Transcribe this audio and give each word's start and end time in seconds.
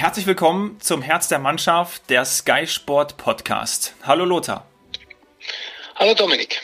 Herzlich 0.00 0.26
willkommen 0.26 0.80
zum 0.80 1.02
Herz 1.02 1.28
der 1.28 1.38
Mannschaft, 1.38 2.08
der 2.08 2.24
Sky 2.24 2.66
Sport 2.66 3.18
Podcast. 3.18 3.94
Hallo 4.02 4.24
Lothar. 4.24 4.66
Hallo 5.94 6.14
Dominik. 6.14 6.62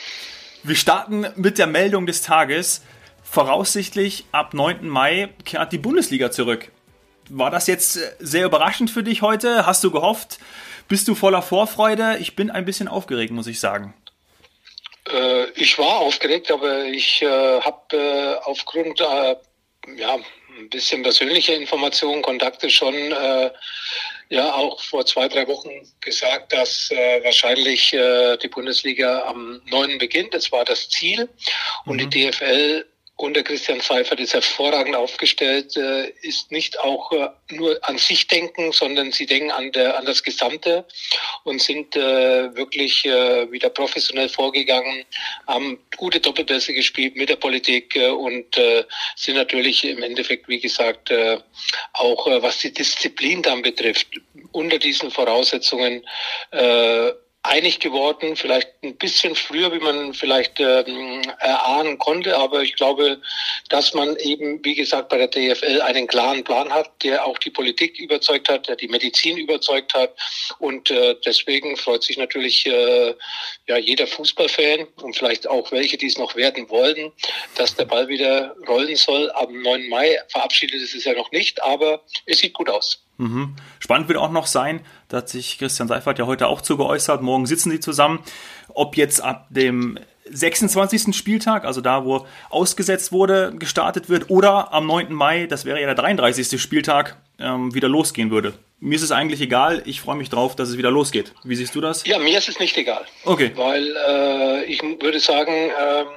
Wir 0.63 0.75
starten 0.75 1.27
mit 1.35 1.59
der 1.59 1.67
Meldung 1.67 2.07
des 2.07 2.23
Tages. 2.23 2.81
Voraussichtlich 3.21 4.25
ab 4.31 4.55
9. 4.55 4.89
Mai 4.89 5.29
kehrt 5.45 5.71
die 5.71 5.77
Bundesliga 5.77 6.31
zurück. 6.31 6.71
War 7.29 7.51
das 7.51 7.67
jetzt 7.67 7.99
sehr 8.17 8.43
überraschend 8.43 8.89
für 8.89 9.03
dich 9.03 9.21
heute? 9.21 9.67
Hast 9.67 9.83
du 9.83 9.91
gehofft? 9.91 10.39
Bist 10.87 11.07
du 11.07 11.13
voller 11.13 11.43
Vorfreude? 11.43 12.17
Ich 12.19 12.35
bin 12.35 12.49
ein 12.49 12.65
bisschen 12.65 12.87
aufgeregt, 12.87 13.31
muss 13.31 13.45
ich 13.45 13.59
sagen. 13.59 13.93
Äh, 15.13 15.51
ich 15.51 15.77
war 15.77 15.99
aufgeregt, 15.99 16.49
aber 16.49 16.85
ich 16.85 17.21
äh, 17.21 17.61
habe 17.61 17.97
äh, 17.97 18.35
aufgrund 18.45 18.99
äh, 18.99 19.35
ja, 19.95 20.17
ein 20.57 20.69
bisschen 20.69 21.03
persönlicher 21.03 21.55
Informationen, 21.55 22.21
Kontakte 22.21 22.69
schon 22.69 22.95
äh, 22.95 23.51
ja 24.29 24.53
auch 24.53 24.81
vor 24.81 25.05
zwei, 25.05 25.27
drei 25.27 25.47
Wochen 25.47 25.69
gesagt, 26.01 26.53
dass 26.53 26.91
äh, 26.91 27.23
wahrscheinlich 27.23 27.93
äh, 27.93 28.37
die 28.37 28.47
Bundesliga 28.47 29.23
am 29.23 29.61
9. 29.69 29.97
beginnt. 29.97 30.33
Das 30.33 30.51
war 30.51 30.65
das 30.65 30.89
Ziel. 30.89 31.29
Und 31.85 32.01
mhm. 32.01 32.09
die 32.09 32.29
DFL 32.29 32.85
unter 33.17 33.41
Christian 33.41 33.79
Seifert 33.79 34.19
ist 34.19 34.35
hervorragend 34.35 34.95
aufgestellt, 34.95 35.75
äh, 35.75 36.09
ist 36.21 36.51
nicht 36.51 36.79
auch 36.79 37.11
äh, 37.11 37.29
nur 37.49 37.79
an 37.81 37.97
sich 37.97 38.27
denken, 38.27 38.71
sondern 38.71 39.11
sie 39.11 39.25
denken 39.25 39.49
an, 39.49 39.71
der, 39.71 39.97
an 39.97 40.05
das 40.05 40.21
Gesamte 40.21 40.85
und 41.43 41.59
sind 41.59 41.95
äh, 41.95 42.55
wirklich 42.55 43.03
wieder 43.05 43.69
professionell 43.69 44.29
vorgegangen, 44.29 45.05
haben 45.47 45.79
gute 45.95 46.19
Doppelbässe 46.19 46.73
gespielt 46.73 47.15
mit 47.15 47.29
der 47.29 47.37
Politik 47.37 47.95
und 47.95 48.55
sind 49.15 49.35
natürlich 49.35 49.83
im 49.85 50.03
Endeffekt, 50.03 50.47
wie 50.47 50.59
gesagt, 50.59 51.11
auch 51.93 52.27
was 52.41 52.59
die 52.59 52.73
Disziplin 52.73 53.41
dann 53.41 53.61
betrifft, 53.61 54.07
unter 54.51 54.77
diesen 54.77 55.11
Voraussetzungen 55.11 56.05
einig 57.47 57.79
geworden, 57.79 58.35
vielleicht 58.35 58.69
ein 58.83 58.97
bisschen 58.97 59.35
früher, 59.35 59.71
wie 59.73 59.79
man 59.79 60.13
vielleicht 60.13 60.59
ähm, 60.59 61.21
erahnen 61.39 61.97
konnte, 61.97 62.37
aber 62.37 62.61
ich 62.61 62.75
glaube, 62.75 63.21
dass 63.69 63.93
man 63.93 64.15
eben, 64.17 64.63
wie 64.63 64.75
gesagt, 64.75 65.09
bei 65.09 65.17
der 65.17 65.27
DFL 65.27 65.81
einen 65.81 66.07
klaren 66.07 66.43
Plan 66.43 66.71
hat, 66.71 67.03
der 67.03 67.25
auch 67.25 67.37
die 67.37 67.49
Politik 67.49 67.99
überzeugt 67.99 68.49
hat, 68.49 68.67
der 68.67 68.75
die 68.75 68.87
Medizin 68.87 69.37
überzeugt 69.37 69.93
hat 69.93 70.13
und 70.59 70.91
äh, 70.91 71.15
deswegen 71.25 71.77
freut 71.77 72.03
sich 72.03 72.17
natürlich 72.17 72.65
äh, 72.65 73.15
ja 73.67 73.77
jeder 73.77 74.07
Fußballfan 74.07 74.87
und 75.01 75.15
vielleicht 75.15 75.47
auch 75.47 75.71
welche, 75.71 75.97
die 75.97 76.07
es 76.07 76.17
noch 76.17 76.35
werden 76.35 76.69
wollen, 76.69 77.11
dass 77.55 77.75
der 77.75 77.85
Ball 77.85 78.07
wieder 78.07 78.55
rollen 78.67 78.95
soll. 78.95 79.31
Am 79.31 79.61
9. 79.61 79.89
Mai 79.89 80.19
verabschiedet 80.29 80.81
ist 80.81 80.95
es 80.95 81.05
ja 81.05 81.13
noch 81.13 81.31
nicht, 81.31 81.63
aber 81.63 82.03
es 82.25 82.39
sieht 82.39 82.53
gut 82.53 82.69
aus. 82.69 83.03
Mhm. 83.17 83.55
Spannend 83.79 84.07
wird 84.09 84.19
auch 84.19 84.31
noch 84.31 84.47
sein, 84.47 84.85
da 85.09 85.17
hat 85.17 85.29
sich 85.29 85.57
Christian 85.57 85.87
Seifert 85.87 86.19
ja 86.19 86.25
heute 86.25 86.47
auch 86.47 86.61
zu 86.61 86.77
geäußert. 86.77 87.21
Morgen 87.21 87.45
sitzen 87.45 87.71
sie 87.71 87.79
zusammen. 87.79 88.23
Ob 88.73 88.97
jetzt 88.97 89.21
ab 89.21 89.47
dem 89.49 89.97
26. 90.29 91.15
Spieltag, 91.15 91.65
also 91.65 91.81
da, 91.81 92.05
wo 92.05 92.25
ausgesetzt 92.49 93.11
wurde, 93.11 93.53
gestartet 93.57 94.09
wird, 94.09 94.29
oder 94.29 94.73
am 94.73 94.85
9. 94.85 95.13
Mai, 95.13 95.47
das 95.47 95.65
wäre 95.65 95.79
ja 95.79 95.85
der 95.85 95.95
33. 95.95 96.61
Spieltag, 96.61 97.17
ähm, 97.39 97.73
wieder 97.73 97.87
losgehen 97.87 98.31
würde. 98.31 98.53
Mir 98.79 98.95
ist 98.95 99.03
es 99.03 99.11
eigentlich 99.11 99.41
egal. 99.41 99.81
Ich 99.85 100.01
freue 100.01 100.17
mich 100.17 100.29
drauf, 100.29 100.55
dass 100.55 100.69
es 100.69 100.77
wieder 100.77 100.91
losgeht. 100.91 101.33
Wie 101.43 101.55
siehst 101.55 101.73
du 101.75 101.81
das? 101.81 102.05
Ja, 102.05 102.19
mir 102.19 102.37
ist 102.37 102.49
es 102.49 102.59
nicht 102.59 102.77
egal. 102.77 103.05
Okay. 103.23 103.51
Weil 103.55 103.95
äh, 104.07 104.65
ich 104.65 104.81
würde 104.83 105.19
sagen, 105.19 105.53
ähm, 105.53 106.07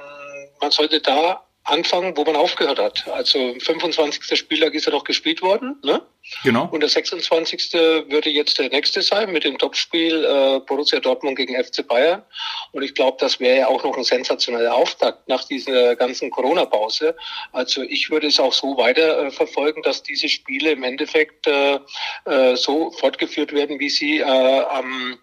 man 0.59 0.71
sollte 0.71 0.99
da 0.99 1.43
anfangen, 1.63 2.15
wo 2.17 2.23
man 2.23 2.35
aufgehört 2.35 2.79
hat. 2.79 3.07
Also 3.07 3.55
25. 3.59 4.37
Spieltag 4.37 4.73
ist 4.73 4.85
ja 4.85 4.91
noch 4.91 5.03
gespielt 5.03 5.41
worden, 5.41 5.77
ne? 5.83 6.01
Genau. 6.43 6.69
Und 6.71 6.81
der 6.81 6.89
26. 6.89 7.73
würde 7.73 8.29
jetzt 8.29 8.57
der 8.59 8.69
nächste 8.69 9.01
sein 9.01 9.31
mit 9.31 9.43
dem 9.43 9.57
Topspiel 9.57 10.23
äh, 10.23 10.59
Borussia 10.59 10.99
Dortmund 10.99 11.37
gegen 11.37 11.61
FC 11.61 11.85
Bayern. 11.87 12.23
Und 12.71 12.83
ich 12.83 12.93
glaube, 12.93 13.17
das 13.19 13.39
wäre 13.39 13.59
ja 13.59 13.67
auch 13.67 13.83
noch 13.83 13.97
ein 13.97 14.03
sensationeller 14.03 14.73
Auftakt 14.73 15.27
nach 15.27 15.43
dieser 15.45 15.95
ganzen 15.95 16.29
Corona-Pause. 16.29 17.15
Also 17.51 17.81
ich 17.81 18.09
würde 18.09 18.27
es 18.27 18.39
auch 18.39 18.53
so 18.53 18.77
weiter 18.77 19.25
äh, 19.25 19.31
verfolgen, 19.31 19.81
dass 19.81 20.03
diese 20.03 20.29
Spiele 20.29 20.71
im 20.71 20.83
Endeffekt 20.83 21.47
äh, 21.47 21.79
äh, 22.25 22.55
so 22.55 22.91
fortgeführt 22.91 23.51
werden, 23.53 23.79
wie 23.79 23.89
sie 23.89 24.19
äh, 24.19 24.23
am 24.23 25.17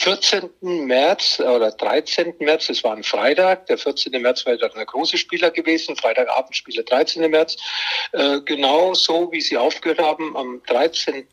14. 0.00 0.50
März 0.60 1.40
oder 1.40 1.70
13. 1.70 2.34
März, 2.40 2.66
das 2.66 2.84
war 2.84 2.94
ein 2.94 3.04
Freitag, 3.04 3.66
der 3.66 3.78
14. 3.78 4.20
März 4.20 4.44
war 4.44 4.56
dann 4.56 4.72
der 4.74 4.86
große 4.86 5.16
Spieler 5.18 5.50
gewesen, 5.50 5.96
Freitagabend 5.96 6.56
Spiele 6.56 6.84
13. 6.84 7.30
März, 7.30 7.56
äh, 8.12 8.40
genau 8.40 8.94
so, 8.94 9.30
wie 9.32 9.40
sie 9.40 9.56
aufgehört 9.56 10.00
haben 10.00 10.31
am 10.36 10.62
13. 10.66 11.26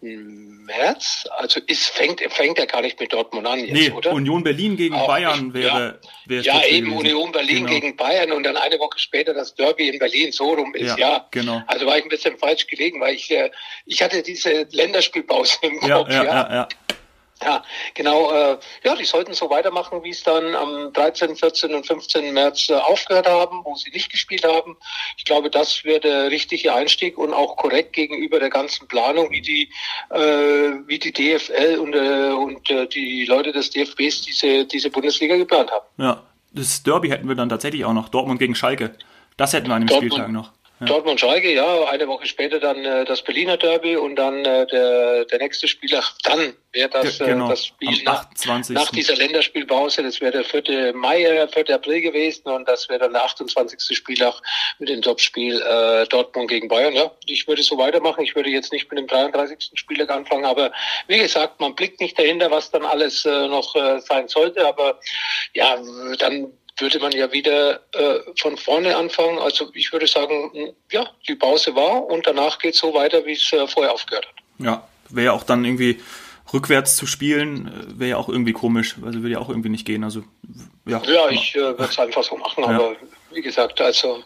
März. 0.65 1.27
Also 1.37 1.59
ist, 1.65 1.87
fängt, 1.89 2.21
fängt 2.31 2.59
er 2.59 2.67
gar 2.67 2.81
nicht 2.81 2.99
mit 2.99 3.11
Dortmund 3.13 3.47
an 3.47 3.59
jetzt, 3.59 3.71
nee, 3.71 3.91
oder? 3.91 4.13
Union 4.13 4.43
Berlin 4.43 4.77
gegen 4.77 4.95
Auch 4.95 5.07
Bayern 5.07 5.45
nicht, 5.47 5.53
wäre, 5.55 5.99
ja, 6.01 6.09
wäre 6.25 6.43
Ja, 6.43 6.65
eben 6.65 6.89
gewesen. 6.89 7.15
Union 7.15 7.31
Berlin 7.31 7.65
genau. 7.65 7.79
gegen 7.79 7.95
Bayern 7.95 8.31
und 8.31 8.43
dann 8.43 8.57
eine 8.57 8.79
Woche 8.79 8.99
später 8.99 9.33
das 9.33 9.55
Derby 9.55 9.89
in 9.89 9.99
Berlin. 9.99 10.31
So 10.31 10.53
rum 10.53 10.73
ist, 10.75 10.97
ja. 10.97 10.97
ja. 10.97 11.27
Genau. 11.31 11.61
Also 11.67 11.85
war 11.85 11.97
ich 11.97 12.03
ein 12.03 12.09
bisschen 12.09 12.37
falsch 12.37 12.67
gelegen, 12.67 12.99
weil 13.01 13.15
ich, 13.15 13.31
äh, 13.31 13.51
ich 13.85 14.01
hatte 14.01 14.21
diese 14.21 14.67
Länderspielpause 14.71 15.57
im 15.61 15.79
Kopf. 15.79 16.09
ja, 16.09 16.23
ja. 16.23 16.23
ja. 16.23 16.53
ja. 16.53 16.67
Ja, 17.41 17.63
genau. 17.93 18.31
Äh, 18.31 18.57
ja, 18.83 18.95
die 18.95 19.05
sollten 19.05 19.33
so 19.33 19.49
weitermachen, 19.49 20.03
wie 20.03 20.09
es 20.09 20.23
dann 20.23 20.55
am 20.55 20.91
13., 20.91 21.35
14. 21.35 21.73
und 21.73 21.87
15. 21.87 22.33
März 22.33 22.69
äh, 22.69 22.73
aufgehört 22.73 23.27
haben, 23.27 23.61
wo 23.63 23.75
sie 23.75 23.89
nicht 23.91 24.11
gespielt 24.11 24.43
haben. 24.43 24.75
Ich 25.17 25.23
glaube, 25.23 25.49
das 25.49 25.85
wäre 25.85 26.01
der 26.01 26.31
richtige 26.31 26.73
Einstieg 26.73 27.17
und 27.17 27.33
auch 27.33 27.55
korrekt 27.55 27.93
gegenüber 27.93 28.39
der 28.39 28.49
ganzen 28.49 28.87
Planung, 28.87 29.31
wie 29.31 29.41
die, 29.41 29.69
äh, 30.09 30.19
wie 30.87 30.99
die 30.99 31.13
DFL 31.13 31.77
und, 31.79 31.95
äh, 31.95 32.31
und 32.31 32.69
äh, 32.69 32.87
die 32.87 33.25
Leute 33.25 33.53
des 33.53 33.69
DFBs 33.69 34.21
diese, 34.21 34.65
diese 34.65 34.89
Bundesliga 34.89 35.37
geplant 35.37 35.71
haben. 35.71 35.85
Ja, 35.97 36.23
das 36.51 36.83
Derby 36.83 37.09
hätten 37.09 37.27
wir 37.29 37.35
dann 37.35 37.49
tatsächlich 37.49 37.85
auch 37.85 37.93
noch. 37.93 38.09
Dortmund 38.09 38.39
gegen 38.39 38.55
Schalke. 38.55 38.95
Das 39.37 39.53
hätten 39.53 39.67
wir 39.67 39.75
an 39.75 39.83
dem 39.83 39.87
Dortmund, 39.87 40.13
Spieltag 40.13 40.31
noch. 40.31 40.51
Ja. 40.79 40.85
Dortmund-Schalke, 40.85 41.53
ja, 41.53 41.85
eine 41.89 42.07
Woche 42.07 42.25
später 42.25 42.59
dann 42.59 42.85
äh, 42.85 43.03
das 43.03 43.21
Berliner 43.21 43.57
Derby 43.57 43.97
und 43.97 44.15
dann 44.15 44.45
äh, 44.45 44.65
der, 44.67 45.25
der 45.25 45.39
nächste 45.39 45.67
Spieler, 45.67 46.01
dann 46.23 46.53
wäre 46.71 46.89
das, 46.89 47.19
äh, 47.19 47.25
genau. 47.25 47.47
äh, 47.47 47.49
das 47.49 47.65
Spiel 47.65 48.03
nach, 48.03 48.29
nach, 48.69 48.91
dieser 48.91 49.15
Länderspielpause, 49.15 50.03
das 50.03 50.21
wäre 50.21 50.31
der 50.31 50.45
4. 50.45 50.93
Mai, 50.93 51.23
äh, 51.23 51.47
4. 51.49 51.75
April 51.75 52.01
gewesen 52.01 52.47
und 52.47 52.67
das 52.67 52.87
wäre 52.87 52.99
dann 52.99 53.11
der 53.11 53.25
28. 53.25 53.97
Spieltag 53.97 54.41
mit 54.79 54.87
dem 54.87 55.01
Topspiel 55.01 55.61
äh, 55.61 56.05
Dortmund 56.07 56.49
gegen 56.49 56.69
Bayern. 56.69 56.93
Ja, 56.93 57.11
ich 57.25 57.45
würde 57.47 57.61
so 57.61 57.77
weitermachen, 57.77 58.23
ich 58.23 58.35
würde 58.35 58.49
jetzt 58.49 58.71
nicht 58.71 58.89
mit 58.89 58.99
dem 58.99 59.07
33. 59.07 59.71
Spieltag 59.73 60.09
anfangen, 60.11 60.45
aber 60.45 60.71
wie 61.07 61.17
gesagt, 61.17 61.59
man 61.59 61.75
blickt 61.75 61.99
nicht 61.99 62.17
dahinter, 62.17 62.51
was 62.51 62.71
dann 62.71 62.85
alles 62.85 63.25
äh, 63.25 63.47
noch 63.47 63.75
äh, 63.75 63.99
sein 63.99 64.29
sollte, 64.29 64.65
aber 64.65 64.99
ja, 65.53 65.77
dann 66.19 66.53
würde 66.81 66.99
man 66.99 67.11
ja 67.11 67.31
wieder 67.31 67.81
äh, 67.93 68.19
von 68.39 68.57
vorne 68.57 68.95
anfangen. 68.95 69.39
Also 69.39 69.69
ich 69.73 69.91
würde 69.91 70.07
sagen, 70.07 70.73
ja, 70.91 71.07
die 71.27 71.35
Pause 71.35 71.75
war 71.75 72.05
und 72.05 72.27
danach 72.27 72.59
geht 72.59 72.73
es 72.73 72.79
so 72.79 72.93
weiter, 72.93 73.25
wie 73.25 73.33
es 73.33 73.53
äh, 73.53 73.67
vorher 73.67 73.93
aufgehört 73.93 74.27
hat. 74.27 74.65
Ja, 74.65 74.87
wäre 75.09 75.25
ja 75.27 75.31
auch 75.33 75.43
dann 75.43 75.65
irgendwie 75.65 76.01
rückwärts 76.53 76.95
zu 76.95 77.05
spielen, 77.05 77.67
äh, 77.67 77.99
wäre 77.99 78.09
ja 78.11 78.17
auch 78.17 78.29
irgendwie 78.29 78.53
komisch, 78.53 78.95
also 79.03 79.21
würde 79.21 79.33
ja 79.33 79.39
auch 79.39 79.49
irgendwie 79.49 79.69
nicht 79.69 79.85
gehen. 79.85 80.03
Also 80.03 80.23
ja. 80.87 81.01
Ja, 81.05 81.29
ich 81.29 81.55
äh, 81.55 81.59
würde 81.59 81.83
es 81.85 81.99
einfach 81.99 82.23
so 82.23 82.37
machen, 82.37 82.63
ja. 82.63 82.69
aber 82.69 82.95
wie 83.31 83.41
gesagt, 83.41 83.79
also 83.81 84.23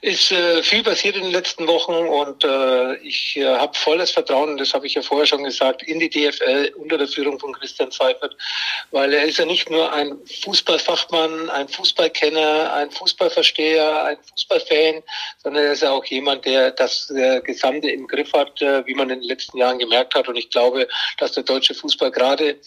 ist 0.00 0.32
äh, 0.32 0.62
viel 0.62 0.82
passiert 0.82 1.16
in 1.16 1.22
den 1.22 1.32
letzten 1.32 1.66
Wochen 1.68 1.92
und 1.92 2.42
äh, 2.42 2.96
ich 2.96 3.36
äh, 3.36 3.44
habe 3.44 3.76
volles 3.78 4.10
Vertrauen, 4.10 4.56
das 4.56 4.74
habe 4.74 4.86
ich 4.86 4.94
ja 4.94 5.02
vorher 5.02 5.26
schon 5.26 5.44
gesagt, 5.44 5.82
in 5.84 6.00
die 6.00 6.10
DFL 6.10 6.72
unter 6.76 6.98
der 6.98 7.06
Führung 7.06 7.38
von 7.38 7.52
Christian 7.52 7.90
Seifert, 7.92 8.36
weil 8.90 9.12
er 9.12 9.24
ist 9.24 9.38
ja 9.38 9.44
nicht 9.44 9.70
nur 9.70 9.92
ein 9.92 10.18
Fußballfachmann, 10.42 11.50
ein 11.50 11.68
Fußballkenner, 11.68 12.72
ein 12.72 12.90
Fußballversteher, 12.90 14.04
ein 14.04 14.16
Fußballfan, 14.30 15.02
sondern 15.42 15.64
er 15.64 15.72
ist 15.72 15.82
ja 15.82 15.92
auch 15.92 16.04
jemand, 16.06 16.44
der 16.44 16.72
das 16.72 17.08
äh, 17.10 17.40
Gesamte 17.42 17.90
im 17.90 18.08
Griff 18.08 18.32
hat, 18.32 18.60
äh, 18.60 18.84
wie 18.86 18.94
man 18.94 19.10
in 19.10 19.20
den 19.20 19.28
letzten 19.28 19.58
Jahren 19.58 19.78
gemerkt 19.78 20.16
hat. 20.16 20.28
Und 20.28 20.36
ich 20.36 20.50
glaube, 20.50 20.88
dass 21.18 21.32
der 21.32 21.44
deutsche 21.44 21.74
Fußball 21.74 22.10
gerade 22.10 22.58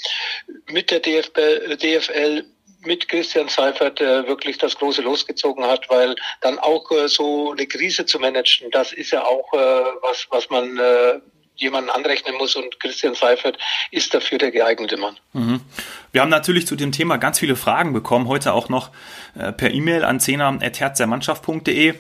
mit 0.70 0.90
der 0.90 1.02
DFL, 1.02 1.76
DFL 1.76 2.46
mit 2.86 3.08
Christian 3.08 3.48
Seifert 3.48 4.02
äh, 4.02 4.28
wirklich 4.28 4.58
das 4.58 4.78
große 4.78 5.02
losgezogen 5.02 5.66
hat, 5.66 5.90
weil 5.90 6.16
dann 6.42 6.60
auch 6.60 6.90
äh, 6.92 7.08
so 7.08 7.52
eine 7.52 7.66
Krise 7.68 8.06
zu 8.06 8.20
managen, 8.20 8.72
das 8.72 8.94
ist 8.94 9.12
ja 9.12 9.24
auch 9.24 9.54
äh, 9.54 9.58
was, 10.02 10.28
was 10.30 10.50
man 10.50 10.78
äh, 10.78 11.20
jemanden 11.56 11.90
anrechnen 11.90 12.36
muss 12.36 12.56
und 12.56 12.80
Christian 12.80 13.16
Seifert 13.16 13.58
ist 13.92 14.14
dafür 14.14 14.38
der 14.38 14.52
geeignete 14.52 14.98
Mann. 14.98 15.16
Mhm. 15.34 15.62
Wir 16.12 16.22
haben 16.22 16.30
natürlich 16.30 16.68
zu 16.68 16.76
dem 16.76 16.92
Thema 16.92 17.18
ganz 17.18 17.40
viele 17.40 17.56
Fragen 17.56 17.94
bekommen, 17.94 18.28
heute 18.28 18.54
auch 18.54 18.70
noch 18.70 18.92
äh, 19.36 19.52
per 19.52 19.72
E-Mail 19.72 20.04
an 20.04 20.20
zehner.herzdermannschaft.de. 20.20 21.96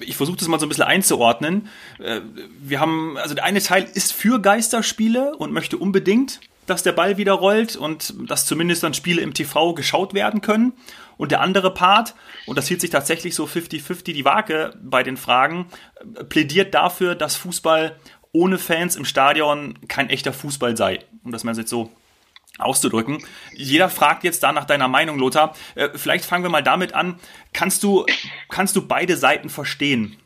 Ich 0.00 0.16
versuche 0.16 0.36
das 0.36 0.48
mal 0.48 0.60
so 0.60 0.66
ein 0.66 0.68
bisschen 0.68 0.84
einzuordnen. 0.84 1.68
Äh, 2.02 2.20
wir 2.60 2.80
haben, 2.80 3.16
also 3.18 3.34
der 3.34 3.44
eine 3.44 3.62
Teil 3.62 3.88
ist 3.94 4.12
für 4.12 4.40
Geisterspiele 4.40 5.34
und 5.36 5.52
möchte 5.52 5.78
unbedingt 5.78 6.40
dass 6.70 6.82
der 6.82 6.92
Ball 6.92 7.16
wieder 7.16 7.32
rollt 7.32 7.76
und 7.76 8.14
dass 8.28 8.46
zumindest 8.46 8.82
dann 8.82 8.94
Spiele 8.94 9.22
im 9.22 9.34
TV 9.34 9.74
geschaut 9.74 10.14
werden 10.14 10.40
können. 10.40 10.72
Und 11.16 11.32
der 11.32 11.40
andere 11.40 11.74
Part, 11.74 12.14
und 12.46 12.56
das 12.56 12.68
hielt 12.68 12.80
sich 12.80 12.90
tatsächlich 12.90 13.34
so 13.34 13.44
50-50 13.44 14.12
die 14.12 14.24
Waage 14.24 14.74
bei 14.80 15.02
den 15.02 15.16
Fragen, 15.16 15.66
plädiert 16.28 16.74
dafür, 16.74 17.14
dass 17.14 17.36
Fußball 17.36 17.96
ohne 18.32 18.58
Fans 18.58 18.94
im 18.94 19.04
Stadion 19.04 19.78
kein 19.88 20.10
echter 20.10 20.32
Fußball 20.32 20.76
sei. 20.76 21.00
Um 21.24 21.32
das 21.32 21.44
mal 21.44 21.56
jetzt 21.56 21.70
so 21.70 21.90
auszudrücken. 22.58 23.24
Jeder 23.54 23.88
fragt 23.88 24.24
jetzt 24.24 24.42
da 24.42 24.52
nach 24.52 24.64
deiner 24.64 24.88
Meinung, 24.88 25.18
Lothar. 25.18 25.54
Äh, 25.74 25.90
vielleicht 25.94 26.24
fangen 26.24 26.44
wir 26.44 26.50
mal 26.50 26.62
damit 26.62 26.92
an. 26.92 27.18
Kannst 27.52 27.82
du, 27.82 28.04
kannst 28.48 28.76
du 28.76 28.86
beide 28.86 29.16
Seiten 29.16 29.48
verstehen? 29.48 30.16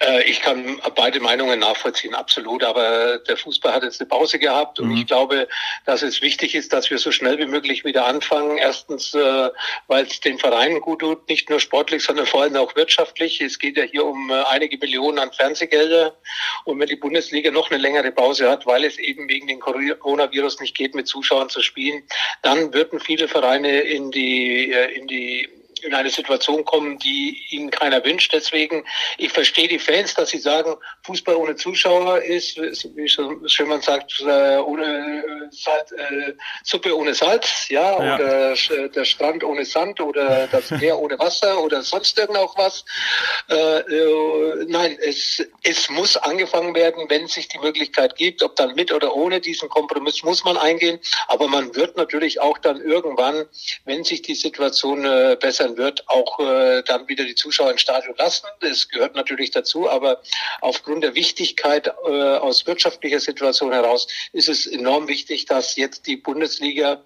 Äh, 0.00 0.22
ich 0.24 0.40
kann 0.40 0.80
beide 0.94 1.20
Meinungen 1.20 1.60
nachvollziehen, 1.60 2.14
absolut. 2.14 2.64
Aber 2.64 3.18
der 3.18 3.36
Fußball 3.36 3.72
hat 3.72 3.82
jetzt 3.82 4.00
eine 4.00 4.08
Pause 4.08 4.38
gehabt 4.38 4.80
und 4.80 4.90
mhm. 4.90 4.96
ich 4.98 5.06
glaube, 5.06 5.48
dass 5.86 6.02
es 6.02 6.22
wichtig 6.22 6.54
ist, 6.54 6.72
dass 6.72 6.90
wir 6.90 6.98
so 6.98 7.10
schnell 7.10 7.38
wie 7.38 7.46
möglich 7.46 7.84
wieder 7.84 8.06
anfangen. 8.06 8.58
Erstens, 8.58 9.14
äh, 9.14 9.50
weil 9.88 10.06
es 10.06 10.20
den 10.20 10.38
Vereinen 10.38 10.80
gut 10.80 11.00
tut, 11.00 11.28
nicht 11.28 11.50
nur 11.50 11.60
sportlich, 11.60 12.02
sondern 12.02 12.26
vor 12.26 12.42
allem 12.42 12.56
auch 12.56 12.74
wirtschaftlich. 12.76 13.40
Es 13.40 13.58
geht 13.58 13.76
ja 13.76 13.84
hier 13.84 14.04
um 14.04 14.30
äh, 14.30 14.42
einige 14.50 14.78
Millionen 14.78 15.18
an 15.18 15.32
Fernsehgelder. 15.32 16.14
Und 16.64 16.78
wenn 16.78 16.88
die 16.88 16.96
Bundesliga 16.96 17.50
noch 17.50 17.70
eine 17.70 17.80
längere 17.80 18.12
Pause 18.12 18.50
hat, 18.50 18.66
weil 18.66 18.84
es 18.84 18.98
eben 18.98 19.28
wegen 19.28 19.46
den 19.46 19.60
Coronavirus 19.60 20.60
nicht 20.60 20.76
geht, 20.76 20.94
mit 20.94 21.08
Zuschauern 21.08 21.48
zu 21.48 21.62
spielen, 21.62 22.02
dann 22.42 22.72
würden 22.72 23.00
viele 23.00 23.28
Vereine 23.28 23.80
in 23.80 24.10
die, 24.10 24.72
in 24.72 25.06
die 25.06 25.48
in 25.82 25.94
eine 25.94 26.10
Situation 26.10 26.64
kommen, 26.64 26.98
die 26.98 27.44
ihnen 27.50 27.70
keiner 27.70 28.04
wünscht. 28.04 28.32
Deswegen, 28.32 28.84
ich 29.18 29.32
verstehe 29.32 29.68
die 29.68 29.78
Fans, 29.78 30.14
dass 30.14 30.30
sie 30.30 30.38
sagen, 30.38 30.76
Fußball 31.04 31.34
ohne 31.34 31.56
Zuschauer 31.56 32.22
ist, 32.22 32.56
wie 32.58 33.08
schön 33.08 33.68
man 33.68 33.82
sagt, 33.82 34.20
äh, 34.20 34.56
ohne 34.58 35.48
Salz, 35.50 35.92
äh, 35.92 36.34
Suppe 36.62 36.96
ohne 36.96 37.14
Salz, 37.14 37.68
ja, 37.68 37.82
ja, 37.82 37.96
oder 37.96 38.54
der 38.88 39.04
Strand 39.04 39.42
ohne 39.44 39.64
Sand 39.64 40.00
oder 40.00 40.46
das 40.48 40.70
Meer 40.80 40.98
ohne 40.98 41.18
Wasser 41.18 41.60
oder 41.62 41.82
sonst 41.82 42.18
irgend 42.18 42.38
was. 42.56 42.84
Äh, 43.50 43.80
äh, 43.80 44.64
nein, 44.68 44.96
es, 45.02 45.42
es 45.62 45.90
muss 45.90 46.16
angefangen 46.16 46.74
werden, 46.74 47.06
wenn 47.08 47.26
sich 47.26 47.48
die 47.48 47.58
Möglichkeit 47.58 48.16
gibt, 48.16 48.42
ob 48.42 48.56
dann 48.56 48.74
mit 48.74 48.92
oder 48.92 49.14
ohne 49.14 49.40
diesen 49.40 49.68
Kompromiss 49.68 50.22
muss 50.22 50.44
man 50.44 50.56
eingehen. 50.56 50.98
Aber 51.28 51.48
man 51.48 51.74
wird 51.74 51.96
natürlich 51.96 52.40
auch 52.40 52.58
dann 52.58 52.80
irgendwann, 52.80 53.46
wenn 53.84 54.04
sich 54.04 54.22
die 54.22 54.34
Situation 54.34 55.04
äh, 55.04 55.36
bessern 55.40 55.76
wird 55.76 56.08
auch 56.08 56.38
äh, 56.38 56.82
dann 56.82 57.08
wieder 57.08 57.24
die 57.24 57.34
Zuschauer 57.34 57.72
ins 57.72 57.80
Stadion 57.80 58.14
lassen. 58.16 58.46
Das 58.60 58.88
gehört 58.88 59.14
natürlich 59.14 59.50
dazu, 59.50 59.88
aber 59.88 60.22
aufgrund 60.60 60.91
der 61.00 61.14
Wichtigkeit 61.14 61.86
äh, 61.86 62.10
aus 62.10 62.66
wirtschaftlicher 62.66 63.20
Situation 63.20 63.72
heraus 63.72 64.06
ist 64.32 64.48
es 64.48 64.66
enorm 64.66 65.08
wichtig, 65.08 65.46
dass 65.46 65.76
jetzt 65.76 66.06
die 66.06 66.16
Bundesliga 66.16 67.02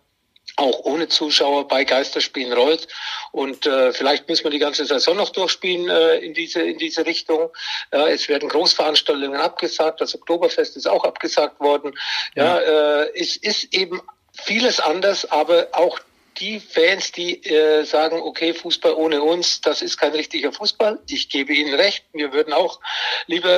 auch 0.56 0.80
ohne 0.84 1.08
Zuschauer 1.08 1.68
bei 1.68 1.84
Geisterspielen 1.84 2.52
rollt. 2.52 2.88
Und 3.32 3.66
äh, 3.66 3.92
vielleicht 3.92 4.28
müssen 4.28 4.44
wir 4.44 4.50
die 4.50 4.58
ganze 4.58 4.86
Saison 4.86 5.16
noch 5.16 5.30
durchspielen 5.30 5.88
äh, 5.88 6.18
in 6.18 6.34
diese 6.34 6.62
in 6.62 6.78
diese 6.78 7.04
Richtung. 7.04 7.50
Ja, 7.92 8.08
es 8.08 8.28
werden 8.28 8.48
Großveranstaltungen 8.48 9.38
abgesagt, 9.38 10.00
das 10.00 10.14
Oktoberfest 10.14 10.76
ist 10.76 10.88
auch 10.88 11.04
abgesagt 11.04 11.60
worden. 11.60 11.98
Ja, 12.34 12.60
ja. 12.60 13.02
Äh, 13.02 13.20
es 13.20 13.36
ist 13.36 13.74
eben 13.74 14.00
vieles 14.32 14.80
anders, 14.80 15.30
aber 15.30 15.68
auch 15.72 15.98
die 16.38 16.60
Fans, 16.60 17.12
die 17.12 17.42
äh, 17.44 17.84
sagen, 17.84 18.20
okay, 18.20 18.52
Fußball 18.52 18.92
ohne 18.94 19.22
uns, 19.22 19.60
das 19.60 19.82
ist 19.82 19.96
kein 19.96 20.12
richtiger 20.12 20.52
Fußball. 20.52 20.98
Ich 21.08 21.28
gebe 21.28 21.52
Ihnen 21.52 21.74
recht. 21.74 22.04
Wir 22.12 22.32
würden 22.32 22.52
auch 22.52 22.80
lieber 23.26 23.48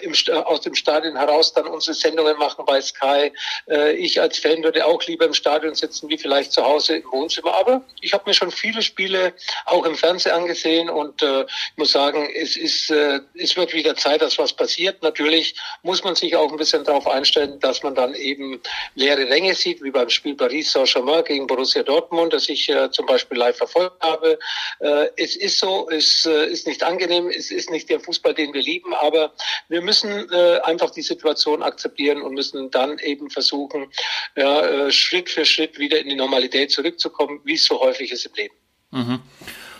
äh, 0.00 0.04
im, 0.04 0.14
aus 0.44 0.60
dem 0.60 0.74
Stadion 0.74 1.16
heraus 1.16 1.52
dann 1.52 1.66
unsere 1.66 1.94
Sendungen 1.94 2.38
machen 2.38 2.64
bei 2.66 2.80
Sky. 2.80 3.32
Äh, 3.68 3.96
ich 3.96 4.20
als 4.20 4.38
Fan 4.38 4.62
würde 4.62 4.86
auch 4.86 5.02
lieber 5.04 5.24
im 5.24 5.34
Stadion 5.34 5.74
sitzen, 5.74 6.08
wie 6.08 6.18
vielleicht 6.18 6.52
zu 6.52 6.64
Hause 6.64 6.96
im 6.96 7.10
Wohnzimmer. 7.10 7.54
Aber 7.54 7.82
ich 8.00 8.12
habe 8.12 8.24
mir 8.26 8.34
schon 8.34 8.50
viele 8.50 8.82
Spiele 8.82 9.34
auch 9.66 9.84
im 9.84 9.96
Fernsehen 9.96 10.32
angesehen 10.32 10.88
und 10.88 11.22
äh, 11.22 11.44
muss 11.76 11.92
sagen, 11.92 12.28
es 12.34 12.56
ist, 12.56 12.90
äh, 12.90 13.20
es 13.34 13.56
wird 13.56 13.72
wieder 13.72 13.96
Zeit, 13.96 14.22
dass 14.22 14.38
was 14.38 14.52
passiert. 14.52 15.02
Natürlich 15.02 15.56
muss 15.82 16.04
man 16.04 16.14
sich 16.14 16.36
auch 16.36 16.50
ein 16.50 16.58
bisschen 16.58 16.84
darauf 16.84 17.06
einstellen, 17.08 17.58
dass 17.60 17.82
man 17.82 17.94
dann 17.94 18.14
eben 18.14 18.60
leere 18.94 19.28
Ränge 19.28 19.54
sieht, 19.54 19.82
wie 19.82 19.90
beim 19.90 20.10
Spiel 20.10 20.36
Paris 20.36 20.70
Saint-Germain 20.70 21.24
gegen 21.24 21.46
Borussia 21.46 21.82
Dortmund. 21.82 22.03
Dortmund, 22.04 22.32
das 22.32 22.48
ich 22.48 22.68
äh, 22.68 22.90
zum 22.90 23.06
Beispiel 23.06 23.38
live 23.38 23.56
verfolgt 23.56 24.02
habe. 24.02 24.38
Äh, 24.80 25.08
es 25.16 25.36
ist 25.36 25.58
so, 25.58 25.88
es 25.90 26.26
äh, 26.26 26.46
ist 26.46 26.66
nicht 26.66 26.82
angenehm, 26.82 27.28
es 27.28 27.50
ist 27.50 27.70
nicht 27.70 27.88
der 27.88 28.00
Fußball, 28.00 28.34
den 28.34 28.52
wir 28.52 28.62
lieben, 28.62 28.94
aber 28.94 29.32
wir 29.68 29.82
müssen 29.82 30.30
äh, 30.30 30.60
einfach 30.64 30.90
die 30.90 31.02
Situation 31.02 31.62
akzeptieren 31.62 32.22
und 32.22 32.34
müssen 32.34 32.70
dann 32.70 32.98
eben 32.98 33.30
versuchen, 33.30 33.86
ja, 34.36 34.60
äh, 34.60 34.92
Schritt 34.92 35.30
für 35.30 35.44
Schritt 35.44 35.78
wieder 35.78 35.98
in 35.98 36.08
die 36.08 36.16
Normalität 36.16 36.70
zurückzukommen, 36.70 37.40
wie 37.44 37.54
es 37.54 37.64
so 37.64 37.80
häufig 37.80 38.12
ist 38.12 38.26
im 38.26 38.34
Leben. 38.34 38.54
Mhm. 38.90 39.20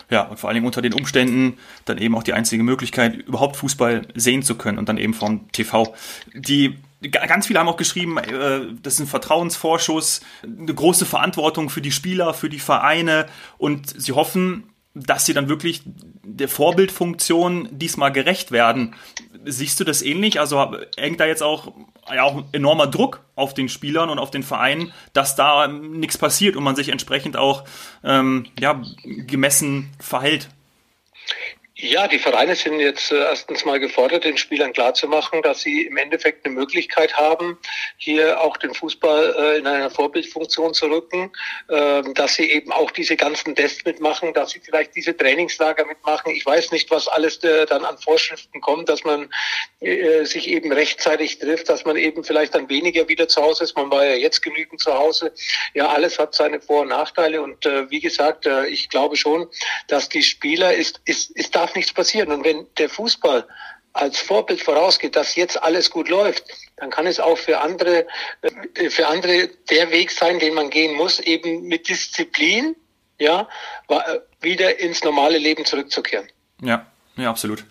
Ja, 0.09 0.23
und 0.23 0.39
vor 0.39 0.49
allen 0.49 0.55
Dingen 0.55 0.67
unter 0.67 0.83
den 0.83 0.93
Umständen 0.93 1.57
dann 1.85 1.97
eben 1.97 2.15
auch 2.15 2.23
die 2.23 2.33
einzige 2.33 2.61
Möglichkeit, 2.61 3.15
überhaupt 3.15 3.55
Fußball 3.55 4.07
sehen 4.13 4.43
zu 4.43 4.55
können 4.55 4.77
und 4.77 4.87
dann 4.87 4.97
eben 4.97 5.15
vom 5.15 5.51
TV. 5.51 5.95
Die 6.33 6.77
ganz 7.11 7.47
viele 7.47 7.59
haben 7.59 7.67
auch 7.67 7.77
geschrieben, 7.77 8.17
äh, 8.17 8.61
das 8.81 8.95
ist 8.95 8.99
ein 9.01 9.07
Vertrauensvorschuss, 9.07 10.21
eine 10.43 10.73
große 10.73 11.05
Verantwortung 11.05 11.69
für 11.69 11.81
die 11.81 11.91
Spieler, 11.91 12.33
für 12.33 12.49
die 12.49 12.59
Vereine 12.59 13.27
und 13.57 13.99
sie 13.99 14.13
hoffen, 14.13 14.69
dass 14.95 15.25
sie 15.25 15.33
dann 15.33 15.49
wirklich 15.49 15.81
der 16.23 16.47
Vorbildfunktion 16.47 17.67
diesmal 17.71 18.11
gerecht 18.11 18.51
werden. 18.51 18.95
Siehst 19.43 19.79
du 19.79 19.83
das 19.83 20.01
ähnlich? 20.01 20.39
Also 20.39 20.75
hängt 20.97 21.19
da 21.19 21.25
jetzt 21.25 21.43
auch, 21.43 21.73
ja, 22.11 22.23
auch 22.23 22.43
enormer 22.53 22.87
Druck 22.87 23.19
auf 23.35 23.53
den 23.53 23.67
Spielern 23.67 24.09
und 24.09 24.19
auf 24.19 24.31
den 24.31 24.41
Vereinen, 24.41 24.91
dass 25.13 25.35
da 25.35 25.67
nichts 25.67 26.17
passiert 26.17 26.55
und 26.55 26.63
man 26.63 26.75
sich 26.75 26.89
entsprechend 26.89 27.35
auch 27.35 27.65
ähm, 28.03 28.47
ja, 28.57 28.81
gemessen 29.03 29.91
verhält? 29.99 30.49
Ja, 31.85 32.07
die 32.07 32.17
Vereine 32.17 32.55
sind 32.55 32.79
jetzt 32.79 33.11
äh, 33.11 33.17
erstens 33.17 33.63
mal 33.63 33.79
gefordert, 33.79 34.23
den 34.23 34.37
Spielern 34.37 34.73
klarzumachen, 34.73 35.43
dass 35.43 35.61
sie 35.61 35.83
im 35.83 35.97
Endeffekt 35.97 36.43
eine 36.43 36.55
Möglichkeit 36.55 37.15
haben, 37.15 37.59
hier 37.97 38.41
auch 38.41 38.57
den 38.57 38.73
Fußball 38.73 39.35
äh, 39.37 39.57
in 39.59 39.67
einer 39.67 39.91
Vorbildfunktion 39.91 40.73
zu 40.73 40.87
rücken, 40.87 41.31
äh, 41.67 42.01
dass 42.15 42.35
sie 42.35 42.49
eben 42.49 42.71
auch 42.71 42.89
diese 42.89 43.15
ganzen 43.15 43.53
Tests 43.53 43.85
mitmachen, 43.85 44.33
dass 44.33 44.49
sie 44.49 44.61
vielleicht 44.61 44.95
diese 44.95 45.15
Trainingslager 45.15 45.85
mitmachen. 45.85 46.31
Ich 46.31 46.43
weiß 46.43 46.71
nicht, 46.71 46.89
was 46.89 47.07
alles 47.07 47.43
äh, 47.43 47.67
dann 47.67 47.85
an 47.85 47.99
Vorschriften 47.99 48.61
kommt, 48.61 48.89
dass 48.89 49.03
man 49.03 49.29
sich 50.23 50.47
eben 50.47 50.71
rechtzeitig 50.71 51.37
trifft, 51.37 51.69
dass 51.69 51.85
man 51.85 51.95
eben 51.95 52.23
vielleicht 52.23 52.55
dann 52.55 52.69
weniger 52.69 53.07
wieder 53.07 53.27
zu 53.27 53.41
Hause 53.41 53.65
ist. 53.65 53.75
Man 53.75 53.91
war 53.91 54.03
ja 54.03 54.15
jetzt 54.15 54.41
genügend 54.41 54.81
zu 54.81 54.91
Hause. 54.91 55.31
Ja, 55.75 55.89
alles 55.89 56.17
hat 56.17 56.33
seine 56.33 56.59
Vor- 56.59 56.81
und 56.81 56.87
Nachteile 56.87 57.41
und 57.41 57.65
wie 57.65 57.99
gesagt, 57.99 58.47
ich 58.67 58.89
glaube 58.89 59.15
schon, 59.15 59.47
dass 59.87 60.09
die 60.09 60.23
Spieler 60.23 60.73
ist, 60.73 61.01
ist, 61.05 61.29
ist 61.31 61.55
da 61.55 61.67
nichts 61.75 61.93
passieren. 61.93 62.31
Und 62.31 62.43
wenn 62.43 62.67
der 62.77 62.89
Fußball 62.89 63.47
als 63.93 64.19
Vorbild 64.19 64.61
vorausgeht, 64.61 65.15
dass 65.15 65.35
jetzt 65.35 65.61
alles 65.61 65.89
gut 65.89 66.09
läuft, 66.09 66.43
dann 66.77 66.89
kann 66.89 67.07
es 67.07 67.19
auch 67.19 67.37
für 67.37 67.59
andere, 67.61 68.05
äh, 68.41 68.89
für 68.89 69.07
andere 69.07 69.49
der 69.69 69.91
Weg 69.91 70.11
sein, 70.11 70.39
den 70.39 70.53
man 70.53 70.69
gehen 70.69 70.95
muss, 70.95 71.19
eben 71.19 71.63
mit 71.63 71.87
Disziplin, 71.87 72.75
ja, 73.17 73.47
wieder 74.41 74.79
ins 74.79 75.03
normale 75.03 75.37
Leben 75.37 75.63
zurückzukehren. 75.63 76.27
Ja, 76.61 76.85
ja, 77.15 77.29
absolut 77.29 77.63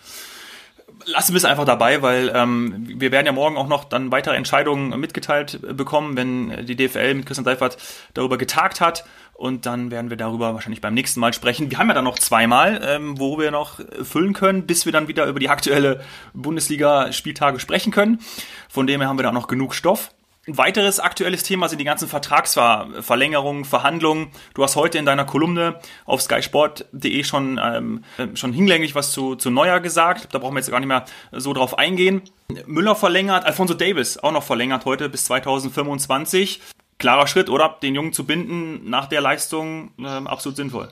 lassen 1.06 1.32
wir 1.32 1.38
es 1.38 1.44
einfach 1.44 1.64
dabei, 1.64 2.02
weil 2.02 2.32
ähm, 2.34 2.84
wir 2.86 3.12
werden 3.12 3.26
ja 3.26 3.32
morgen 3.32 3.56
auch 3.56 3.68
noch 3.68 3.84
dann 3.84 4.12
weitere 4.12 4.36
Entscheidungen 4.36 4.98
mitgeteilt 4.98 5.60
bekommen, 5.76 6.16
wenn 6.16 6.66
die 6.66 6.76
DFL 6.76 7.14
mit 7.14 7.26
Christian 7.26 7.44
Seifert 7.44 7.76
darüber 8.14 8.38
getagt 8.38 8.80
hat. 8.80 9.04
Und 9.34 9.66
dann 9.66 9.90
werden 9.90 10.10
wir 10.10 10.16
darüber 10.16 10.54
wahrscheinlich 10.54 10.80
beim 10.80 10.94
nächsten 10.94 11.18
Mal 11.18 11.32
sprechen. 11.32 11.70
Wir 11.70 11.78
haben 11.78 11.88
ja 11.88 11.94
dann 11.94 12.04
noch 12.04 12.18
zweimal, 12.18 12.80
ähm, 12.84 13.18
wo 13.18 13.38
wir 13.38 13.50
noch 13.50 13.80
füllen 14.02 14.32
können, 14.32 14.66
bis 14.66 14.86
wir 14.86 14.92
dann 14.92 15.08
wieder 15.08 15.26
über 15.26 15.40
die 15.40 15.48
aktuelle 15.48 16.02
Bundesliga-Spieltage 16.34 17.58
sprechen 17.58 17.92
können. 17.92 18.20
Von 18.68 18.86
dem 18.86 19.00
her 19.00 19.08
haben 19.08 19.18
wir 19.18 19.24
da 19.24 19.32
noch 19.32 19.48
genug 19.48 19.74
Stoff. 19.74 20.10
Ein 20.46 20.58
weiteres 20.58 21.00
aktuelles 21.00 21.42
Thema 21.42 21.70
sind 21.70 21.78
die 21.78 21.86
ganzen 21.86 22.06
Vertragsverlängerungen, 22.06 23.64
Verhandlungen. 23.64 24.30
Du 24.52 24.62
hast 24.62 24.76
heute 24.76 24.98
in 24.98 25.06
deiner 25.06 25.24
Kolumne 25.24 25.80
auf 26.04 26.20
skysport.de 26.20 27.24
schon, 27.24 27.58
ähm, 27.62 28.04
schon 28.34 28.52
hinlänglich 28.52 28.94
was 28.94 29.12
zu, 29.12 29.36
zu 29.36 29.50
Neuer 29.50 29.80
gesagt. 29.80 30.34
Da 30.34 30.38
brauchen 30.38 30.54
wir 30.54 30.60
jetzt 30.60 30.70
gar 30.70 30.80
nicht 30.80 30.88
mehr 30.88 31.06
so 31.32 31.54
drauf 31.54 31.78
eingehen. 31.78 32.22
Müller 32.66 32.94
verlängert, 32.94 33.46
Alfonso 33.46 33.72
Davis 33.72 34.18
auch 34.18 34.32
noch 34.32 34.42
verlängert 34.42 34.84
heute 34.84 35.08
bis 35.08 35.24
2025. 35.24 36.60
Klarer 36.98 37.26
Schritt, 37.26 37.48
oder? 37.48 37.78
Den 37.82 37.94
Jungen 37.94 38.12
zu 38.12 38.26
binden 38.26 38.88
nach 38.88 39.06
der 39.06 39.22
Leistung 39.22 39.92
ähm, 39.98 40.26
absolut 40.26 40.56
sinnvoll. 40.56 40.90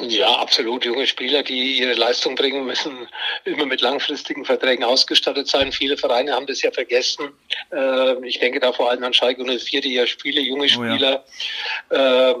Ja, 0.00 0.26
absolut. 0.38 0.84
Junge 0.84 1.06
Spieler, 1.06 1.44
die 1.44 1.78
ihre 1.78 1.94
Leistung 1.94 2.34
bringen, 2.34 2.64
müssen 2.66 3.06
immer 3.44 3.64
mit 3.64 3.80
langfristigen 3.80 4.44
Verträgen 4.44 4.82
ausgestattet 4.82 5.46
sein. 5.46 5.70
Viele 5.70 5.96
Vereine 5.96 6.32
haben 6.32 6.46
das 6.46 6.62
ja 6.62 6.72
vergessen. 6.72 7.30
Äh, 7.70 8.26
ich 8.26 8.40
denke 8.40 8.58
da 8.58 8.72
vor 8.72 8.90
allem 8.90 9.04
an 9.04 9.14
Schalke 9.14 9.44
04, 9.44 9.80
die 9.82 9.94
ja 9.94 10.04
viele 10.06 10.40
junge 10.40 10.68
Spieler 10.68 11.24
oh 11.90 11.94
ja. 11.94 12.34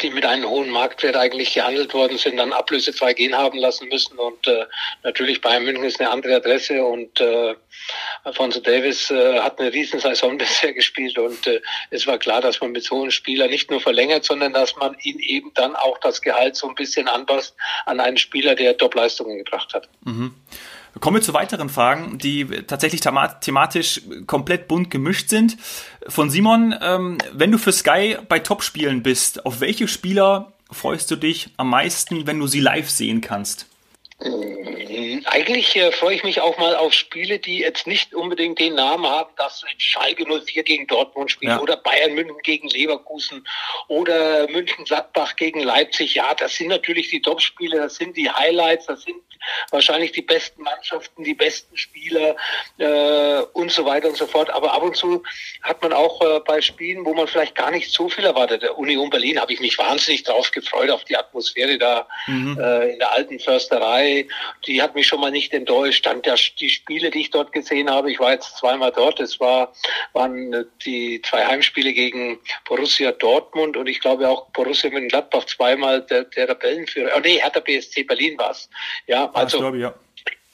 Die 0.00 0.10
mit 0.10 0.24
einem 0.24 0.48
hohen 0.48 0.70
Marktwert 0.70 1.16
eigentlich 1.16 1.54
gehandelt 1.54 1.92
worden 1.92 2.16
sind, 2.16 2.38
dann 2.38 2.52
ablösefrei 2.52 3.12
gehen 3.12 3.36
haben 3.36 3.58
lassen 3.58 3.88
müssen. 3.88 4.18
Und 4.18 4.46
äh, 4.46 4.64
natürlich 5.02 5.40
Bayern 5.40 5.64
München 5.64 5.84
ist 5.84 6.00
eine 6.00 6.10
andere 6.10 6.36
Adresse 6.36 6.82
und 6.82 7.20
äh, 7.20 7.54
Alfonso 8.24 8.60
Davis 8.60 9.10
äh, 9.10 9.40
hat 9.40 9.60
eine 9.60 9.72
Riesensaison 9.72 10.38
bisher 10.38 10.72
gespielt 10.72 11.18
und 11.18 11.46
äh, 11.46 11.60
es 11.90 12.06
war 12.06 12.18
klar, 12.18 12.40
dass 12.40 12.60
man 12.60 12.72
mit 12.72 12.84
so 12.84 13.02
einem 13.02 13.10
Spieler 13.10 13.46
nicht 13.48 13.70
nur 13.70 13.80
verlängert, 13.80 14.24
sondern 14.24 14.52
dass 14.54 14.76
man 14.76 14.96
ihn 15.02 15.18
eben 15.18 15.52
dann 15.54 15.76
auch 15.76 15.98
das 15.98 16.22
Gehalt 16.22 16.56
so 16.56 16.68
ein 16.68 16.74
bisschen 16.74 17.08
anpasst 17.08 17.54
an 17.84 18.00
einen 18.00 18.16
Spieler, 18.16 18.54
der 18.54 18.76
Top-Leistungen 18.76 19.38
gebracht 19.38 19.74
hat. 19.74 19.88
Mhm. 20.04 20.34
Kommen 21.00 21.16
wir 21.16 21.22
zu 21.22 21.34
weiteren 21.34 21.68
Fragen, 21.68 22.18
die 22.18 22.44
tatsächlich 22.44 23.00
thematisch 23.00 24.02
komplett 24.26 24.68
bunt 24.68 24.90
gemischt 24.90 25.28
sind. 25.28 25.56
Von 26.06 26.30
Simon, 26.30 26.74
ähm, 26.80 27.18
wenn 27.32 27.50
du 27.50 27.58
für 27.58 27.72
Sky 27.72 28.16
bei 28.28 28.38
Topspielen 28.38 29.02
bist, 29.02 29.44
auf 29.44 29.60
welche 29.60 29.88
Spieler 29.88 30.52
freust 30.70 31.10
du 31.10 31.16
dich 31.16 31.50
am 31.56 31.70
meisten, 31.70 32.26
wenn 32.26 32.38
du 32.38 32.46
sie 32.46 32.60
live 32.60 32.88
sehen 32.88 33.20
kannst? 33.20 33.66
Eigentlich 35.26 35.76
äh, 35.76 35.92
freue 35.92 36.14
ich 36.14 36.24
mich 36.24 36.40
auch 36.40 36.58
mal 36.58 36.76
auf 36.76 36.92
Spiele, 36.92 37.38
die 37.38 37.58
jetzt 37.58 37.86
nicht 37.86 38.14
unbedingt 38.14 38.58
den 38.58 38.74
Namen 38.74 39.06
haben, 39.06 39.30
dass 39.36 39.64
Schalke 39.78 40.24
04 40.24 40.62
gegen 40.62 40.86
Dortmund 40.86 41.30
spielt 41.30 41.52
ja. 41.52 41.60
oder 41.60 41.76
Bayern 41.76 42.14
München 42.14 42.38
gegen 42.42 42.68
Leverkusen 42.68 43.46
oder 43.88 44.48
München 44.48 44.84
Gladbach 44.84 45.36
gegen 45.36 45.60
Leipzig. 45.60 46.14
Ja, 46.14 46.34
das 46.34 46.54
sind 46.54 46.68
natürlich 46.68 47.10
die 47.10 47.22
Top-Spiele, 47.22 47.78
das 47.78 47.96
sind 47.96 48.16
die 48.16 48.30
Highlights, 48.30 48.86
das 48.86 49.02
sind 49.02 49.16
wahrscheinlich 49.70 50.12
die 50.12 50.22
besten 50.22 50.62
Mannschaften, 50.62 51.24
die 51.24 51.34
besten 51.34 51.76
Spieler 51.76 52.36
äh, 52.78 53.42
und 53.52 53.70
so 53.70 53.84
weiter 53.84 54.08
und 54.08 54.16
so 54.16 54.26
fort. 54.26 54.50
Aber 54.50 54.72
ab 54.72 54.82
und 54.82 54.96
zu 54.96 55.22
hat 55.62 55.82
man 55.82 55.92
auch 55.92 56.20
äh, 56.22 56.40
bei 56.40 56.60
Spielen, 56.60 57.04
wo 57.04 57.14
man 57.14 57.26
vielleicht 57.26 57.54
gar 57.54 57.70
nicht 57.70 57.92
so 57.92 58.08
viel 58.08 58.24
erwartet. 58.24 58.62
Der 58.62 58.78
Union 58.78 59.10
Berlin 59.10 59.40
habe 59.40 59.52
ich 59.52 59.60
mich 59.60 59.78
wahnsinnig 59.78 60.24
drauf 60.24 60.50
gefreut, 60.50 60.90
auf 60.90 61.04
die 61.04 61.16
Atmosphäre 61.16 61.78
da 61.78 62.06
mhm. 62.26 62.58
äh, 62.58 62.92
in 62.92 62.98
der 62.98 63.12
alten 63.12 63.38
Försterei. 63.38 64.26
Die 64.66 64.82
hat 64.82 64.94
mich 64.94 65.06
schon 65.06 65.13
mal 65.16 65.30
nicht 65.30 65.52
enttäuscht. 65.52 66.06
Dann 66.06 66.22
der, 66.22 66.36
die 66.58 66.70
Spiele, 66.70 67.10
die 67.10 67.20
ich 67.20 67.30
dort 67.30 67.52
gesehen 67.52 67.90
habe, 67.90 68.10
ich 68.10 68.18
war 68.20 68.32
jetzt 68.32 68.56
zweimal 68.56 68.92
dort. 68.92 69.20
Es 69.20 69.40
war, 69.40 69.72
waren 70.12 70.66
die 70.84 71.22
zwei 71.22 71.46
Heimspiele 71.46 71.92
gegen 71.92 72.38
Borussia 72.66 73.12
Dortmund 73.12 73.76
und 73.76 73.88
ich 73.88 74.00
glaube 74.00 74.28
auch 74.28 74.48
Borussia 74.50 74.90
Mönchengladbach 74.90 75.44
zweimal 75.44 76.02
der, 76.02 76.24
der 76.24 76.48
Rebellenführer. 76.48 77.10
Oh 77.16 77.20
nee, 77.20 77.40
Hertha 77.40 77.60
BSC 77.60 78.04
Berlin 78.04 78.38
war 78.38 78.50
es. 78.50 78.68
Ja, 79.06 79.30
also, 79.32 79.58
glaube, 79.58 79.78
ja 79.78 79.94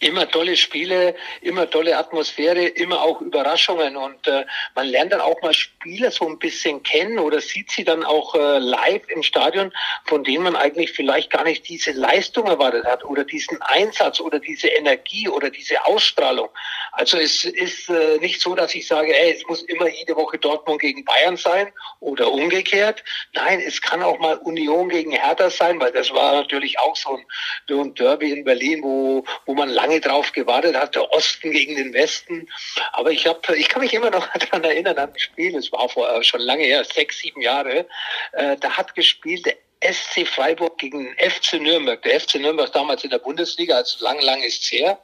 immer 0.00 0.28
tolle 0.28 0.56
Spiele, 0.56 1.14
immer 1.42 1.68
tolle 1.68 1.96
Atmosphäre, 1.96 2.64
immer 2.64 3.02
auch 3.02 3.20
Überraschungen 3.20 3.96
und 3.96 4.26
äh, 4.26 4.46
man 4.74 4.86
lernt 4.86 5.12
dann 5.12 5.20
auch 5.20 5.40
mal 5.42 5.52
Spieler 5.52 6.10
so 6.10 6.26
ein 6.26 6.38
bisschen 6.38 6.82
kennen 6.82 7.18
oder 7.18 7.40
sieht 7.40 7.70
sie 7.70 7.84
dann 7.84 8.02
auch 8.02 8.34
äh, 8.34 8.58
live 8.58 9.02
im 9.08 9.22
Stadion, 9.22 9.72
von 10.06 10.24
denen 10.24 10.44
man 10.44 10.56
eigentlich 10.56 10.92
vielleicht 10.92 11.30
gar 11.30 11.44
nicht 11.44 11.68
diese 11.68 11.92
Leistung 11.92 12.46
erwartet 12.46 12.86
hat 12.86 13.04
oder 13.04 13.24
diesen 13.24 13.60
Einsatz 13.60 14.20
oder 14.20 14.40
diese 14.40 14.68
Energie 14.68 15.28
oder 15.28 15.50
diese 15.50 15.84
Ausstrahlung. 15.84 16.48
Also 16.92 17.18
es 17.18 17.44
ist 17.44 17.90
äh, 17.90 18.18
nicht 18.18 18.40
so, 18.40 18.54
dass 18.54 18.74
ich 18.74 18.86
sage, 18.86 19.14
ey, 19.14 19.32
es 19.32 19.46
muss 19.46 19.62
immer 19.62 19.88
jede 19.88 20.16
Woche 20.16 20.38
Dortmund 20.38 20.80
gegen 20.80 21.04
Bayern 21.04 21.36
sein 21.36 21.72
oder 22.00 22.32
umgekehrt. 22.32 23.04
Nein, 23.34 23.60
es 23.60 23.82
kann 23.82 24.02
auch 24.02 24.18
mal 24.18 24.38
Union 24.38 24.88
gegen 24.88 25.12
Hertha 25.12 25.50
sein, 25.50 25.78
weil 25.78 25.92
das 25.92 26.10
war 26.12 26.32
natürlich 26.32 26.78
auch 26.78 26.96
so 26.96 27.16
ein, 27.16 27.24
so 27.68 27.82
ein 27.82 27.94
Derby 27.94 28.32
in 28.32 28.44
Berlin, 28.44 28.82
wo, 28.82 29.24
wo 29.44 29.54
man 29.54 29.68
lange 29.68 29.89
lange 29.90 30.00
drauf 30.00 30.32
gewartet 30.32 30.76
hat, 30.76 30.94
der 30.94 31.10
Osten 31.12 31.50
gegen 31.50 31.76
den 31.76 31.92
Westen. 31.92 32.48
Aber 32.92 33.10
ich 33.10 33.26
habe, 33.26 33.56
ich 33.56 33.68
kann 33.68 33.82
mich 33.82 33.92
immer 33.92 34.10
noch 34.10 34.26
daran 34.38 34.64
erinnern 34.64 34.98
an 34.98 35.12
ein 35.12 35.18
Spiel, 35.18 35.56
es 35.56 35.72
war 35.72 35.88
vor 35.88 36.10
äh, 36.10 36.22
schon 36.22 36.40
lange 36.40 36.64
her, 36.64 36.84
sechs, 36.84 37.18
sieben 37.18 37.40
Jahre. 37.40 37.86
Äh, 38.32 38.56
da 38.58 38.76
hat 38.76 38.94
gespielt 38.94 39.46
der 39.46 39.56
SC 39.82 40.26
Freiburg 40.26 40.76
gegen 40.78 41.14
FC 41.16 41.54
Nürnberg. 41.54 42.02
Der 42.02 42.20
FC 42.20 42.34
Nürnberg 42.36 42.70
damals 42.72 43.02
in 43.02 43.10
der 43.10 43.18
Bundesliga, 43.18 43.76
also 43.76 44.04
lang, 44.04 44.20
lang 44.20 44.42
ist 44.42 44.70
her. 44.70 44.98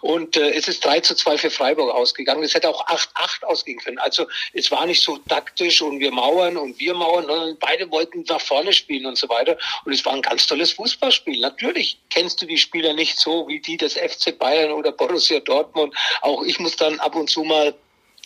Und 0.00 0.36
äh, 0.36 0.50
es 0.50 0.66
ist 0.66 0.84
3 0.84 1.00
zu 1.00 1.14
2 1.14 1.38
für 1.38 1.50
Freiburg 1.50 1.94
ausgegangen. 1.94 2.42
Es 2.42 2.54
hätte 2.54 2.68
auch 2.68 2.86
8-8 2.86 3.44
ausgehen 3.44 3.78
können. 3.78 3.98
Also 3.98 4.26
es 4.54 4.70
war 4.70 4.86
nicht 4.86 5.02
so 5.02 5.18
taktisch 5.28 5.82
und 5.82 6.00
wir 6.00 6.10
mauern 6.10 6.56
und 6.56 6.78
wir 6.78 6.94
mauern, 6.94 7.26
sondern 7.26 7.58
beide 7.58 7.90
wollten 7.90 8.24
nach 8.28 8.40
vorne 8.40 8.72
spielen 8.72 9.06
und 9.06 9.18
so 9.18 9.28
weiter. 9.28 9.58
Und 9.84 9.92
es 9.92 10.04
war 10.06 10.14
ein 10.14 10.22
ganz 10.22 10.46
tolles 10.46 10.72
Fußballspiel. 10.72 11.40
Natürlich 11.40 11.98
kennst 12.08 12.40
du 12.40 12.46
die 12.46 12.58
Spieler 12.58 12.94
nicht 12.94 13.18
so 13.18 13.46
wie 13.46 13.60
die 13.60 13.76
des 13.76 13.94
FC 13.94 14.38
Bayern 14.38 14.72
oder 14.72 14.92
Borussia 14.92 15.40
Dortmund. 15.40 15.94
Auch 16.22 16.42
ich 16.44 16.58
muss 16.58 16.76
dann 16.76 16.98
ab 17.00 17.14
und 17.14 17.28
zu 17.28 17.44
mal 17.44 17.74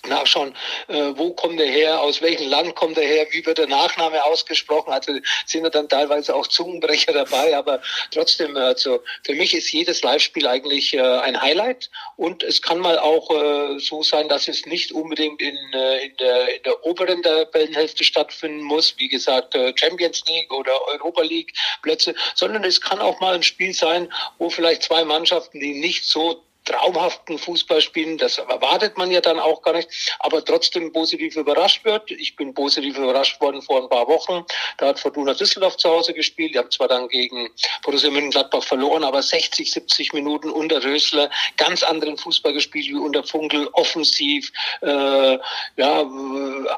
nachschauen, 0.07 0.55
äh, 0.89 1.13
wo 1.17 1.33
kommt 1.33 1.61
er 1.61 1.67
her, 1.67 2.01
aus 2.01 2.23
welchem 2.23 2.49
Land 2.49 2.75
kommt 2.75 2.99
er 2.99 3.07
her, 3.07 3.27
wie 3.31 3.45
wird 3.45 3.59
der 3.59 3.67
Nachname 3.67 4.23
ausgesprochen. 4.25 4.93
Also 4.93 5.13
sind 5.47 5.65
da 5.65 5.71
dann 5.71 5.89
teilweise 5.89 6.35
auch 6.35 6.47
Zungenbrecher 6.47 7.13
dabei, 7.13 7.57
aber 7.57 7.81
trotzdem, 8.11 8.57
also 8.57 9.01
für 9.25 9.35
mich 9.35 9.55
ist 9.55 9.73
jedes 9.73 10.03
Live-Spiel 10.03 10.47
eigentlich 10.47 10.95
äh, 10.95 11.01
ein 11.01 11.41
Highlight 11.41 11.91
und 12.17 12.43
es 12.43 12.63
kann 12.63 12.79
mal 12.79 12.99
auch 12.99 13.31
äh, 13.31 13.79
so 13.79 14.03
sein, 14.03 14.29
dass 14.29 14.49
es 14.49 14.67
nicht 14.67 14.93
unbedingt 14.93 15.41
in, 15.41 15.57
äh, 15.73 16.07
in, 16.07 16.17
der, 16.17 16.57
in 16.57 16.63
der 16.63 16.87
oberen 16.87 17.23
Tabellenhälfte 17.23 18.05
stattfinden 18.05 18.63
muss, 18.63 18.95
wie 18.99 19.09
gesagt 19.09 19.55
äh, 19.55 19.73
Champions 19.77 20.25
League 20.27 20.53
oder 20.53 20.73
Europa 20.89 21.23
League 21.23 21.53
Plätze, 21.83 22.15
sondern 22.35 22.65
es 22.65 22.81
kann 22.81 23.01
auch 23.01 23.21
mal 23.21 23.35
ein 23.35 23.43
Spiel 23.43 23.73
sein, 23.73 24.13
wo 24.39 24.51
vielleicht 24.51 24.83
zwei 24.83 25.05
Mannschaften, 25.05 25.61
die 25.61 25.81
nicht 25.81 26.05
so 26.05 26.43
traumhaften 26.69 27.39
Fußball 27.39 27.81
spielen. 27.81 28.19
Das 28.19 28.39
erwartet 28.39 28.99
man 28.99 29.11
ja 29.11 29.21
dann 29.21 29.41
auch 29.41 29.63
gar 29.63 29.73
nicht, 29.73 29.89
aber 30.19 30.45
trotzdem 30.45 30.93
positiv 30.93 31.37
überrascht 31.37 31.85
wird. 31.85 32.11
Ich 32.11 32.37
bin 32.37 32.55
positiv 32.55 32.99
überrascht 32.99 33.41
worden 33.41 33.63
vor 33.63 33.83
ein 33.83 33.89
paar 33.89 34.07
Wochen. 34.07 34.45
Da 34.77 34.89
hat 34.89 35.01
Fortuna 35.01 35.35
Düsseldorf 35.35 35.77
zu 35.77 35.89
Hause 35.89 36.13
gespielt. 36.13 36.55
Die 36.55 36.59
haben 36.59 36.71
zwar 36.71 36.89
dann 36.89 37.09
gegen 37.09 37.49
Borussia 37.83 38.11
Mönchengladbach 38.11 38.63
verloren, 38.63 39.05
aber 39.05 39.23
60, 39.23 39.73
70 39.73 40.13
Minuten 40.13 40.51
unter 40.51 40.83
Rösler 40.85 41.31
ganz 41.57 41.83
anderen 41.83 42.19
Fußball 42.19 42.53
gespielt 42.53 42.87
wie 42.87 42.95
unter 42.95 43.25
Funkel, 43.25 43.69
offensiv, 43.73 44.53
äh, 44.83 45.39
ja, 45.77 46.07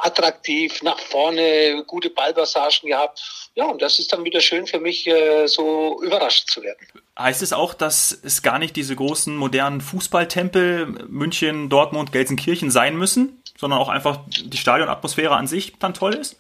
attraktiv, 0.03 0.83
nach 0.83 0.99
vorne, 0.99 1.85
gute 1.87 2.11
Ballpassagen 2.11 2.89
gehabt. 2.89 3.51
Ja, 3.55 3.65
und 3.65 3.83
das 3.83 3.99
ist 3.99 4.13
dann 4.13 4.25
wieder 4.25 4.41
schön 4.41 4.67
für 4.67 4.79
mich, 4.79 5.07
äh, 5.07 5.47
so 5.47 6.01
überrascht 6.03 6.49
zu 6.49 6.63
werden. 6.63 6.87
Heißt 7.19 7.43
es 7.43 7.53
auch, 7.53 7.75
dass 7.75 8.19
es 8.23 8.43
gar 8.43 8.59
nicht 8.59 8.77
diese 8.77 8.97
großen 8.97 9.37
modernen 9.37 9.80
Fußballtempel 9.81 10.87
München, 11.09 11.69
Dortmund, 11.69 12.13
Gelsenkirchen 12.13 12.71
sein 12.71 12.97
müssen, 12.97 13.43
sondern 13.59 13.79
auch 13.79 13.89
einfach 13.89 14.21
die 14.29 14.57
Stadionatmosphäre 14.57 15.35
an 15.35 15.47
sich 15.47 15.79
dann 15.79 15.95
toll 15.95 16.15
ist? 16.15 16.37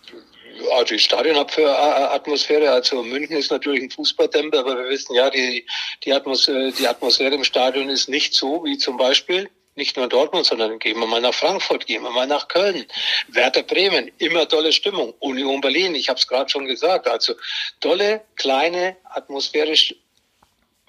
Ja, 0.69 0.85
die 0.85 0.99
Stadionatmosphäre, 0.99 2.71
also 2.71 3.03
München 3.03 3.37
ist 3.37 3.51
natürlich 3.51 3.83
ein 3.83 3.91
Fußballtempel, 3.91 4.61
aber 4.61 4.77
wir 4.77 4.91
wissen 4.91 5.15
ja, 5.15 5.31
die, 5.31 5.67
die, 6.05 6.13
Atmosphäre, 6.13 6.73
die 6.73 6.87
Atmosphäre 6.87 7.35
im 7.35 7.45
Stadion 7.45 7.89
ist 7.89 8.09
nicht 8.09 8.35
so 8.35 8.65
wie 8.65 8.77
zum 8.77 8.97
Beispiel 8.97 9.49
nicht 9.77 9.97
nur 9.97 10.09
Dortmund, 10.09 10.47
sondern 10.47 10.79
gehen 10.79 10.99
wir 10.99 11.07
mal 11.07 11.21
nach 11.21 11.35
Frankfurt, 11.35 11.87
gehen 11.87 12.03
wir 12.03 12.11
mal 12.11 12.27
nach 12.27 12.49
Köln, 12.49 12.85
Werder 13.29 13.63
Bremen, 13.63 14.11
immer 14.19 14.47
tolle 14.49 14.73
Stimmung, 14.73 15.15
Union 15.21 15.61
Berlin, 15.61 15.95
ich 15.95 16.09
habe 16.09 16.19
es 16.19 16.27
gerade 16.27 16.51
schon 16.51 16.67
gesagt, 16.67 17.09
also 17.09 17.35
tolle, 17.81 18.23
kleine, 18.37 18.97
atmosphärisch 19.05 19.95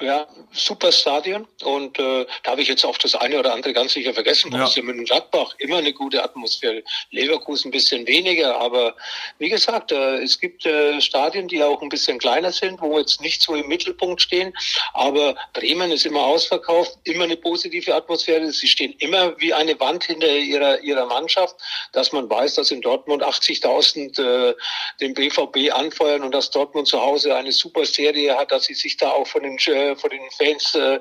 ja, 0.02 0.28
super 0.52 0.92
Stadion 0.92 1.48
und 1.64 2.00
äh, 2.00 2.26
da 2.44 2.52
habe 2.52 2.62
ich 2.62 2.68
jetzt 2.68 2.84
auch 2.86 2.98
das 2.98 3.16
eine 3.16 3.40
oder 3.40 3.54
andere 3.54 3.74
ganz 3.74 3.94
sicher 3.94 4.14
vergessen. 4.14 4.52
Borussia 4.52 4.82
ja. 4.82 4.86
Mönchengladbach, 4.86 5.56
immer 5.60 5.78
eine 5.78 5.94
gute 5.94 6.24
Atmosphäre. 6.24 6.84
Leverkusen 7.12 7.70
ein 7.70 7.72
bisschen 7.72 8.08
weniger, 8.08 8.60
aber 8.60 8.96
wie 9.38 9.50
gesagt, 9.50 9.92
äh, 9.92 10.18
es 10.18 10.40
gibt 10.40 10.66
äh, 10.66 11.00
Stadien, 11.02 11.48
die 11.48 11.64
auch 11.64 11.82
ein 11.82 11.90
bisschen 11.90 12.20
kleiner 12.20 12.52
sind, 12.52 12.82
wo 12.82 12.98
jetzt 12.98 13.22
nicht 13.22 13.42
so 13.42 13.56
im 13.56 13.68
Mittelpunkt 13.68 14.22
stehen, 14.22 14.54
aber 14.94 15.36
Bremen 15.54 15.92
ist 15.92 16.06
immer 16.06 16.24
ausverkauft, 16.24 16.98
immer 17.04 17.26
eine 17.26 17.38
positive 17.38 17.94
Atmosphäre. 17.94 18.52
Sie 18.52 18.68
stehen 18.68 18.94
immer 19.00 19.40
wie 19.40 19.54
eine 19.54 19.80
Wand 19.80 20.04
hinter 20.06 20.28
ihrer, 20.28 20.80
ihrer 20.82 21.06
Mannschaft, 21.06 21.56
dass 21.92 22.12
man 22.12 22.30
weiß, 22.30 22.56
dass 22.56 22.72
in 22.72 22.82
Dortmund 22.82 23.24
80.000 23.24 24.22
äh, 24.22 24.56
den 25.00 25.14
BVB 25.14 25.74
anfeuern 25.74 26.24
und 26.24 26.34
dass 26.34 26.50
Dortmund 26.50 26.88
zu 26.88 27.02
Hause 27.02 27.36
eine 27.36 27.52
super 27.52 27.86
Serie 27.86 28.38
hat, 28.38 28.52
dass 28.52 28.66
sie 28.66 28.74
sich 28.74 28.98
da 28.98 29.12
auch 29.12 29.28
von 29.28 29.44
den 29.44 29.58
äh, 29.58 29.91
von 29.96 30.10
den 30.10 30.22
Fans, 30.38 30.76
äh, 30.76 31.00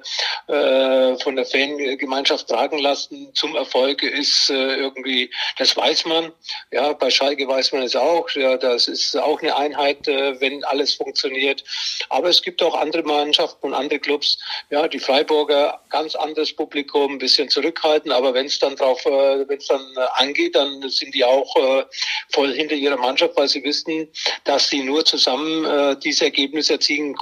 äh, 0.52 1.16
von 1.18 1.37
der 1.37 1.47
Fangemeinschaft 1.47 2.49
tragen 2.49 2.78
lassen 2.78 3.30
zum 3.35 3.56
Erfolg 3.56 4.02
ist 4.02 4.50
äh, 4.50 4.76
irgendwie, 4.76 5.30
das 5.59 5.76
weiß 5.76 6.06
man. 6.06 6.32
Ja, 6.73 6.92
bei 6.92 7.11
Schalke 7.11 7.47
weiß 7.47 7.73
man 7.73 7.82
es 7.82 7.97
auch. 7.97 8.28
Ja, 8.30 8.56
das 8.56 8.88
ist 8.88 9.16
auch 9.16 9.40
eine 9.40 9.56
Einheit, 9.56 10.06
äh, 10.09 10.40
wenn 10.40 10.64
alles 10.64 10.94
funktioniert. 10.94 11.64
Aber 12.09 12.28
es 12.28 12.42
gibt 12.42 12.62
auch 12.62 12.75
andere 12.75 13.02
Mannschaften 13.02 13.66
und 13.66 13.75
andere 13.75 13.99
Clubs. 13.99 14.38
Ja, 14.70 14.88
die 14.88 14.99
Freiburger 14.99 15.80
ganz 15.90 16.14
anderes 16.14 16.52
Publikum, 16.54 17.14
ein 17.14 17.18
bisschen 17.18 17.49
zurückhaltend. 17.49 18.12
Aber 18.12 18.35
wenn 18.35 18.47
es 18.47 18.59
dann 18.59 18.76
drauf, 18.76 19.04
äh, 19.06 19.49
wenn 19.49 19.59
es 19.59 19.66
dann 19.66 19.82
äh, 19.97 20.00
angeht, 20.14 20.54
dann 20.54 20.88
sind 20.88 21.14
die 21.14 21.25
auch 21.25 21.56
äh, 21.56 21.85
voll 22.30 22.52
hinter 22.52 22.75
ihrer 22.75 22.97
Mannschaft, 22.97 23.37
weil 23.37 23.49
sie 23.49 23.62
wissen, 23.64 24.09
dass 24.44 24.68
sie 24.68 24.82
nur 24.82 25.04
zusammen 25.04 25.64
äh, 25.64 25.97
diese 25.99 26.25
Ergebnisse 26.25 26.75
erzielen 26.75 27.14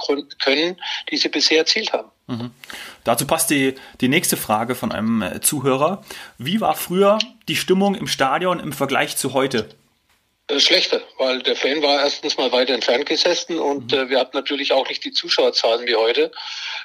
können, 0.43 0.79
die 1.09 1.17
sie 1.17 1.29
bisher 1.29 1.58
erzielt 1.59 1.93
haben. 1.93 2.09
Mhm. 2.27 2.51
Dazu 3.03 3.25
passt 3.25 3.49
die, 3.49 3.75
die 4.01 4.07
nächste 4.07 4.37
Frage 4.37 4.75
von 4.75 4.91
einem 4.91 5.21
äh, 5.21 5.41
Zuhörer. 5.41 6.03
Wie 6.37 6.61
war 6.61 6.75
früher 6.75 7.19
die 7.47 7.55
Stimmung 7.55 7.95
im 7.95 8.07
Stadion 8.07 8.59
im 8.59 8.73
Vergleich 8.73 9.17
zu 9.17 9.33
heute? 9.33 9.69
Äh, 10.49 10.59
schlechter, 10.59 11.01
weil 11.19 11.41
der 11.43 11.55
Fan 11.55 11.81
war 11.83 11.99
erstens 12.01 12.37
mal 12.37 12.51
weiter 12.51 12.73
entfernt 12.73 13.05
gesessen 13.05 13.59
und 13.59 13.91
mhm. 13.91 13.97
äh, 13.97 14.09
wir 14.09 14.19
hatten 14.19 14.35
natürlich 14.35 14.73
auch 14.73 14.89
nicht 14.89 15.05
die 15.05 15.11
Zuschauerzahlen 15.11 15.87
wie 15.87 15.95
heute. 15.95 16.31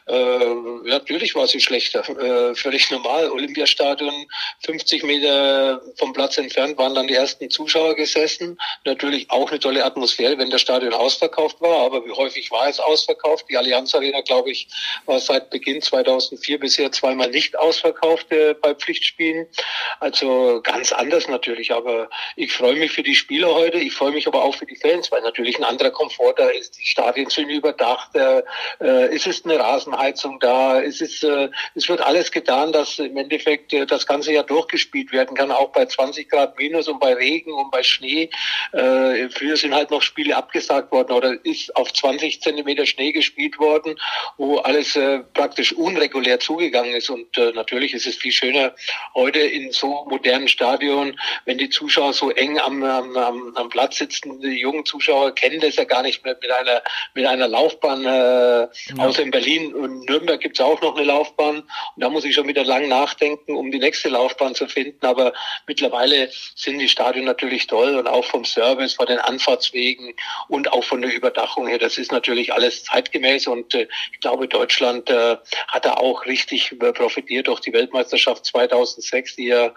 Äh, 0.06 0.44
natürlich 0.84 1.34
war 1.34 1.46
sie 1.46 1.60
schlechter, 1.60 2.06
äh, 2.50 2.54
völlig 2.54 2.90
normal. 2.90 3.30
Olympiastadion, 3.30 4.26
50 4.64 5.04
Meter 5.04 5.80
vom 5.96 6.12
Platz 6.12 6.36
entfernt 6.36 6.76
waren 6.76 6.94
dann 6.94 7.06
die 7.06 7.14
ersten 7.14 7.48
Zuschauer 7.48 7.94
gesessen. 7.94 8.58
Natürlich 8.84 9.30
auch 9.30 9.50
eine 9.50 9.60
tolle 9.60 9.82
Atmosphäre, 9.82 10.36
wenn 10.36 10.50
das 10.50 10.60
Stadion 10.60 10.92
ausverkauft 10.92 11.60
war, 11.62 11.86
aber 11.86 12.04
wie 12.04 12.12
häufig 12.12 12.50
war 12.50 12.68
es 12.68 12.80
ausverkauft? 12.80 13.46
Die 13.48 13.56
Allianz 13.56 13.94
Arena, 13.94 14.20
glaube 14.20 14.50
ich, 14.50 14.68
war 15.06 15.20
seit 15.20 15.48
Beginn 15.48 15.80
2004 15.80 16.60
bisher 16.60 16.92
zweimal 16.92 17.30
nicht 17.30 17.56
ausverkauft 17.56 18.30
äh, 18.30 18.54
bei 18.60 18.74
Pflichtspielen. 18.74 19.46
Also 20.00 20.60
ganz 20.62 20.92
anders 20.92 21.28
natürlich, 21.28 21.72
aber 21.72 22.10
ich 22.36 22.52
freue 22.52 22.76
mich 22.76 22.92
für 22.92 23.02
die 23.02 23.14
Spieler 23.14 23.53
heute. 23.54 23.78
Ich 23.78 23.94
freue 23.94 24.12
mich 24.12 24.26
aber 24.26 24.42
auch 24.42 24.54
für 24.54 24.66
die 24.66 24.76
Fans, 24.76 25.10
weil 25.10 25.22
natürlich 25.22 25.58
ein 25.58 25.64
anderer 25.64 25.90
Komfort 25.90 26.34
da 26.36 26.48
ist. 26.48 26.78
Die 26.78 26.86
Stadien 26.86 27.30
sind 27.30 27.48
überdacht. 27.48 28.14
Äh, 28.14 28.42
äh, 28.80 29.14
es 29.14 29.26
ist 29.26 29.44
eine 29.44 29.58
Rasenheizung 29.58 30.38
da. 30.40 30.82
Es 30.82 31.00
ist, 31.00 31.24
äh, 31.24 31.48
es 31.74 31.88
wird 31.88 32.00
alles 32.00 32.30
getan, 32.30 32.72
dass 32.72 32.98
im 32.98 33.16
Endeffekt 33.16 33.72
äh, 33.72 33.86
das 33.86 34.06
ganze 34.06 34.32
Jahr 34.32 34.44
durchgespielt 34.44 35.12
werden 35.12 35.36
kann, 35.36 35.50
auch 35.50 35.72
bei 35.72 35.86
20 35.86 36.28
Grad 36.28 36.58
minus 36.58 36.88
und 36.88 37.00
bei 37.00 37.14
Regen 37.14 37.52
und 37.52 37.70
bei 37.70 37.82
Schnee. 37.82 38.28
Äh, 38.72 39.28
früher 39.30 39.56
sind 39.56 39.74
halt 39.74 39.90
noch 39.90 40.02
Spiele 40.02 40.36
abgesagt 40.36 40.92
worden 40.92 41.12
oder 41.12 41.44
ist 41.44 41.74
auf 41.76 41.92
20 41.92 42.42
Zentimeter 42.42 42.86
Schnee 42.86 43.12
gespielt 43.12 43.58
worden, 43.58 43.98
wo 44.36 44.58
alles 44.58 44.96
äh, 44.96 45.20
praktisch 45.32 45.72
unregulär 45.72 46.40
zugegangen 46.40 46.94
ist. 46.94 47.10
Und 47.10 47.36
äh, 47.38 47.52
natürlich 47.52 47.94
ist 47.94 48.06
es 48.06 48.16
viel 48.16 48.32
schöner 48.32 48.74
heute 49.14 49.40
in 49.40 49.72
so 49.72 50.04
modernen 50.08 50.48
Stadion, 50.48 51.18
wenn 51.44 51.58
die 51.58 51.70
Zuschauer 51.70 52.12
so 52.12 52.30
eng 52.30 52.58
am, 52.58 52.82
am, 52.82 53.16
am 53.16 53.43
am, 53.54 53.68
Platz 53.68 53.98
sitzen, 53.98 54.40
die 54.40 54.60
jungen 54.60 54.84
Zuschauer 54.84 55.34
kennen 55.34 55.60
das 55.60 55.76
ja 55.76 55.84
gar 55.84 56.02
nicht 56.02 56.24
mehr 56.24 56.36
mit 56.40 56.50
einer, 56.50 56.82
mit 57.14 57.26
einer 57.26 57.48
Laufbahn. 57.48 58.04
Äh, 58.04 58.08
ja. 58.08 58.68
Außer 58.98 59.22
in 59.22 59.30
Berlin 59.30 59.74
und 59.74 60.08
Nürnberg 60.08 60.40
gibt 60.40 60.58
es 60.58 60.64
auch 60.64 60.80
noch 60.80 60.96
eine 60.96 61.04
Laufbahn. 61.04 61.58
Und 61.58 61.66
da 61.96 62.08
muss 62.08 62.24
ich 62.24 62.34
schon 62.34 62.48
wieder 62.48 62.64
lang 62.64 62.88
nachdenken, 62.88 63.56
um 63.56 63.70
die 63.70 63.78
nächste 63.78 64.08
Laufbahn 64.08 64.54
zu 64.54 64.66
finden. 64.68 65.04
Aber 65.04 65.32
mittlerweile 65.66 66.30
sind 66.54 66.78
die 66.78 66.88
Stadien 66.88 67.24
natürlich 67.24 67.66
toll 67.66 67.96
und 67.96 68.06
auch 68.06 68.24
vom 68.24 68.44
Service, 68.44 68.94
von 68.94 69.06
den 69.06 69.18
Anfahrtswegen 69.18 70.14
und 70.48 70.72
auch 70.72 70.84
von 70.84 71.02
der 71.02 71.14
Überdachung 71.14 71.66
her. 71.66 71.78
Das 71.78 71.98
ist 71.98 72.12
natürlich 72.12 72.52
alles 72.52 72.84
zeitgemäß 72.84 73.46
und 73.46 73.74
äh, 73.74 73.88
ich 74.12 74.20
glaube, 74.20 74.48
Deutschland 74.48 75.10
äh, 75.10 75.36
hat 75.68 75.84
da 75.84 75.94
auch 75.94 76.26
richtig 76.26 76.76
profitiert 76.94 77.48
durch 77.48 77.60
die 77.60 77.72
Weltmeisterschaft 77.72 78.46
2006, 78.46 79.36
die 79.36 79.46
ja, 79.46 79.74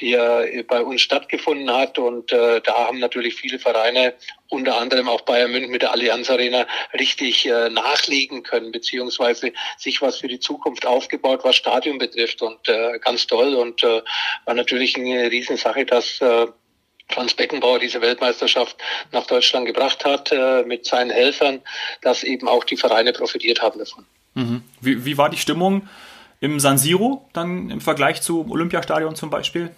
die 0.00 0.10
ja 0.10 0.42
bei 0.66 0.82
uns 0.82 1.00
stattgefunden 1.00 1.70
hat. 1.70 1.98
Und 1.98 2.32
äh, 2.32 2.60
da 2.60 2.86
haben 2.86 3.00
natürlich 3.10 3.34
viele 3.34 3.58
Vereine, 3.58 4.14
unter 4.48 4.78
anderem 4.78 5.08
auch 5.08 5.22
Bayern 5.22 5.50
München 5.50 5.72
mit 5.72 5.82
der 5.82 5.90
Allianz 5.90 6.30
Arena, 6.30 6.66
richtig 6.94 7.44
äh, 7.46 7.68
nachlegen 7.68 8.44
können, 8.44 8.70
beziehungsweise 8.70 9.52
sich 9.76 10.00
was 10.00 10.18
für 10.18 10.28
die 10.28 10.38
Zukunft 10.38 10.86
aufgebaut, 10.86 11.40
was 11.42 11.56
Stadion 11.56 11.98
betrifft. 11.98 12.40
Und 12.40 12.68
äh, 12.68 12.98
ganz 13.00 13.26
toll 13.26 13.54
und 13.54 13.82
äh, 13.82 14.02
war 14.44 14.54
natürlich 14.54 14.96
eine 14.96 15.28
Riesensache, 15.30 15.84
dass 15.84 16.20
äh, 16.20 16.46
Franz 17.08 17.34
Beckenbauer 17.34 17.80
diese 17.80 18.00
Weltmeisterschaft 18.00 18.76
nach 19.10 19.26
Deutschland 19.26 19.66
gebracht 19.66 20.04
hat 20.04 20.30
äh, 20.30 20.62
mit 20.62 20.86
seinen 20.86 21.10
Helfern, 21.10 21.60
dass 22.02 22.22
eben 22.22 22.46
auch 22.46 22.62
die 22.62 22.76
Vereine 22.76 23.12
profitiert 23.12 23.60
haben 23.60 23.80
davon. 23.80 24.06
Mhm. 24.34 24.62
Wie, 24.80 25.04
wie 25.04 25.18
war 25.18 25.30
die 25.30 25.38
Stimmung 25.38 25.88
im 26.38 26.60
San 26.60 26.78
Siro 26.78 27.28
dann 27.32 27.70
im 27.70 27.80
Vergleich 27.80 28.22
zum 28.22 28.52
Olympiastadion 28.52 29.16
zum 29.16 29.30
Beispiel? 29.30 29.74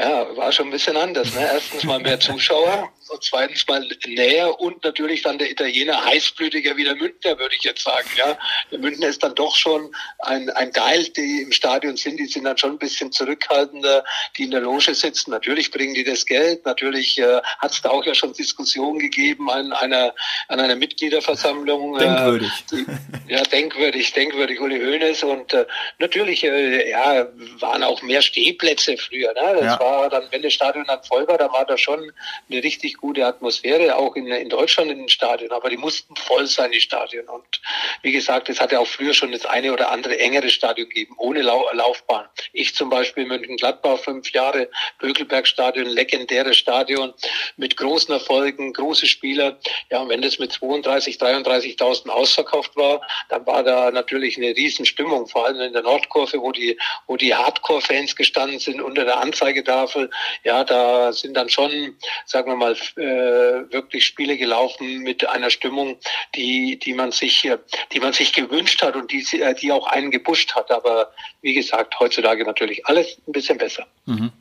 Ja, 0.00 0.34
war 0.34 0.50
schon 0.50 0.68
ein 0.68 0.70
bisschen 0.70 0.96
anders. 0.96 1.34
Ne? 1.34 1.42
Erstens 1.42 1.84
mal 1.84 2.00
mehr 2.00 2.18
Zuschauer 2.18 2.88
und 3.10 3.22
zweitens 3.22 3.66
mal 3.66 3.86
näher 4.06 4.60
und 4.60 4.82
natürlich 4.84 5.22
dann 5.22 5.38
der 5.38 5.50
Italiener 5.50 6.04
heißblütiger 6.04 6.76
wie 6.76 6.84
der 6.84 6.96
Münchner, 6.96 7.38
würde 7.38 7.54
ich 7.54 7.64
jetzt 7.64 7.82
sagen. 7.82 8.08
Ja, 8.16 8.38
der 8.70 8.78
Münchner 8.78 9.08
ist 9.08 9.22
dann 9.22 9.34
doch 9.34 9.54
schon 9.54 9.94
ein, 10.20 10.50
ein 10.50 10.70
Geil, 10.72 11.04
die 11.16 11.42
im 11.42 11.52
Stadion 11.52 11.96
sind, 11.96 12.18
die 12.18 12.26
sind 12.26 12.44
dann 12.44 12.56
schon 12.56 12.72
ein 12.72 12.78
bisschen 12.78 13.12
zurückhaltender, 13.12 14.04
die 14.36 14.44
in 14.44 14.50
der 14.50 14.60
Loge 14.60 14.94
sitzen. 14.94 15.30
Natürlich 15.30 15.70
bringen 15.70 15.94
die 15.94 16.04
das 16.04 16.26
Geld, 16.26 16.64
natürlich 16.64 17.18
äh, 17.18 17.40
hat 17.58 17.72
es 17.72 17.82
da 17.82 17.90
auch 17.90 18.04
ja 18.04 18.14
schon 18.14 18.32
Diskussionen 18.32 18.98
gegeben 18.98 19.50
an 19.50 19.72
einer, 19.72 20.14
an 20.48 20.60
einer 20.60 20.76
Mitgliederversammlung. 20.76 21.96
Äh, 21.96 21.98
denkwürdig. 22.00 22.50
Äh, 22.72 22.76
die, 22.76 23.32
ja, 23.32 23.42
denkwürdig, 23.42 24.12
denkwürdig, 24.12 24.60
Uli 24.60 24.78
Hoeneß 24.78 25.24
und 25.24 25.52
äh, 25.52 25.66
natürlich, 25.98 26.44
äh, 26.44 26.90
ja, 26.90 27.26
waren 27.58 27.82
auch 27.82 28.02
mehr 28.02 28.22
Stehplätze 28.22 28.96
früher. 28.96 29.32
Ne? 29.34 29.56
Das 29.60 29.64
ja. 29.64 29.80
war 29.80 30.08
dann, 30.08 30.24
wenn 30.30 30.42
das 30.42 30.52
Stadion 30.52 30.84
dann 30.86 31.02
voll 31.02 31.26
war, 31.28 31.38
dann 31.38 31.52
war 31.52 31.64
da 31.64 31.76
schon 31.76 32.12
eine 32.50 32.62
richtig 32.62 32.99
gute 33.00 33.26
Atmosphäre, 33.26 33.96
auch 33.96 34.14
in, 34.16 34.26
in 34.26 34.48
Deutschland 34.48 34.90
in 34.90 34.98
den 34.98 35.08
Stadien, 35.08 35.50
aber 35.52 35.70
die 35.70 35.76
mussten 35.76 36.14
voll 36.16 36.46
sein, 36.46 36.70
die 36.70 36.80
Stadien. 36.80 37.28
Und 37.28 37.60
wie 38.02 38.12
gesagt, 38.12 38.48
es 38.48 38.60
hatte 38.60 38.78
auch 38.78 38.86
früher 38.86 39.14
schon 39.14 39.32
das 39.32 39.46
eine 39.46 39.72
oder 39.72 39.90
andere 39.90 40.18
engere 40.18 40.50
Stadion 40.50 40.88
gegeben, 40.88 41.14
ohne 41.18 41.42
Lau 41.42 41.68
Laufbahn. 41.72 42.26
Ich 42.52 42.74
zum 42.74 42.90
Beispiel 42.90 43.24
München-Gladbach, 43.24 43.98
fünf 43.98 44.30
Jahre, 44.32 44.68
Bökelberg-Stadion, 44.98 45.86
legendäres 45.86 46.56
Stadion 46.56 47.14
mit 47.56 47.76
großen 47.76 48.12
Erfolgen, 48.12 48.72
große 48.72 49.06
Spieler. 49.06 49.58
Ja, 49.90 50.00
und 50.00 50.08
wenn 50.08 50.22
das 50.22 50.38
mit 50.38 50.52
32, 50.52 51.16
33.000 51.16 52.08
ausverkauft 52.08 52.76
war, 52.76 53.00
dann 53.28 53.46
war 53.46 53.62
da 53.62 53.90
natürlich 53.90 54.36
eine 54.36 54.54
Riesenstimmung, 54.54 55.26
vor 55.26 55.46
allem 55.46 55.60
in 55.60 55.72
der 55.72 55.82
Nordkurve, 55.82 56.40
wo 56.40 56.52
die, 56.52 56.78
wo 57.06 57.16
die 57.16 57.34
Hardcore-Fans 57.34 58.16
gestanden 58.16 58.58
sind 58.58 58.80
unter 58.80 59.04
der 59.04 59.18
Anzeigetafel. 59.18 60.10
Ja, 60.44 60.64
da 60.64 61.12
sind 61.12 61.34
dann 61.36 61.48
schon, 61.48 61.96
sagen 62.26 62.50
wir 62.50 62.56
mal, 62.56 62.76
äh, 62.96 63.72
wirklich 63.72 64.06
Spiele 64.06 64.36
gelaufen 64.36 64.98
mit 64.98 65.28
einer 65.28 65.50
Stimmung, 65.50 65.98
die, 66.34 66.78
die 66.78 66.94
man 66.94 67.12
sich, 67.12 67.44
äh, 67.44 67.58
die 67.92 68.00
man 68.00 68.12
sich 68.12 68.32
gewünscht 68.32 68.82
hat 68.82 68.96
und 68.96 69.12
die, 69.12 69.24
äh, 69.40 69.54
die 69.54 69.72
auch 69.72 69.86
einen 69.86 70.10
gepusht 70.10 70.54
hat. 70.54 70.70
Aber 70.70 71.12
wie 71.42 71.54
gesagt, 71.54 71.98
heutzutage 72.00 72.44
natürlich 72.44 72.86
alles 72.86 73.18
ein 73.26 73.32
bisschen 73.32 73.58
besser. 73.58 73.86
Mhm. 74.06 74.32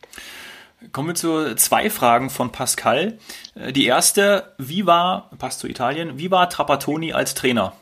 Kommen 0.93 1.09
wir 1.09 1.15
zu 1.15 1.55
zwei 1.55 1.89
Fragen 1.89 2.29
von 2.29 2.51
Pascal. 2.51 3.19
Äh, 3.55 3.73
die 3.73 3.85
erste, 3.85 4.53
wie 4.57 4.85
war, 4.85 5.29
passt 5.37 5.59
zu 5.59 5.67
Italien, 5.67 6.17
wie 6.17 6.31
war 6.31 6.49
Trapattoni 6.49 7.13
als 7.13 7.35
Trainer? 7.35 7.75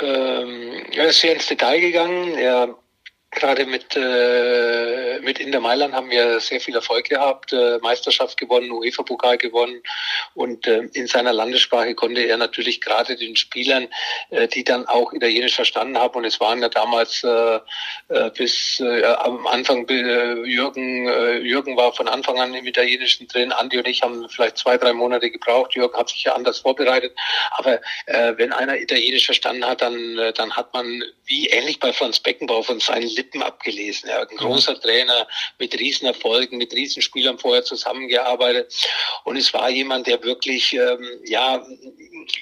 Ähm, 0.00 0.86
er 0.92 1.06
ist 1.06 1.20
sehr 1.20 1.34
ins 1.34 1.46
Detail 1.46 1.80
gegangen. 1.80 2.34
Er 2.36 2.74
Gerade 3.38 3.66
mit, 3.66 3.94
äh, 3.94 5.20
mit 5.20 5.38
Inter 5.38 5.60
Mailand 5.60 5.94
haben 5.94 6.10
wir 6.10 6.40
sehr 6.40 6.60
viel 6.60 6.74
Erfolg 6.74 7.08
gehabt, 7.08 7.52
äh, 7.52 7.78
Meisterschaft 7.78 8.36
gewonnen, 8.36 8.72
UEFA-Pokal 8.72 9.38
gewonnen. 9.38 9.80
Und 10.34 10.66
äh, 10.66 10.88
in 10.94 11.06
seiner 11.06 11.32
Landessprache 11.32 11.94
konnte 11.94 12.22
er 12.22 12.36
natürlich 12.36 12.80
gerade 12.80 13.16
den 13.16 13.36
Spielern, 13.36 13.86
äh, 14.30 14.48
die 14.48 14.64
dann 14.64 14.86
auch 14.86 15.12
Italienisch 15.12 15.54
verstanden 15.54 15.98
haben. 15.98 16.16
Und 16.16 16.24
es 16.24 16.40
waren 16.40 16.60
ja 16.60 16.68
damals 16.68 17.22
äh, 17.22 17.60
äh, 18.08 18.30
bis 18.36 18.80
äh, 18.80 19.04
am 19.04 19.46
Anfang 19.46 19.86
äh, 19.88 20.44
Jürgen, 20.44 21.06
äh, 21.06 21.38
Jürgen 21.38 21.76
war 21.76 21.92
von 21.92 22.08
Anfang 22.08 22.40
an 22.40 22.54
im 22.54 22.66
Italienischen 22.66 23.28
drin, 23.28 23.52
Andi 23.52 23.78
und 23.78 23.86
ich 23.86 24.02
haben 24.02 24.28
vielleicht 24.28 24.58
zwei, 24.58 24.76
drei 24.78 24.92
Monate 24.92 25.30
gebraucht, 25.30 25.74
Jürgen 25.74 25.96
hat 25.96 26.08
sich 26.08 26.24
ja 26.24 26.34
anders 26.34 26.60
vorbereitet, 26.60 27.14
aber 27.52 27.80
äh, 28.06 28.34
wenn 28.36 28.52
einer 28.52 28.78
Italienisch 28.78 29.26
verstanden 29.26 29.66
hat, 29.66 29.82
dann, 29.82 30.18
äh, 30.18 30.32
dann 30.32 30.56
hat 30.56 30.72
man 30.72 31.02
wie 31.26 31.48
ähnlich 31.48 31.78
bei 31.78 31.92
Franz 31.92 32.20
Beckenbauer 32.20 32.64
von 32.64 32.80
seinen 32.80 33.08
Lippen 33.08 33.27
abgelesen. 33.36 34.08
Er 34.08 34.20
hat 34.20 34.30
ein 34.30 34.36
mhm. 34.36 34.40
großer. 34.40 34.78
Trainer 34.80 35.26
mit 35.58 35.78
Riesenerfolgen, 35.78 36.58
mit 36.58 36.72
Riesenspielern 36.72 37.38
vorher 37.38 37.64
zusammengearbeitet. 37.64 38.74
Und 39.24 39.36
es 39.36 39.52
war 39.52 39.68
jemand, 39.70 40.06
der 40.06 40.22
wirklich 40.22 40.72
ähm, 40.72 41.20
ja 41.24 41.64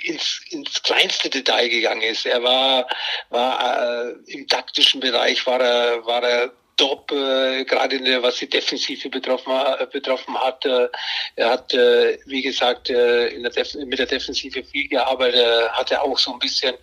ins, 0.05 0.41
ins 0.51 0.83
kleinste 0.83 1.31
Detail 1.31 1.69
gegangen 1.69 2.03
ist. 2.03 2.27
Er 2.27 2.43
war, 2.43 2.87
war 3.31 4.07
äh, 4.07 4.13
im 4.27 4.47
taktischen 4.49 5.01
Bereich 5.01 5.47
war 5.47 5.61
er, 5.61 6.07
war 6.07 6.23
er 6.23 6.53
top, 6.77 7.11
äh, 7.11 7.65
gerade 7.65 7.97
in 7.97 8.05
der, 8.05 8.23
was 8.23 8.37
die 8.37 8.49
Defensive 8.49 9.09
betroffen, 9.09 9.53
äh, 9.53 9.87
betroffen 9.91 10.37
hat. 10.39 10.65
Äh, 10.65 10.89
er 11.37 11.51
hat, 11.51 11.73
äh, 11.73 12.19
wie 12.27 12.43
gesagt, 12.43 12.91
äh, 12.91 13.29
in 13.29 13.43
der 13.43 13.53
Def 13.53 13.75
mit 13.75 13.99
der 13.99 14.07
Defensive 14.07 14.63
viel 14.63 14.89
gearbeitet, 14.89 15.71
hatte 15.73 16.03
auch 16.03 16.19
so 16.19 16.33
ein 16.33 16.39
bisschen 16.39 16.75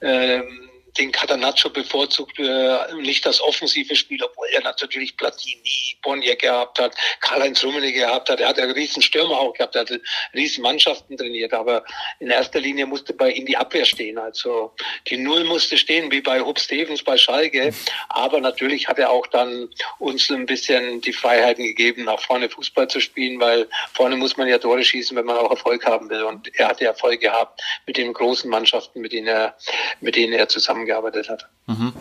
ähm, 0.00 0.70
den 0.98 1.10
Catanaccio 1.12 1.70
bevorzugt, 1.70 2.38
äh, 2.38 2.94
nicht 2.96 3.24
das 3.24 3.40
offensive 3.40 3.96
Spiel, 3.96 4.22
obwohl 4.22 4.46
er 4.52 4.62
natürlich 4.62 5.16
Platini, 5.16 5.96
Bonnier 6.02 6.36
gehabt 6.36 6.78
hat, 6.78 6.94
Karl-Heinz 7.20 7.64
Rummenigge 7.64 8.00
gehabt 8.00 8.28
hat. 8.28 8.40
Er 8.40 8.48
hat 8.48 8.58
ja 8.58 8.64
riesen 8.64 9.02
Stürmer 9.02 9.38
auch 9.38 9.54
gehabt, 9.54 9.74
er 9.74 9.82
hat 9.82 9.92
riesen 10.34 10.62
Mannschaften 10.62 11.16
trainiert, 11.16 11.52
aber 11.52 11.84
in 12.20 12.30
erster 12.30 12.60
Linie 12.60 12.86
musste 12.86 13.14
bei 13.14 13.30
ihm 13.30 13.46
die 13.46 13.56
Abwehr 13.56 13.84
stehen. 13.84 14.18
Also 14.18 14.72
die 15.08 15.16
Null 15.16 15.44
musste 15.44 15.78
stehen, 15.78 16.10
wie 16.10 16.20
bei 16.20 16.40
Hub 16.40 16.58
Stevens 16.58 17.02
bei 17.02 17.16
Schalke. 17.16 17.72
Aber 18.08 18.40
natürlich 18.40 18.88
hat 18.88 18.98
er 18.98 19.10
auch 19.10 19.26
dann 19.28 19.68
uns 19.98 20.30
ein 20.30 20.46
bisschen 20.46 21.00
die 21.00 21.12
Freiheiten 21.12 21.64
gegeben, 21.64 22.04
nach 22.04 22.20
vorne 22.20 22.50
Fußball 22.50 22.88
zu 22.88 23.00
spielen, 23.00 23.40
weil 23.40 23.68
vorne 23.94 24.16
muss 24.16 24.36
man 24.36 24.48
ja 24.48 24.58
Tore 24.58 24.84
schießen, 24.84 25.16
wenn 25.16 25.26
man 25.26 25.36
auch 25.36 25.50
Erfolg 25.50 25.84
haben 25.86 26.10
will. 26.10 26.22
Und 26.24 26.54
er 26.58 26.68
hatte 26.68 26.84
Erfolg 26.84 27.20
gehabt 27.20 27.60
mit 27.86 27.96
den 27.96 28.12
großen 28.12 28.50
Mannschaften, 28.50 29.00
mit 29.00 29.12
denen 29.12 29.28
er, 29.28 29.56
mit 30.00 30.16
denen 30.16 30.32
er 30.32 30.48
zusammen 30.48 30.81
zusammengearbeitet 30.82 31.28
hat. 31.28 31.48
Mhm. 31.66 31.92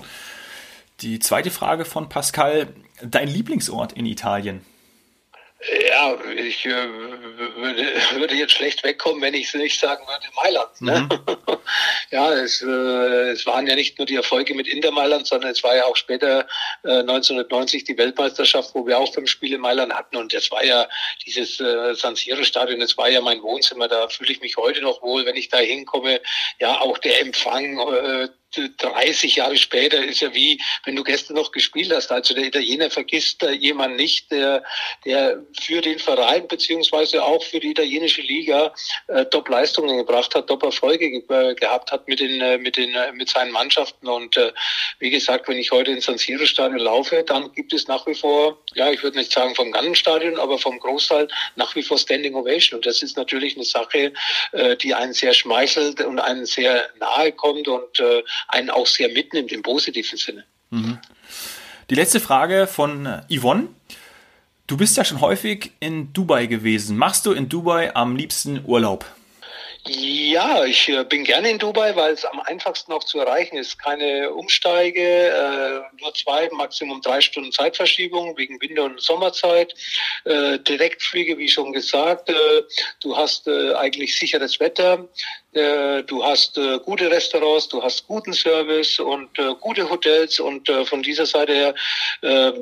Die 1.02 1.20
zweite 1.20 1.52
Frage 1.52 1.86
von 1.86 2.10
Pascal, 2.10 2.67
dein 3.02 3.28
Lieblingsort 3.28 3.94
in 3.94 4.06
Italien? 4.06 4.65
Ja, 5.88 6.17
ich 6.36 6.65
äh, 6.65 6.72
würde, 6.72 7.86
würde, 8.15 8.34
jetzt 8.34 8.54
schlecht 8.54 8.84
wegkommen, 8.84 9.22
wenn 9.22 9.36
ich 9.36 9.46
es 9.46 9.54
nicht 9.54 9.80
sagen 9.80 10.04
würde, 10.08 10.26
Mailand. 10.36 10.82
Ne? 10.82 11.02
Mhm. 11.02 11.58
ja, 12.12 12.34
es, 12.34 12.63
äh, 12.63 13.30
es 13.30 13.46
waren 13.46 13.67
ja 13.67 13.76
nicht 13.76 14.00
nur 14.00 14.08
die 14.08 14.15
Erfolge 14.15 14.56
mit 14.56 14.67
Inter 14.67 14.89
Mailand, 14.89 15.28
sondern 15.28 15.52
es 15.52 15.63
war 15.63 15.76
ja 15.76 15.86
auch 15.86 15.96
später 15.96 16.48
äh, 16.84 17.02
1990 17.02 17.84
die 17.84 17.96
Weltmeisterschaft, 17.96 18.72
wo 18.74 18.88
wir 18.88 18.98
auch 18.98 19.13
fünf 19.13 19.30
Spiele 19.30 19.58
in 19.58 19.62
Mailand 19.62 19.94
hatten. 19.94 20.15
Und 20.15 20.34
das 20.34 20.50
war 20.50 20.63
ja 20.63 20.88
dieses 21.28 21.60
äh, 21.60 21.94
San 21.94 22.15
Siro-Stadion, 22.15 22.80
das 22.80 22.98
war 22.98 23.10
ja 23.10 23.22
mein 23.22 23.44
Wohnzimmer. 23.44 23.88
Da 23.88 24.10
fühle 24.10 24.32
ich 24.32 24.41
mich 24.41 24.58
heute 24.58 24.82
noch 24.82 25.04
wohl, 25.04 25.28
wenn 25.28 25.36
ich 25.36 25.50
da 25.50 25.60
hinkomme. 25.60 26.22
Ja, 26.60 26.82
auch 26.82 26.98
der 26.98 27.22
Empfang. 27.22 27.78
Äh, 28.56 28.70
30 28.78 29.36
Jahre 29.36 29.58
später 29.58 30.04
ist 30.04 30.22
ja 30.22 30.34
wie, 30.34 30.62
wenn 30.86 30.96
du 30.96 31.04
gestern 31.04 31.36
noch 31.36 31.52
gespielt 31.52 31.92
hast. 31.94 32.12
Also 32.12 32.34
der 32.34 32.46
Italiener 32.46 32.90
vergisst 32.90 33.44
äh, 33.44 33.52
jemand 33.52 33.96
nicht, 33.96 34.32
der, 34.32 34.64
der 35.06 35.44
für 35.60 35.82
den 35.82 36.00
Verein 36.00 36.48
beziehungsweise 36.48 37.24
auch 37.24 37.44
für 37.44 37.60
die 37.60 37.72
italienische 37.72 38.22
Liga 38.22 38.74
äh, 39.08 39.26
Top-Leistungen 39.26 39.98
gebracht 39.98 40.36
hat, 40.36 40.48
Top-Erfolge 40.48 41.10
ge 41.10 41.24
äh, 41.30 41.56
gehabt 41.56 41.92
hat 41.92 42.08
mit 42.08 42.20
den, 42.20 42.42
äh, 42.42 42.58
mit 42.58 42.78
den, 42.78 42.94
äh, 42.96 43.12
mit 43.14 43.30
seinen 43.30 43.52
Mannschaften. 43.52 44.08
Und 44.08 44.38
äh, 44.38 44.52
wie 45.00 45.10
gesagt, 45.10 45.48
wenn 45.48 45.58
ich 45.58 45.72
heute 45.72 45.92
ins 45.92 46.06
San 46.06 46.18
Siro 46.18 46.46
Stadion 46.46 46.80
laufe, 46.80 47.24
dann 47.24 47.52
gibt 47.54 47.74
es 47.74 47.88
nach 47.88 48.06
wie 48.08 48.16
vor, 48.16 48.60
ja, 48.74 48.92
ich 48.92 49.04
würde 49.04 49.18
nicht 49.18 49.32
sagen 49.32 49.56
vom 49.56 49.72
ganzen 49.72 49.96
Stadion, 49.96 50.40
aber 50.40 50.58
vom 50.58 50.80
Großteil 50.80 51.28
nach 51.56 51.76
wie 51.76 51.84
vor 51.84 51.98
Standing 51.98 52.36
Ovation. 52.36 52.78
Und 52.78 52.86
das 52.86 53.02
ist 53.02 53.18
natürlich 53.18 53.56
eine 53.56 53.66
Sache, 53.66 54.14
äh, 54.52 54.76
die 54.78 54.94
einen 54.94 55.14
sehr 55.14 55.34
schmeichelt 55.34 56.02
und 56.02 56.20
einen 56.20 56.46
sehr 56.46 56.90
nahe 57.00 57.32
kommt 57.32 57.68
und 57.68 58.00
äh, 58.00 58.24
einen 58.48 58.70
auch 58.70 58.88
sehr 58.88 59.10
mitnimmt 59.10 59.52
im 59.52 59.62
positiven 59.62 60.18
Sinne. 60.18 60.46
Mhm. 60.70 60.98
Die 61.90 61.96
letzte 61.96 62.20
Frage 62.20 62.68
von 62.68 63.22
Yvonne. 63.30 63.68
Du 64.68 64.78
bist 64.78 64.96
ja 64.96 65.04
schon 65.04 65.20
häufig 65.20 65.72
in 65.80 66.14
Dubai 66.14 66.46
gewesen. 66.46 66.98
Machst 66.98 67.26
du 67.26 67.34
in 67.34 67.50
Dubai 67.50 67.94
am 67.96 68.16
liebsten 68.16 68.64
Urlaub? 68.64 69.06
Ja, 69.88 70.63
ich 70.63 70.89
äh, 70.89 71.04
bin 71.04 71.24
gerne 71.24 71.50
in 71.50 71.58
Dubai, 71.58 71.96
weil 71.96 72.13
es 72.13 72.24
am 72.24 72.39
einfachsten 72.41 72.91
auch 72.91 73.04
zu 73.04 73.20
erreichen 73.20 73.58
ist. 73.58 73.80
Keine 73.80 74.32
Umsteige, 74.32 75.02
äh, 75.02 76.02
nur 76.02 76.13
zwei, 76.13 76.50
Maximum 76.52 77.02
drei 77.02 77.20
Stunden 77.20 77.52
Zeitverschiebung 77.52 78.38
wegen 78.38 78.62
Winter- 78.62 78.84
und 78.84 79.02
Sommerzeit. 79.02 79.74
Äh, 80.26 80.60
Direktflüge, 80.60 81.36
wie 81.39 81.50
schon 81.50 81.74
gesagt. 81.74 82.32
Du 83.02 83.17
hast 83.17 83.48
eigentlich 83.48 84.15
sicheres 84.15 84.60
Wetter. 84.60 85.08
Du 85.54 86.24
hast 86.24 86.60
gute 86.86 87.10
Restaurants, 87.10 87.67
du 87.67 87.82
hast 87.82 88.08
guten 88.08 88.34
Service 88.34 89.00
und 89.00 89.30
gute 89.60 89.89
Hotels 89.89 90.39
und 90.39 90.70
von 90.86 91.02
dieser 91.04 91.26
Seite 91.26 91.54
her 92.22 92.54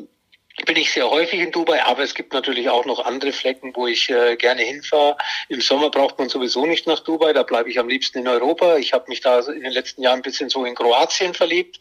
bin 0.66 0.78
ich 0.78 0.92
sehr 0.92 1.10
häufig 1.10 1.40
in 1.40 1.52
Dubai, 1.52 1.84
aber 1.84 2.04
es 2.04 2.14
gibt 2.14 2.34
natürlich 2.34 2.70
auch 2.70 2.86
noch 2.86 3.06
andere 3.06 3.32
Flecken, 3.32 3.76
wo 3.76 3.88
ich 3.88 4.10
äh, 4.10 4.36
gerne 4.36 4.62
hinfahre. 4.62 5.18
Im 5.48 5.62
Sommer 5.62 5.90
braucht 5.90 6.18
man 6.20 6.30
sowieso 6.30 6.66
nicht 6.66 6.88
nach 6.88 7.00
Dubai, 7.00 7.34
da 7.34 7.44
bleibe 7.44 7.70
ich 7.70 7.80
am 7.80 7.90
liebsten 7.90 8.20
in 8.20 8.28
Europa. 8.28 8.78
Ich 8.78 8.94
habe 8.94 9.06
mich 9.08 9.22
da 9.22 9.40
in 9.40 9.62
den 9.62 9.72
letzten 9.72 10.02
Jahren 10.02 10.20
ein 10.20 10.22
bisschen 10.22 10.50
so 10.50 10.66
in 10.66 10.76
Kroatien 10.76 11.34
verliebt. 11.34 11.80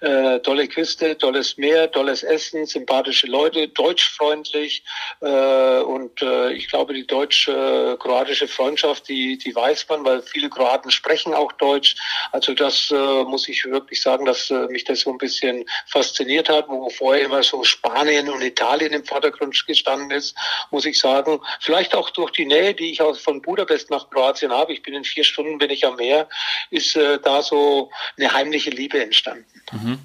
Äh, 0.00 0.40
tolle 0.40 0.68
Küste, 0.68 1.16
tolles 1.18 1.56
Meer, 1.56 1.90
tolles 1.90 2.22
Essen, 2.22 2.66
sympathische 2.66 3.26
Leute, 3.26 3.68
deutschfreundlich 3.68 4.82
äh, 5.20 5.80
und 5.80 6.20
äh, 6.22 6.52
ich 6.52 6.68
glaube, 6.68 6.94
die 6.94 7.06
deutsch-kroatische 7.06 8.48
Freundschaft, 8.48 9.08
die, 9.08 9.38
die 9.38 9.54
weiß 9.54 9.86
man, 9.88 10.04
weil 10.04 10.22
viele 10.22 10.48
Kroaten 10.48 10.90
sprechen 10.90 11.34
auch 11.34 11.52
Deutsch. 11.52 11.96
Also 12.32 12.54
das 12.54 12.90
äh, 12.90 13.24
muss 13.24 13.48
ich 13.48 13.64
wirklich 13.64 14.02
sagen, 14.02 14.24
dass 14.24 14.50
äh, 14.50 14.66
mich 14.68 14.84
das 14.84 15.00
so 15.00 15.10
ein 15.10 15.18
bisschen 15.18 15.64
fasziniert 15.86 16.48
hat, 16.48 16.68
wo 16.68 16.88
vorher 16.90 17.24
immer 17.24 17.42
so 17.42 17.64
Spanien 17.64 18.17
Spanien 18.18 18.34
und 18.34 18.42
Italien 18.42 18.92
im 18.92 19.04
Vordergrund 19.04 19.66
gestanden 19.66 20.10
ist, 20.10 20.36
muss 20.70 20.84
ich 20.84 20.98
sagen. 20.98 21.40
Vielleicht 21.60 21.94
auch 21.94 22.10
durch 22.10 22.32
die 22.32 22.46
Nähe, 22.46 22.74
die 22.74 22.92
ich 22.92 23.02
von 23.22 23.42
Budapest 23.42 23.90
nach 23.90 24.10
Kroatien 24.10 24.52
habe. 24.52 24.72
Ich 24.72 24.82
bin 24.82 24.94
in 24.94 25.04
vier 25.04 25.24
Stunden, 25.24 25.58
bin 25.58 25.70
ich 25.70 25.86
am 25.86 25.96
Meer, 25.96 26.28
ist 26.70 26.96
äh, 26.96 27.18
da 27.22 27.42
so 27.42 27.90
eine 28.16 28.32
heimliche 28.32 28.70
Liebe 28.70 29.02
entstanden. 29.02 29.44
Mhm. 29.72 29.98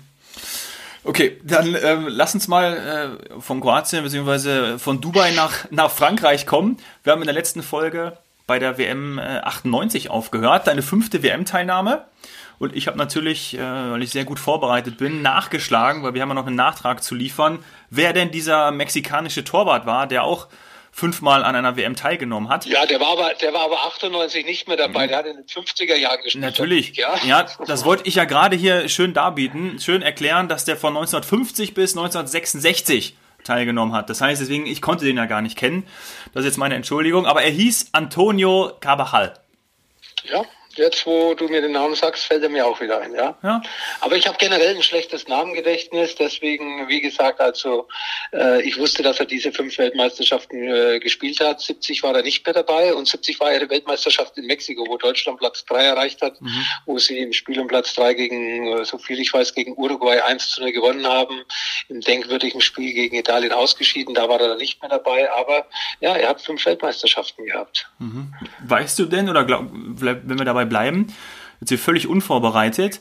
Okay, 1.06 1.38
dann 1.44 1.78
ähm, 1.84 2.08
lass 2.08 2.34
uns 2.34 2.48
mal 2.48 3.20
äh, 3.36 3.42
von 3.42 3.60
Kroatien 3.60 4.04
bzw. 4.04 4.78
von 4.78 5.02
Dubai 5.02 5.32
nach, 5.32 5.70
nach 5.70 5.92
Frankreich 5.92 6.46
kommen. 6.46 6.78
Wir 7.04 7.12
haben 7.12 7.22
in 7.22 7.28
der 7.28 7.36
letzten 7.36 7.62
Folge 7.62 8.18
bei 8.48 8.58
der 8.60 8.78
WM 8.78 9.20
äh, 9.20 9.40
98 9.40 10.10
aufgehört, 10.10 10.68
deine 10.68 10.82
fünfte 10.82 11.22
WM-Teilnahme. 11.22 12.06
Und 12.64 12.78
ich 12.78 12.88
habe 12.88 12.98
natürlich, 12.98 13.58
äh, 13.58 13.60
weil 13.60 14.02
ich 14.04 14.12
sehr 14.12 14.24
gut 14.24 14.40
vorbereitet 14.40 14.98
bin, 14.98 15.22
nachgeschlagen, 15.22 16.02
weil 16.02 16.14
wir 16.14 16.22
haben 16.22 16.30
ja 16.30 16.36
noch 16.36 16.48
einen 16.48 16.56
Nachtrag 16.56 17.04
zu 17.04 17.14
liefern, 17.14 17.62
wer 17.90 18.14
denn 18.14 18.32
dieser 18.32 18.72
mexikanische 18.72 19.44
Torwart 19.44 19.86
war, 19.86 20.08
der 20.08 20.24
auch 20.24 20.48
fünfmal 20.90 21.44
an 21.44 21.58
einer 21.58 21.76
WM 21.76 21.98
teilgenommen 21.98 22.48
hat. 22.48 22.66
Ja, 22.66 22.86
der 22.86 23.02
war 23.02 23.10
aber, 23.10 23.34
der 23.34 23.54
war 23.54 23.66
aber 23.66 23.84
98 23.88 24.46
nicht 24.46 24.70
mehr 24.70 24.78
dabei. 24.78 25.04
Mhm. 25.04 25.10
Der 25.10 25.18
hat 25.18 25.26
in 25.26 25.36
den 25.36 25.46
50er 25.46 25.96
Jahren 25.96 26.22
gespielt. 26.24 26.42
Natürlich. 26.42 26.96
Ja, 26.96 27.18
ja 27.26 27.46
das 27.68 27.84
wollte 27.84 28.08
ich 28.08 28.16
ja 28.16 28.24
gerade 28.24 28.56
hier 28.56 28.88
schön 28.88 29.14
darbieten, 29.14 29.80
schön 29.82 30.02
erklären, 30.02 30.48
dass 30.48 30.64
der 30.64 30.78
von 30.78 30.96
1950 30.96 31.74
bis 31.74 31.98
1966 31.98 33.18
teilgenommen 33.44 33.94
hat. 33.94 34.10
Das 34.10 34.22
heißt, 34.22 34.42
deswegen, 34.42 34.68
ich 34.68 34.82
konnte 34.82 35.04
den 35.04 35.18
ja 35.18 35.26
gar 35.26 35.42
nicht 35.42 35.58
kennen. 35.58 35.86
Das 36.34 36.46
ist 36.46 36.52
jetzt 36.52 36.58
meine 36.58 36.76
Entschuldigung. 36.76 37.26
Aber 37.26 37.44
er 37.44 37.52
hieß 37.52 37.90
Antonio 37.92 38.72
Cabajal. 38.80 39.34
Ja, 40.32 40.46
Jetzt, 40.76 41.06
wo 41.06 41.36
du 41.36 41.48
mir 41.48 41.62
den 41.62 41.74
Namen 41.74 41.94
sagst, 41.94 42.26
fällt 42.26 42.42
er 42.42 42.50
mir 42.50 42.66
auch 42.66 42.82
wieder 42.82 43.00
ein, 43.00 43.14
ja. 43.14 43.38
ja. 43.44 43.62
Aber 44.02 44.16
ich 44.16 44.28
habe 44.28 44.38
generell 44.40 44.76
ein 44.76 44.82
schlechtes 44.82 45.28
Namengedächtnis, 45.28 46.16
deswegen, 46.16 46.88
wie 46.88 47.00
gesagt, 47.00 47.40
also 47.40 47.88
äh, 48.32 48.62
ich 48.64 48.80
wusste, 48.80 49.04
dass 49.04 49.20
er 49.20 49.28
diese 49.28 49.52
fünf 49.52 49.78
Weltmeisterschaften 49.78 50.68
äh, 50.68 51.00
gespielt 51.00 51.40
hat. 51.42 51.62
70 51.62 52.02
war 52.02 52.16
er 52.16 52.24
nicht 52.24 52.46
mehr 52.46 52.54
dabei 52.54 52.94
und 52.96 53.08
70 53.08 53.40
war 53.40 53.52
er 53.52 53.60
die 53.60 53.70
Weltmeisterschaft 53.70 54.38
in 54.38 54.48
Mexiko, 54.48 54.86
wo 54.88 54.98
Deutschland 54.98 55.38
Platz 55.38 55.64
drei 55.66 55.84
erreicht 55.84 56.22
hat, 56.22 56.42
mhm. 56.42 56.66
wo 56.88 56.98
sie 56.98 57.20
im 57.20 57.34
Spiel 57.34 57.60
um 57.60 57.68
Platz 57.68 57.94
drei 57.94 58.16
gegen, 58.16 58.68
äh, 58.68 58.86
so 58.86 58.98
viel 58.98 59.20
ich 59.20 59.32
weiß, 59.32 59.54
gegen 59.54 59.78
Uruguay 59.78 60.22
1 60.22 60.50
zu 60.50 60.62
0 60.62 60.72
gewonnen 60.72 61.06
haben. 61.06 61.42
Im 61.90 62.02
denkwürdigen 62.02 62.62
Spiel 62.62 62.94
gegen 62.94 63.16
Italien 63.16 63.52
ausgeschieden, 63.52 64.16
da 64.16 64.28
war 64.28 64.42
er 64.42 64.56
nicht 64.56 64.82
mehr 64.82 64.90
dabei, 64.90 65.32
aber 65.32 65.68
ja, 66.00 66.16
er 66.16 66.30
hat 66.30 66.42
fünf 66.42 66.66
Weltmeisterschaften 66.66 67.46
gehabt. 67.46 67.90
Mhm. 68.00 68.34
Weißt 68.66 68.98
du 68.98 69.06
denn, 69.06 69.30
oder 69.30 69.46
glaub, 69.46 69.68
wenn 69.72 70.38
wir 70.38 70.46
dabei 70.46 70.63
dabei 70.64 70.70
bleiben, 70.70 71.08
jetzt 71.60 71.70
hier 71.70 71.80
völlig 71.80 72.08
unvorbereitet, 72.08 73.00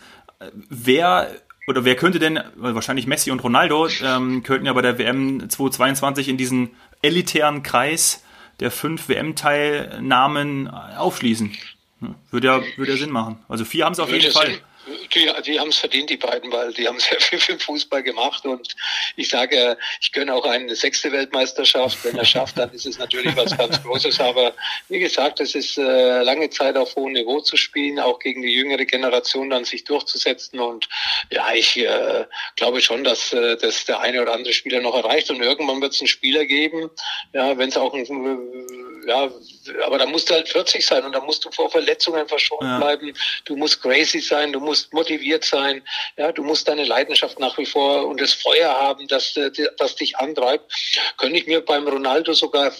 wer 0.69 1.31
oder 1.69 1.85
wer 1.85 1.95
könnte 1.95 2.19
denn, 2.19 2.41
wahrscheinlich 2.57 3.07
Messi 3.07 3.31
und 3.31 3.43
Ronaldo, 3.43 3.89
ähm, 4.03 4.43
könnten 4.43 4.67
ja 4.67 4.73
bei 4.73 4.83
der 4.83 4.99
WM 4.99 5.49
2022 5.49 6.29
in 6.29 6.37
diesen 6.37 6.71
elitären 7.03 7.63
Kreis 7.63 8.25
der 8.61 8.71
fünf 8.71 9.09
WM-Teilnahmen 9.09 10.69
aufschließen. 10.69 11.53
Hm, 12.01 12.15
würde 12.31 12.47
ja, 12.47 12.63
würde 12.77 12.93
ja 12.93 12.99
Sinn 12.99 13.11
machen. 13.11 13.39
Also 13.49 13.65
vier 13.65 13.85
haben 13.85 13.93
es 13.93 14.01
auf 14.01 14.11
jeden 14.11 14.33
Fall. 14.33 14.47
Sinn 14.47 14.59
die, 15.15 15.31
die 15.45 15.61
haben 15.61 15.69
es 15.69 15.79
verdient, 15.79 16.11
die 16.11 16.17
beiden, 16.17 16.53
weil 16.53 16.73
die 16.73 16.87
haben 16.89 16.99
sehr 17.01 17.21
viel 17.21 17.39
für 17.39 17.53
den 17.53 17.61
Fußball 17.61 18.03
gemacht. 18.03 18.45
Und 18.45 18.75
ich 19.17 19.29
sage, 19.29 19.77
ich 20.01 20.13
gönne 20.13 20.35
auch 20.35 20.45
eine 20.45 20.75
sechste 20.75 21.13
Weltmeisterschaft. 21.13 22.05
Wenn 22.05 22.17
er 22.17 22.25
schafft, 22.25 22.59
dann 22.59 22.71
ist 22.73 22.87
es 22.87 22.99
natürlich 22.99 23.37
was 23.37 23.57
ganz 23.57 23.83
Großes. 23.83 24.21
Aber 24.21 24.55
wie 24.89 24.99
gesagt, 24.99 25.41
es 25.41 25.55
ist 25.55 25.79
äh, 25.79 26.23
lange 26.23 26.51
Zeit 26.51 26.77
auf 26.77 26.97
hohem 26.97 27.13
Niveau 27.13 27.41
zu 27.41 27.57
spielen, 27.57 27.99
auch 27.99 28.19
gegen 28.19 28.43
die 28.43 28.53
jüngere 28.53 28.85
Generation 28.85 29.51
dann 29.51 29.65
sich 29.65 29.85
durchzusetzen. 29.85 30.61
Und 30.61 30.89
ja, 31.31 31.53
ich 31.55 31.77
äh, 31.79 32.25
glaube 32.57 32.81
schon, 32.81 33.05
dass, 33.05 33.33
äh, 33.33 33.57
dass 33.57 33.85
der 33.85 34.01
eine 34.01 34.23
oder 34.23 34.33
andere 34.33 34.53
Spieler 34.53 34.81
noch 34.81 34.95
erreicht. 34.95 35.31
Und 35.31 35.43
irgendwann 35.43 35.81
wird 35.81 35.95
es 35.95 36.01
einen 36.01 36.09
Spieler 36.09 36.45
geben, 36.47 36.91
ja, 37.33 37.57
wenn 37.59 37.69
es 37.69 37.77
auch 37.77 37.95
ein 37.95 38.03
ja, 39.07 39.31
aber 39.85 39.99
da 39.99 40.07
musst 40.07 40.31
du 40.31 40.35
halt 40.35 40.49
40 40.49 40.85
sein 40.85 41.05
und 41.05 41.13
da 41.13 41.21
musst 41.21 41.45
du 41.45 41.51
vor 41.51 41.71
Verletzungen 41.71 42.27
verschont 42.29 42.63
ja. 42.63 42.79
bleiben. 42.79 43.13
Du 43.45 43.57
musst 43.57 43.83
crazy 43.83 44.21
sein, 44.21 44.53
du 44.53 44.61
musst 44.61 44.93
motiviert 45.03 45.45
sein, 45.45 45.83
ja, 46.17 46.31
du 46.31 46.45
musst 46.45 46.69
deine 46.69 46.85
Leidenschaft 46.85 47.41
nach 47.41 47.59
wie 47.59 47.67
vor 47.67 48.07
und 48.07 48.21
das 48.21 48.33
Feuer 48.33 48.71
haben, 48.71 49.09
das, 49.09 49.35
das 49.79 49.97
dich 49.97 50.17
antreibt. 50.17 50.73
Könnte 51.17 51.39
ich 51.39 51.47
mir 51.47 51.61
beim 51.61 51.89
Ronaldo 51.89 52.33
sogar 52.33 52.73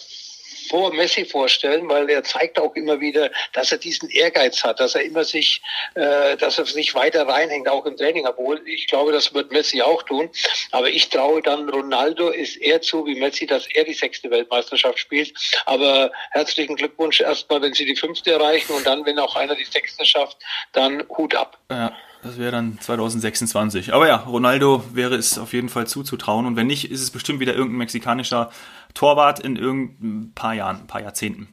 vor 0.69 0.93
Messi 0.93 1.25
vorstellen, 1.25 1.89
weil 1.89 2.09
er 2.11 2.25
zeigt 2.25 2.59
auch 2.59 2.75
immer 2.75 3.01
wieder, 3.01 3.31
dass 3.53 3.73
er 3.73 3.79
diesen 3.79 4.11
Ehrgeiz 4.11 4.63
hat, 4.65 4.81
dass 4.81 4.95
er 4.95 5.03
immer 5.03 5.25
sich, 5.25 5.63
äh, 5.95 6.37
dass 6.37 6.59
er 6.59 6.67
sich 6.67 6.95
weiter 6.95 7.27
reinhängt, 7.27 7.69
auch 7.69 7.87
im 7.87 7.97
Training. 7.97 8.27
Obwohl 8.27 8.61
ich 8.67 8.87
glaube, 8.87 9.13
das 9.13 9.35
wird 9.35 9.53
Messi 9.53 9.83
auch 9.83 10.03
tun. 10.03 10.31
Aber 10.71 10.89
ich 10.89 11.09
traue 11.09 11.43
dann 11.43 11.69
Ronaldo 11.69 12.29
ist 12.29 12.57
eher 12.57 12.81
zu 12.81 13.07
wie 13.07 13.19
Messi, 13.19 13.47
dass 13.47 13.67
er 13.67 13.85
die 13.85 13.95
sechste 13.95 14.31
Weltmeisterschaft 14.31 14.99
spielt. 14.99 15.33
Aber 15.67 16.11
herzlichen 16.31 16.77
Glückwunsch 16.77 17.21
erstmal, 17.21 17.63
wenn 17.63 17.75
sie 17.75 17.85
die 17.85 17.97
fünfte 17.97 18.33
erreichen 18.33 18.73
und 18.73 18.87
dann, 18.87 19.05
wenn 19.05 19.19
auch 19.19 19.37
einer 19.37 19.55
die 19.55 19.65
sechste 19.65 20.05
schafft, 20.05 20.39
dann 20.73 21.03
Hut 21.09 21.35
ab. 21.35 21.59
Ja. 21.71 21.93
Das 22.23 22.39
wäre 22.39 22.53
dann 22.53 22.79
2026. 22.79 23.93
Aber 23.93 24.07
ja, 24.07 24.17
Ronaldo 24.17 24.85
wäre 24.93 25.17
es 25.17 25.39
auf 25.39 25.53
jeden 25.53 25.69
Fall 25.69 25.89
zuzutrauen. 25.89 26.47
Und 26.47 26.55
wenn 26.55 26.69
nicht, 26.69 26.89
ist 26.89 27.03
es 27.03 27.11
bestimmt 27.11 27.41
wieder 27.41 27.53
irgendein 27.53 27.79
mexikanischer 27.79 28.53
Torwart 28.95 29.41
in 29.41 29.57
irgendein 29.57 30.33
paar 30.35 30.55
Jahren, 30.55 30.81
ein 30.81 30.87
paar 30.87 31.03
Jahrzehnten. 31.03 31.49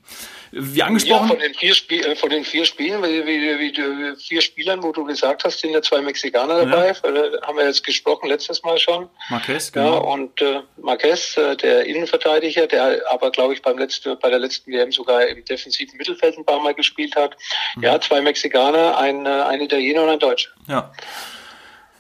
Wie 0.52 0.82
angesprochen. 0.82 1.28
Ja, 1.28 1.28
von 1.28 1.40
den 1.40 1.54
vier, 1.54 1.76
Spiel, 1.76 2.06
äh, 2.06 2.16
von 2.16 2.30
den 2.30 2.44
vier 2.44 2.66
Spielen, 2.66 3.04
wie, 3.04 3.26
wie, 3.26 3.60
wie, 3.60 4.16
vier 4.18 4.42
Spielern, 4.42 4.82
wo 4.82 4.92
du 4.92 5.06
gesagt 5.06 5.44
hast, 5.44 5.60
sind 5.60 5.72
ja 5.72 5.82
zwei 5.82 6.02
Mexikaner 6.02 6.66
dabei. 6.66 6.88
Ja. 6.88 7.10
Äh, 7.10 7.42
haben 7.44 7.58
wir 7.58 7.66
jetzt 7.66 7.84
gesprochen 7.84 8.28
letztes 8.28 8.64
Mal 8.64 8.80
schon. 8.80 9.10
Marquez, 9.30 9.72
genau. 9.72 9.94
Ja, 9.94 10.00
und 10.00 10.42
äh, 10.42 10.62
Marquez, 10.78 11.38
äh, 11.38 11.56
der 11.56 11.86
Innenverteidiger, 11.86 12.66
der 12.66 13.02
aber, 13.12 13.30
glaube 13.30 13.54
ich, 13.54 13.62
beim 13.62 13.78
letzten, 13.78 14.18
bei 14.20 14.30
der 14.30 14.40
letzten 14.40 14.72
WM 14.72 14.92
sogar 14.92 15.28
im 15.28 15.46
defensiven 15.46 15.98
Mittelfeld 15.98 16.38
ein 16.38 16.46
paar 16.46 16.60
Mal 16.60 16.74
gespielt 16.74 17.16
hat. 17.16 17.38
Mhm. 17.76 17.84
Ja, 17.84 18.02
zwei 18.02 18.22
Mexikaner, 18.22 18.98
ein, 18.98 19.26
äh, 19.26 19.30
ein 19.30 19.62
Italiener 19.62 20.04
und 20.04 20.10
ein 20.10 20.20
Deutscher. 20.20 20.50
Ja. 20.68 20.92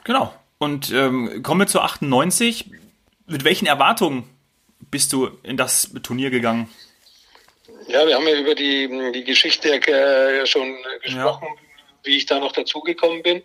Genau. 0.05 0.33
Und 0.57 0.91
ähm, 0.91 1.43
kommen 1.43 1.61
wir 1.61 1.67
zu 1.67 1.81
98. 1.81 2.65
Mit 3.27 3.43
welchen 3.43 3.67
Erwartungen 3.67 4.27
bist 4.79 5.13
du 5.13 5.29
in 5.43 5.57
das 5.57 5.91
Turnier 6.03 6.29
gegangen? 6.29 6.69
Ja, 7.87 8.05
wir 8.05 8.15
haben 8.15 8.27
ja 8.27 8.35
über 8.35 8.55
die, 8.55 9.11
die 9.13 9.23
Geschichte 9.23 9.73
äh, 9.73 10.45
schon 10.45 10.77
gesprochen, 11.01 11.47
ja. 11.47 11.61
wie 12.03 12.17
ich 12.17 12.25
da 12.25 12.39
noch 12.39 12.51
dazugekommen 12.51 13.23
bin. 13.23 13.41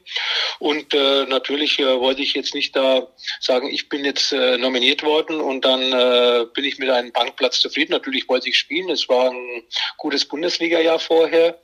Und 0.58 0.92
äh, 0.92 1.24
natürlich 1.26 1.78
äh, 1.78 1.98
wollte 1.98 2.22
ich 2.22 2.34
jetzt 2.34 2.54
nicht 2.54 2.76
da 2.76 3.08
sagen, 3.40 3.68
ich 3.68 3.88
bin 3.88 4.04
jetzt 4.04 4.32
äh, 4.32 4.58
nominiert 4.58 5.02
worden 5.02 5.40
und 5.40 5.64
dann 5.64 5.80
äh, 5.92 6.46
bin 6.52 6.64
ich 6.64 6.78
mit 6.78 6.90
einem 6.90 7.12
Bankplatz 7.12 7.60
zufrieden. 7.60 7.92
Natürlich 7.92 8.28
wollte 8.28 8.48
ich 8.48 8.58
spielen. 8.58 8.90
Es 8.90 9.08
war 9.08 9.30
ein 9.30 9.62
gutes 9.96 10.26
Bundesliga-Jahr 10.26 10.98
vorher. 10.98 11.58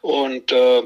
Und 0.00 0.52
äh, 0.52 0.82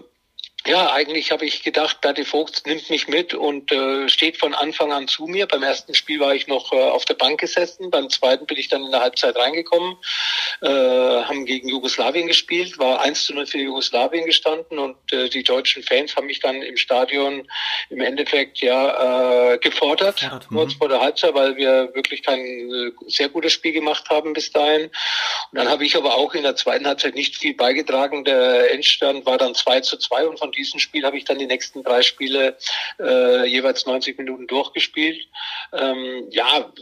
ja, 0.67 0.93
eigentlich 0.93 1.33
habe 1.33 1.47
ich 1.47 1.63
gedacht, 1.63 2.03
Berti 2.03 2.25
Vogt 2.25 2.67
nimmt 2.67 2.91
mich 2.91 3.09
mit 3.09 3.33
und 3.33 3.73
äh, 3.73 4.09
steht 4.11 4.37
von 4.37 4.53
Anfang 4.53 4.93
an 4.93 5.09
zu 5.09 5.27
mir. 5.27 5.47
Beim 5.47 5.63
ersten 5.63 5.95
Spiel 5.95 6.21
war 6.21 6.35
ich 6.35 6.49
noch 6.49 6.73
äh, 6.73 6.77
auf 6.77 7.07
der 7.07 7.15
Bank 7.15 7.41
gesessen, 7.41 7.91
beim 7.91 8.11
zweiten 8.11 8.45
bin 8.45 8.59
ich 8.59 8.69
dann 8.69 8.85
in 8.85 8.91
der 8.91 9.01
Halbzeit 9.01 9.37
reingekommen, 9.37 9.97
äh, 10.61 10.69
haben 10.69 11.47
gegen 11.47 11.69
Jugoslawien 11.69 12.27
gespielt, 12.27 12.79
war 12.79 13.01
1 13.01 13.25
zu 13.25 13.35
0 13.35 13.47
für 13.47 13.59
Jugoslawien 13.59 14.27
gestanden 14.27 14.79
und 14.79 14.97
äh, 15.13 15.31
die 15.31 15.43
deutschen 15.43 15.83
Fans 15.83 16.15
haben 16.15 16.27
mich 16.27 16.41
dann 16.41 16.61
im 16.61 16.77
Stadion 16.77 17.49
im 17.89 18.01
Endeffekt 18.01 18.59
ja 18.59 19.53
äh, 19.55 19.59
gefordert, 19.59 20.21
ja, 20.21 20.41
kurz 20.49 20.75
vor 20.75 20.91
der 20.91 21.01
Halbzeit, 21.01 21.35
weil 21.35 21.57
wir 21.57 21.95
wirklich 21.95 22.23
kein 22.23 22.41
äh, 22.41 22.93
sehr 23.07 23.31
gutes 23.31 23.55
Spiel 23.55 23.73
gemacht 23.73 24.11
haben 24.11 24.35
bis 24.35 24.51
dahin. 24.53 24.91
Und 25.51 25.59
dann 25.59 25.69
habe 25.69 25.87
ich 25.87 25.97
aber 25.97 26.17
auch 26.17 26.35
in 26.35 26.43
der 26.43 26.57
zweiten 26.57 26.87
Halbzeit 26.87 27.15
nicht 27.15 27.37
viel 27.37 27.55
beigetragen. 27.55 28.25
Der 28.25 28.71
Endstand 28.73 29.25
war 29.25 29.39
dann 29.39 29.55
2 29.55 29.81
zu 29.81 29.97
2 29.97 30.27
und 30.27 30.39
von 30.39 30.50
von 30.51 30.57
diesem 30.57 30.81
Spiel 30.81 31.05
habe 31.05 31.17
ich 31.17 31.25
dann 31.25 31.39
die 31.39 31.47
nächsten 31.47 31.85
drei 31.85 32.03
Spiele 32.03 32.57
äh, 32.99 33.47
jeweils 33.47 33.87
90 33.87 34.19
Minuten 34.19 34.49
durchgespielt. 34.49 35.29
Ähm, 35.73 36.25
ja, 36.31 36.73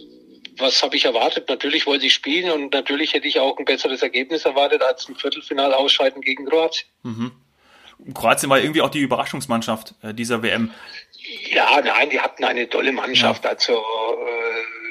was 0.56 0.82
habe 0.82 0.96
ich 0.96 1.04
erwartet? 1.04 1.48
Natürlich 1.48 1.86
wollte 1.86 2.06
ich 2.06 2.14
spielen 2.14 2.50
und 2.50 2.72
natürlich 2.72 3.12
hätte 3.12 3.28
ich 3.28 3.38
auch 3.38 3.58
ein 3.58 3.66
besseres 3.66 4.02
Ergebnis 4.02 4.44
erwartet 4.44 4.82
als 4.82 5.06
ein 5.08 5.16
Viertelfinal 5.16 5.74
ausscheiden 5.74 6.22
gegen 6.22 6.46
Kroatien. 6.46 6.88
Mhm. 7.02 7.32
Kroatien 8.14 8.48
war 8.48 8.58
irgendwie 8.58 8.80
auch 8.80 8.90
die 8.90 9.00
Überraschungsmannschaft 9.00 9.94
äh, 10.02 10.14
dieser 10.14 10.42
WM. 10.42 10.72
Ja, 11.50 11.80
nein, 11.82 12.08
die 12.08 12.20
hatten 12.20 12.44
eine 12.44 12.68
tolle 12.68 12.92
Mannschaft. 12.92 13.44
Ja. 13.44 13.50
Also 13.50 13.74
äh, 13.74 14.47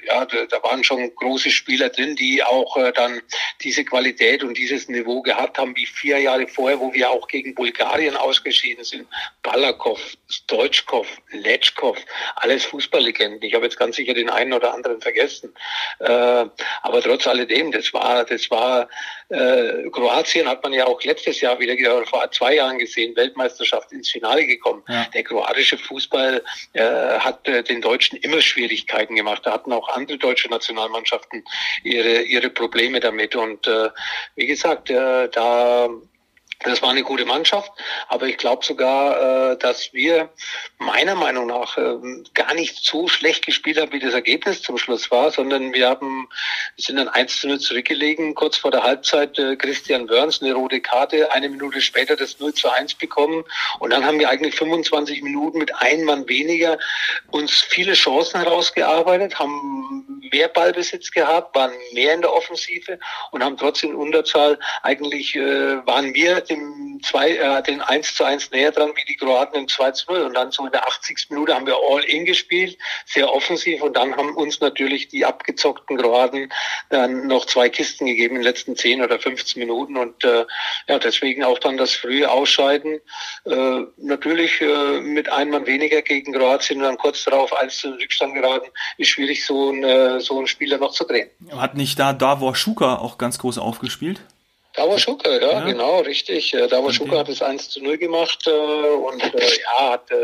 ja, 0.08 0.26
da, 0.26 0.46
da 0.46 0.64
waren 0.64 0.84
schon 0.84 1.14
große 1.16 1.50
Spieler 1.50 1.90
drin, 1.90 2.16
die 2.16 2.44
auch 2.44 2.78
äh, 2.78 2.92
dann 2.92 3.22
diese 3.62 3.84
Qualität 3.84 4.44
und 4.44 4.58
dieses 4.58 4.88
Niveau 4.88 5.22
gehabt 5.22 5.58
haben, 5.58 5.76
wie 5.76 5.86
vier 5.86 6.20
Jahre 6.20 6.48
vorher, 6.48 6.80
wo 6.80 6.94
wir 6.94 7.10
auch 7.10 7.28
gegen 7.28 7.56
Bulgarien 7.56 8.16
ausgeschieden 8.16 8.84
sind. 8.84 9.08
Balakov, 9.44 10.00
Stoichkov, 10.30 11.08
Letschkov, 11.32 11.98
alles 12.36 12.66
Fußballlegenden. 12.66 13.42
Ich 13.42 13.54
habe 13.54 13.66
jetzt 13.66 13.78
ganz 13.78 13.96
sicher 13.96 14.14
den 14.14 14.30
einen 14.30 14.54
oder 14.54 14.74
anderen 14.74 15.02
vergessen. 15.02 15.54
Äh, 16.00 16.08
aber 16.08 17.02
trotz 17.02 17.28
alledem, 17.28 17.72
das 17.72 17.94
war, 17.94 18.26
das 18.26 18.50
war 18.50 18.88
äh, 19.30 19.90
Kroatien 19.90 20.48
hat 20.48 20.64
man 20.64 20.72
ja 20.72 20.86
auch 20.88 21.04
letztes 21.04 21.42
Jahr 21.42 21.60
wieder, 21.60 21.76
vor 22.06 22.32
zwei 22.32 22.56
Jahren 22.56 22.78
gesehen, 22.78 23.16
Weltmeisterschaft 23.16 23.92
ins 23.92 24.10
Finale 24.10 24.46
gekommen. 24.46 24.84
Ja. 24.88 25.06
Der 25.14 25.24
kroatische 25.24 25.78
Fußball 25.78 26.44
äh, 26.74 26.82
hat 26.82 27.48
äh, 27.48 27.64
den 27.64 27.82
Deutschen 27.82 28.18
immer 28.20 28.42
Schwierigkeiten 28.42 29.16
gemacht. 29.16 29.42
Da 29.46 29.52
hatten 29.52 29.74
auch 29.74 29.90
andere 29.98 30.18
deutsche 30.18 30.50
Nationalmannschaften 30.50 31.44
ihre, 31.84 32.22
ihre 32.22 32.50
Probleme 32.50 33.00
damit. 33.00 33.36
Und 33.36 33.68
äh, 33.68 33.90
wie 34.36 34.48
gesagt, 34.48 34.90
äh, 34.90 35.28
da 35.30 35.90
das 36.64 36.82
war 36.82 36.90
eine 36.90 37.04
gute 37.04 37.26
Mannschaft, 37.26 37.72
aber 38.08 38.28
ich 38.28 38.38
glaube 38.38 38.66
sogar, 38.66 39.52
äh, 39.52 39.58
dass 39.58 39.94
wir 39.94 40.30
meiner 40.80 41.16
Meinung 41.16 41.48
nach 41.48 41.78
äh, 41.78 41.98
gar 42.34 42.54
nicht 42.54 42.84
so 42.84 43.08
schlecht 43.08 43.46
gespielt 43.46 43.80
haben, 43.80 43.92
wie 43.92 44.00
das 44.00 44.14
Ergebnis 44.14 44.62
zum 44.62 44.78
Schluss 44.78 45.12
war, 45.12 45.32
sondern 45.32 45.74
wir 45.74 45.88
haben 45.90 46.28
sind 46.78 46.98
dann 46.98 47.10
1 47.10 47.42
zu 47.42 47.48
0 47.48 47.60
zurückgelegen, 47.60 48.36
kurz 48.36 48.58
vor 48.58 48.72
der 48.72 48.84
Halbzeit 48.84 49.38
äh, 49.40 49.56
Christian 49.56 50.10
Wörns 50.10 50.42
eine 50.42 50.54
rote 50.54 50.80
Karte, 50.80 51.32
eine 51.32 51.50
Minute 51.50 51.82
später 51.82 52.16
das 52.16 52.40
0 52.40 52.54
zu 52.54 52.70
1 52.70 52.96
bekommen. 52.96 53.44
Und 53.80 53.92
dann 53.92 54.06
haben 54.06 54.20
wir 54.20 54.30
eigentlich 54.30 54.56
25 54.56 55.22
Minuten 55.24 55.58
mit 55.58 55.76
einem 55.76 56.06
Mann 56.06 56.28
weniger 56.28 56.78
uns 57.32 57.52
viele 57.52 57.94
Chancen 57.94 58.42
herausgearbeitet, 58.42 59.40
haben 59.40 59.97
mehr 60.32 60.48
Ballbesitz 60.48 61.12
gehabt, 61.12 61.56
waren 61.56 61.72
mehr 61.94 62.14
in 62.14 62.22
der 62.22 62.34
Offensive 62.34 63.00
und 63.32 63.44
haben 63.44 63.58
trotzdem 63.58 63.96
Unterzahl 63.96 64.60
eigentlich 64.84 65.36
äh, 65.36 65.86
waren 65.86 66.14
wir 66.14 66.42
dem 66.42 66.87
zwei, 67.02 67.32
äh, 67.32 67.64
den 67.64 67.82
1 67.82 68.16
zu 68.16 68.24
1 68.24 68.52
näher 68.52 68.72
dran 68.72 68.92
wie 68.96 69.06
die 69.06 69.16
Kroaten 69.16 69.56
im 69.58 69.68
2 69.68 69.92
zu 69.92 70.12
0. 70.12 70.22
Und 70.24 70.34
dann 70.34 70.52
so 70.52 70.66
in 70.66 70.72
der 70.72 70.88
80. 70.88 71.28
Minute 71.30 71.56
haben 71.56 71.66
wir 71.66 71.76
all 71.76 72.04
in 72.04 72.26
gespielt, 72.26 72.78
sehr 73.06 73.32
offensiv. 73.34 73.82
Und 73.82 73.96
dann 73.98 74.16
haben 74.16 74.36
uns 74.36 74.60
natürlich 74.60 75.08
die 75.08 75.26
abgezockten 75.26 75.98
Kroaten 75.98 76.52
dann 76.90 77.28
noch 77.28 77.46
zwei 77.46 77.70
Kisten 77.70 78.06
gegeben 78.06 78.36
in 78.36 78.42
den 78.42 78.48
letzten 78.48 78.76
10 78.76 79.02
oder 79.02 79.20
15 79.20 79.60
Minuten. 79.60 79.98
Und 79.98 80.24
äh, 80.24 80.46
ja, 80.88 81.00
deswegen 81.00 81.44
auch 81.44 81.60
dann 81.60 81.78
das 81.78 81.94
frühe 81.94 82.30
Ausscheiden. 82.30 83.00
Äh, 83.46 83.82
natürlich 83.98 84.62
äh, 84.62 85.00
mit 85.02 85.32
einem 85.32 85.52
Mann 85.52 85.66
weniger 85.66 86.02
gegen 86.02 86.34
Kroatien 86.34 86.80
und 86.80 86.86
dann 86.86 86.98
kurz 86.98 87.24
darauf 87.24 87.54
1 87.56 87.78
zu 87.78 87.90
Rückstand 87.90 88.34
geraten, 88.34 88.68
ist 88.98 89.10
schwierig, 89.10 89.46
so, 89.46 89.72
ein, 89.72 90.20
so 90.20 90.38
einen 90.38 90.48
Spieler 90.48 90.78
noch 90.78 90.92
zu 90.92 91.04
drehen. 91.04 91.30
Hat 91.52 91.76
nicht 91.76 92.00
da 92.00 92.14
Davor 92.14 92.56
Schuka 92.56 92.98
auch 92.98 93.18
ganz 93.18 93.38
groß 93.40 93.58
aufgespielt? 93.58 94.22
Davor 94.78 95.00
Schuka, 95.00 95.28
ja, 95.32 95.54
ja, 95.54 95.60
genau, 95.62 96.02
richtig. 96.02 96.54
Äh, 96.54 96.68
Davor 96.68 96.94
Schuka 96.94 97.18
hat 97.18 97.30
es 97.30 97.42
1 97.42 97.72
zu 97.72 97.84
0 97.84 97.98
gemacht 97.98 98.46
äh, 98.46 98.52
und 98.52 99.24
äh, 99.24 99.40
ja, 99.40 99.94
hat, 99.94 100.12
äh, 100.12 100.16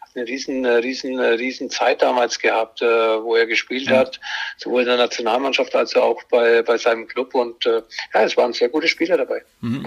hat 0.00 0.10
eine 0.14 0.24
riesen, 0.24 0.64
äh, 0.64 0.74
riesen, 0.74 1.18
äh, 1.18 1.30
riesen 1.30 1.68
Zeit 1.68 2.00
damals 2.00 2.38
gehabt, 2.38 2.80
äh, 2.80 2.86
wo 2.86 3.34
er 3.34 3.46
gespielt 3.46 3.88
ja. 3.88 3.96
hat, 3.96 4.20
sowohl 4.56 4.82
in 4.82 4.86
der 4.86 4.98
Nationalmannschaft 4.98 5.74
als 5.74 5.96
auch 5.96 6.22
bei, 6.30 6.62
bei 6.62 6.78
seinem 6.78 7.08
Club 7.08 7.34
und 7.34 7.66
äh, 7.66 7.82
ja, 8.14 8.22
es 8.22 8.36
waren 8.36 8.52
sehr 8.52 8.68
gute 8.68 8.86
Spieler 8.86 9.16
dabei. 9.16 9.42
Mhm. 9.62 9.84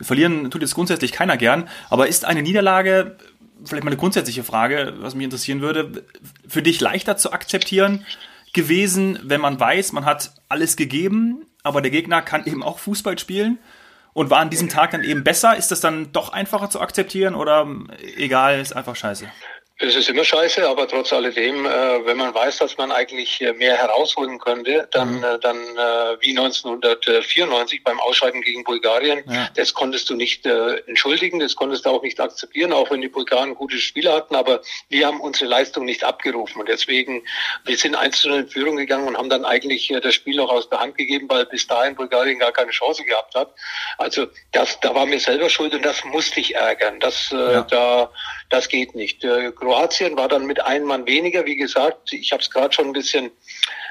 Verlieren 0.00 0.50
tut 0.50 0.62
jetzt 0.62 0.74
grundsätzlich 0.74 1.12
keiner 1.12 1.36
gern, 1.36 1.68
aber 1.90 2.08
ist 2.08 2.24
eine 2.24 2.40
Niederlage, 2.40 3.18
vielleicht 3.66 3.84
mal 3.84 3.90
eine 3.90 4.00
grundsätzliche 4.00 4.44
Frage, 4.44 4.94
was 4.96 5.14
mich 5.14 5.24
interessieren 5.24 5.60
würde, 5.60 6.04
für 6.48 6.62
dich 6.62 6.80
leichter 6.80 7.18
zu 7.18 7.32
akzeptieren 7.32 8.06
gewesen, 8.54 9.18
wenn 9.22 9.40
man 9.40 9.58
weiß, 9.58 9.92
man 9.92 10.04
hat 10.04 10.32
alles 10.48 10.76
gegeben, 10.76 11.46
aber 11.62 11.82
der 11.82 11.90
Gegner 11.90 12.22
kann 12.22 12.46
eben 12.46 12.62
auch 12.62 12.78
Fußball 12.78 13.18
spielen 13.18 13.58
und 14.12 14.30
war 14.30 14.40
an 14.40 14.50
diesem 14.50 14.68
Tag 14.68 14.90
dann 14.90 15.04
eben 15.04 15.24
besser. 15.24 15.56
Ist 15.56 15.70
das 15.70 15.80
dann 15.80 16.12
doch 16.12 16.30
einfacher 16.30 16.70
zu 16.70 16.80
akzeptieren 16.80 17.34
oder 17.34 17.66
egal, 18.16 18.60
ist 18.60 18.74
einfach 18.74 18.96
scheiße? 18.96 19.26
Es 19.84 19.96
ist 19.96 20.08
immer 20.08 20.22
scheiße, 20.22 20.68
aber 20.68 20.86
trotz 20.86 21.12
alledem, 21.12 21.66
äh, 21.66 22.06
wenn 22.06 22.16
man 22.16 22.32
weiß, 22.32 22.58
dass 22.58 22.78
man 22.78 22.92
eigentlich 22.92 23.40
äh, 23.40 23.52
mehr 23.52 23.76
herausholen 23.76 24.38
könnte, 24.38 24.86
dann, 24.92 25.16
mhm. 25.16 25.24
äh, 25.24 25.38
dann 25.40 25.56
äh, 25.56 26.20
wie 26.20 26.38
1994 26.38 27.82
beim 27.82 27.98
Ausscheiden 27.98 28.42
gegen 28.42 28.62
Bulgarien, 28.62 29.24
ja. 29.28 29.48
das 29.56 29.74
konntest 29.74 30.08
du 30.08 30.14
nicht 30.14 30.46
äh, 30.46 30.76
entschuldigen, 30.86 31.40
das 31.40 31.56
konntest 31.56 31.84
du 31.84 31.90
auch 31.90 32.02
nicht 32.02 32.20
akzeptieren, 32.20 32.72
auch 32.72 32.92
wenn 32.92 33.00
die 33.00 33.08
Bulgaren 33.08 33.56
gute 33.56 33.76
Spieler 33.78 34.14
hatten, 34.14 34.36
aber 34.36 34.60
wir 34.88 35.04
haben 35.04 35.20
unsere 35.20 35.50
Leistung 35.50 35.84
nicht 35.84 36.04
abgerufen 36.04 36.60
und 36.60 36.68
deswegen, 36.68 37.24
wir 37.64 37.76
sind 37.76 37.96
einzeln 37.96 38.34
in 38.34 38.48
Führung 38.48 38.76
gegangen 38.76 39.08
und 39.08 39.18
haben 39.18 39.30
dann 39.30 39.44
eigentlich 39.44 39.90
äh, 39.90 40.00
das 40.00 40.14
Spiel 40.14 40.36
noch 40.36 40.50
aus 40.50 40.68
der 40.70 40.78
Hand 40.78 40.96
gegeben, 40.96 41.28
weil 41.28 41.44
bis 41.46 41.66
dahin 41.66 41.96
Bulgarien 41.96 42.38
gar 42.38 42.52
keine 42.52 42.70
Chance 42.70 43.02
gehabt 43.02 43.34
hat. 43.34 43.52
Also 43.98 44.28
das, 44.52 44.78
da 44.78 44.94
war 44.94 45.06
mir 45.06 45.18
selber 45.18 45.50
schuld 45.50 45.74
und 45.74 45.84
das 45.84 46.04
musste 46.04 46.38
ich 46.38 46.54
ärgern. 46.54 47.00
Das, 47.00 47.32
äh, 47.32 47.36
ja. 47.36 47.62
da, 47.62 48.12
das 48.48 48.68
geht 48.68 48.94
nicht. 48.94 49.24
Äh, 49.24 49.50
Kroatien 49.72 50.18
war 50.18 50.28
dann 50.28 50.44
mit 50.44 50.62
einem 50.62 50.84
Mann 50.84 51.06
weniger. 51.06 51.46
Wie 51.46 51.56
gesagt, 51.56 52.12
ich 52.12 52.30
habe 52.32 52.42
es 52.42 52.50
gerade 52.50 52.74
schon 52.74 52.88
ein 52.88 52.92
bisschen 52.92 53.30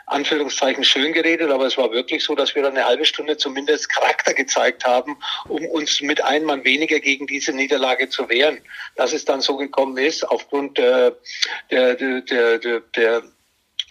Anführungszeichen 0.06 0.84
schön 0.84 1.12
geredet, 1.12 1.50
aber 1.50 1.66
es 1.66 1.76
war 1.76 1.92
wirklich 1.92 2.24
so, 2.24 2.36
dass 2.36 2.54
wir 2.54 2.62
dann 2.62 2.78
eine 2.78 2.86
halbe 2.86 3.04
Stunde 3.04 3.36
zumindest 3.36 3.90
Charakter 3.90 4.36
gezeigt 4.36 4.86
haben, 4.86 5.18
um 5.48 5.66
uns 5.66 6.00
mit 6.02 6.24
einem 6.24 6.46
Mann 6.46 6.64
weniger 6.66 7.00
gegen 7.00 7.26
diese 7.26 7.52
Niederlage 7.52 8.10
zu 8.10 8.30
wehren. 8.30 8.62
Dass 8.96 9.12
es 9.12 9.26
dann 9.26 9.42
so 9.42 9.58
gekommen 9.58 9.98
ist, 9.98 10.24
aufgrund 10.24 10.78
äh, 10.78 11.14
der, 11.72 11.96
der, 11.96 12.22
der, 12.22 12.60
der, 12.60 12.80
der 12.96 13.24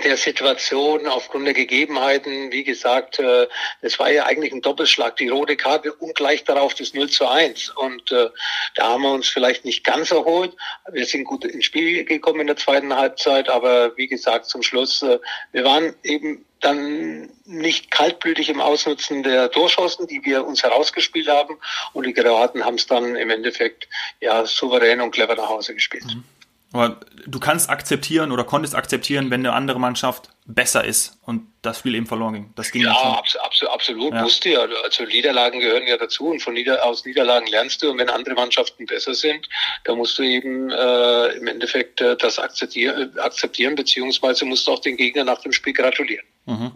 der 0.05 0.17
Situation, 0.17 1.07
aufgrund 1.07 1.47
der 1.47 1.55
Gegebenheiten, 1.55 2.53
wie 2.53 2.65
gesagt, 2.65 3.19
äh, 3.19 3.47
das 3.83 3.99
war 3.99 4.11
ja 4.11 4.25
eigentlich 4.25 4.53
ein 4.53 4.63
Doppelschlag, 4.63 5.17
die 5.17 5.29
rote 5.29 5.57
Karte 5.57 5.93
und 5.93 6.15
gleich 6.15 6.45
darauf 6.45 6.75
das 6.75 6.95
0 6.95 7.09
zu 7.09 7.29
1. 7.29 7.71
Und 7.71 8.11
äh, 8.13 8.31
da 8.75 8.89
haben 8.89 9.03
wir 9.03 9.13
uns 9.13 9.29
vielleicht 9.29 9.65
nicht 9.65 9.85
ganz 9.85 10.11
erholt. 10.11 10.57
Wir 10.91 11.07
sind 11.07 11.25
gut 11.25 11.45
ins 11.45 11.65
Spiel 11.65 12.05
gekommen 12.05 12.41
in 12.41 12.47
der 12.47 12.57
zweiten 12.57 12.95
Halbzeit, 12.95 13.49
aber 13.49 13.97
wie 13.97 14.09
gesagt, 14.09 14.47
zum 14.47 14.63
Schluss, 14.63 15.03
äh, 15.03 15.19
wir 15.53 15.65
waren 15.65 15.95
eben 16.03 16.45
dann 16.61 17.31
nicht 17.45 17.91
kaltblütig 17.91 18.49
im 18.51 18.61
Ausnutzen 18.61 19.23
der 19.23 19.51
Torschancen, 19.51 20.07
die 20.07 20.25
wir 20.25 20.47
uns 20.47 20.63
herausgespielt 20.63 21.29
haben. 21.29 21.57
Und 21.93 22.07
die 22.07 22.13
Kroaten 22.13 22.65
haben 22.65 22.75
es 22.75 22.87
dann 22.87 23.17
im 23.17 23.31
Endeffekt 23.31 23.89
ja 24.21 24.45
souverän 24.45 25.01
und 25.01 25.11
clever 25.13 25.37
nach 25.37 25.49
Hause 25.49 25.75
gespielt. 25.75 26.05
Mhm. 26.05 26.25
Aber 26.73 27.01
du 27.27 27.41
kannst 27.41 27.69
akzeptieren 27.69 28.31
oder 28.31 28.45
konntest 28.45 28.77
akzeptieren, 28.77 29.31
wenn 29.31 29.41
eine 29.41 29.55
andere 29.55 29.81
Mannschaft 29.81 30.31
besser 30.47 30.85
ist 30.85 31.19
und 31.23 31.49
das 31.63 31.81
Spiel 31.81 31.97
eben 31.97 32.07
verloren 32.07 32.35
ging. 32.35 32.53
Das 32.55 32.71
ging 32.71 32.83
ja, 32.83 32.93
abs 32.93 33.35
abs 33.37 33.65
absolut, 33.65 34.15
ja. 34.15 34.23
musste 34.23 34.51
ja. 34.51 34.61
Also 34.85 35.05
Niederlagen 35.05 35.59
gehören 35.59 35.87
ja 35.89 35.97
dazu 35.97 36.29
und 36.29 36.41
von 36.41 36.55
Nieder 36.55 36.85
aus 36.85 37.05
Niederlagen 37.05 37.49
lernst 37.49 37.83
du 37.83 37.91
und 37.91 37.99
wenn 37.99 38.09
andere 38.09 38.37
Mannschaften 38.37 38.87
besser 38.87 39.15
sind, 39.15 39.49
dann 39.85 39.99
musst 39.99 40.17
du 40.19 40.23
eben 40.23 40.71
äh, 40.71 41.27
im 41.39 41.49
Endeffekt 41.49 42.01
äh, 42.01 42.17
das 42.17 42.39
akzeptieren, 42.39 43.19
akzeptieren, 43.19 43.75
beziehungsweise 43.75 44.45
musst 44.45 44.67
du 44.69 44.73
auch 44.73 44.81
den 44.81 44.97
Gegner 44.97 45.25
nach 45.25 45.41
dem 45.41 45.53
Spiel 45.53 45.73
gratulieren. 45.73 46.25
Mhm. 46.47 46.71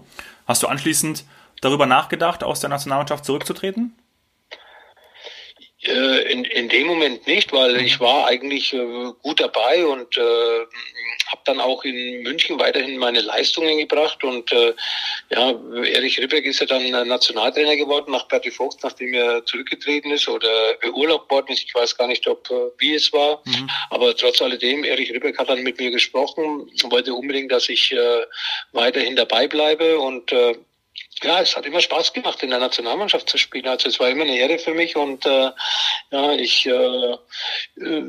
Hast 0.46 0.62
du 0.64 0.66
anschließend 0.66 1.24
darüber 1.60 1.86
nachgedacht, 1.86 2.42
aus 2.42 2.60
der 2.60 2.68
Nationalmannschaft 2.68 3.24
zurückzutreten? 3.24 3.94
Äh, 5.86 6.32
in, 6.32 6.44
in 6.44 6.68
dem 6.68 6.86
Moment 6.86 7.26
nicht, 7.26 7.52
weil 7.52 7.76
ich 7.76 8.00
war 8.00 8.26
eigentlich 8.26 8.72
äh, 8.72 9.12
gut 9.22 9.40
dabei 9.40 9.84
und 9.84 10.16
äh, 10.16 10.20
habe 10.20 11.42
dann 11.44 11.60
auch 11.60 11.84
in 11.84 12.22
München 12.22 12.58
weiterhin 12.58 12.96
meine 12.96 13.20
Leistungen 13.20 13.78
gebracht 13.78 14.24
und 14.24 14.50
äh, 14.52 14.74
ja, 15.30 15.50
Erich 15.84 16.18
Ribbeck 16.18 16.46
ist 16.46 16.60
ja 16.60 16.66
dann 16.66 16.88
Nationaltrainer 17.06 17.76
geworden 17.76 18.12
nach 18.12 18.28
Berti 18.28 18.50
Vogt, 18.50 18.82
nachdem 18.82 19.12
er 19.12 19.44
zurückgetreten 19.44 20.10
ist 20.10 20.28
oder 20.28 20.74
beurlaubt 20.80 21.30
worden 21.30 21.52
ist. 21.52 21.64
Ich 21.64 21.74
weiß 21.74 21.96
gar 21.96 22.06
nicht, 22.06 22.26
ob 22.26 22.50
äh, 22.50 22.70
wie 22.78 22.94
es 22.94 23.12
war, 23.12 23.42
mhm. 23.44 23.68
aber 23.90 24.16
trotz 24.16 24.40
alledem, 24.40 24.84
Erich 24.84 25.12
Ribbeck 25.12 25.38
hat 25.38 25.50
dann 25.50 25.62
mit 25.62 25.78
mir 25.78 25.90
gesprochen, 25.90 26.70
wollte 26.84 27.12
unbedingt, 27.12 27.52
dass 27.52 27.68
ich 27.68 27.92
äh, 27.92 28.22
weiterhin 28.72 29.16
dabei 29.16 29.48
bleibe 29.48 29.98
und 29.98 30.32
äh, 30.32 30.54
ja, 31.22 31.40
es 31.40 31.56
hat 31.56 31.66
immer 31.66 31.80
Spaß 31.80 32.12
gemacht, 32.12 32.42
in 32.42 32.50
der 32.50 32.58
Nationalmannschaft 32.58 33.28
zu 33.28 33.38
spielen. 33.38 33.68
Also 33.68 33.88
es 33.88 34.00
war 34.00 34.08
immer 34.08 34.24
eine 34.24 34.36
Ehre 34.36 34.58
für 34.58 34.74
mich 34.74 34.96
und 34.96 35.24
äh, 35.26 35.50
ja, 36.10 36.32
ich 36.32 36.66
äh, 36.66 36.70
äh 36.70 38.02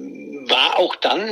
war 0.47 0.77
auch 0.77 0.95
dann 0.95 1.27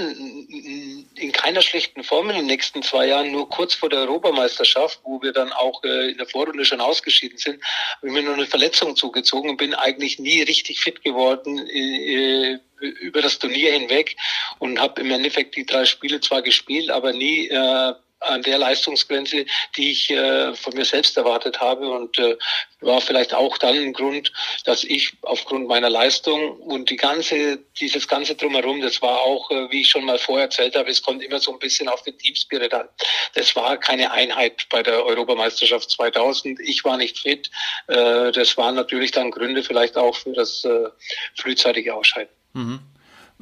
in 1.16 1.32
keiner 1.32 1.62
schlechten 1.62 2.04
Form 2.04 2.30
in 2.30 2.38
den 2.38 2.46
nächsten 2.46 2.84
zwei 2.84 3.08
Jahren, 3.08 3.32
nur 3.32 3.50
kurz 3.50 3.74
vor 3.74 3.90
der 3.90 4.00
Europameisterschaft, 4.00 5.00
wo 5.04 5.22
wir 5.22 5.32
dann 5.34 5.52
auch 5.52 5.84
äh, 5.84 6.12
in 6.12 6.18
der 6.18 6.28
Vorrunde 6.28 6.66
schon 6.66 6.82
ausgeschieden 6.82 7.38
sind, 7.38 7.64
habe 7.98 8.08
ich 8.08 8.14
mir 8.14 8.24
nur 8.24 8.34
eine 8.34 8.46
Verletzung 8.46 8.96
zugezogen 8.96 9.50
und 9.50 9.58
bin 9.58 9.74
eigentlich 9.74 10.20
nie 10.20 10.42
richtig 10.42 10.80
fit 10.80 11.04
geworden 11.04 11.60
äh, 11.68 12.60
über 12.80 13.22
das 13.22 13.40
Turnier 13.40 13.72
hinweg 13.72 14.16
und 14.60 14.80
habe 14.80 15.02
im 15.02 15.12
Endeffekt 15.12 15.56
die 15.56 15.66
drei 15.66 15.86
Spiele 15.86 16.20
zwar 16.20 16.42
gespielt, 16.42 16.90
aber 16.90 17.14
nie 17.14 17.48
äh, 17.48 17.94
an 18.24 18.42
der 18.42 18.58
Leistungsgrenze, 18.58 19.46
die 19.76 19.92
ich 19.92 20.10
äh, 20.10 20.54
von 20.56 20.74
mir 20.74 20.86
selbst 20.86 21.18
erwartet 21.18 21.60
habe 21.62 21.90
und 21.90 22.18
äh, 22.20 22.38
war 22.82 23.02
vielleicht 23.02 23.34
auch 23.34 23.58
dann 23.58 23.76
ein 23.76 23.94
Grund, 23.94 24.32
dass 24.66 24.84
ich 24.84 25.14
aufgrund 25.22 25.68
meiner 25.68 25.90
Leistung 25.90 26.58
und 26.60 26.90
die 26.90 26.96
ganze, 26.96 27.60
dieses 27.80 28.08
ganze 28.08 28.36
drumherum, 28.36 28.82
das 28.82 29.02
war 29.02 29.22
auch, 29.22 29.50
äh, 29.52 29.72
wie 29.72 29.82
ich 29.82 29.90
schon 29.90 30.06
mal 30.06 30.18
vorher 30.18 30.46
erzählt 30.46 30.76
habe, 30.76 30.90
es 30.90 31.02
kommt 31.02 31.24
immer 31.24 31.40
so 31.40 31.52
ein 31.54 31.60
bisschen 31.60 31.88
auf 31.88 32.04
den 32.04 32.18
Teamspirit 32.18 32.74
an. 32.74 32.88
Das 33.36 33.56
war 33.56 33.78
keine 33.78 34.12
Einheit 34.12 34.68
bei 34.70 34.84
der 34.84 35.06
Europameisterschaft 35.06 35.90
2000. 35.92 36.60
Ich 36.62 36.84
war 36.84 36.98
nicht 36.98 37.20
fit. 37.20 37.50
Äh, 37.88 38.32
das 38.32 38.58
waren 38.58 38.76
natürlich 38.76 39.12
dann 39.12 39.32
Gründe 39.32 39.64
vielleicht 39.64 39.98
auch 39.98 40.16
für 40.16 40.34
das 40.34 40.64
äh, 40.66 40.90
frühzeitige 41.36 41.94
Ausscheiden. 41.94 42.34
Mhm. 42.54 42.80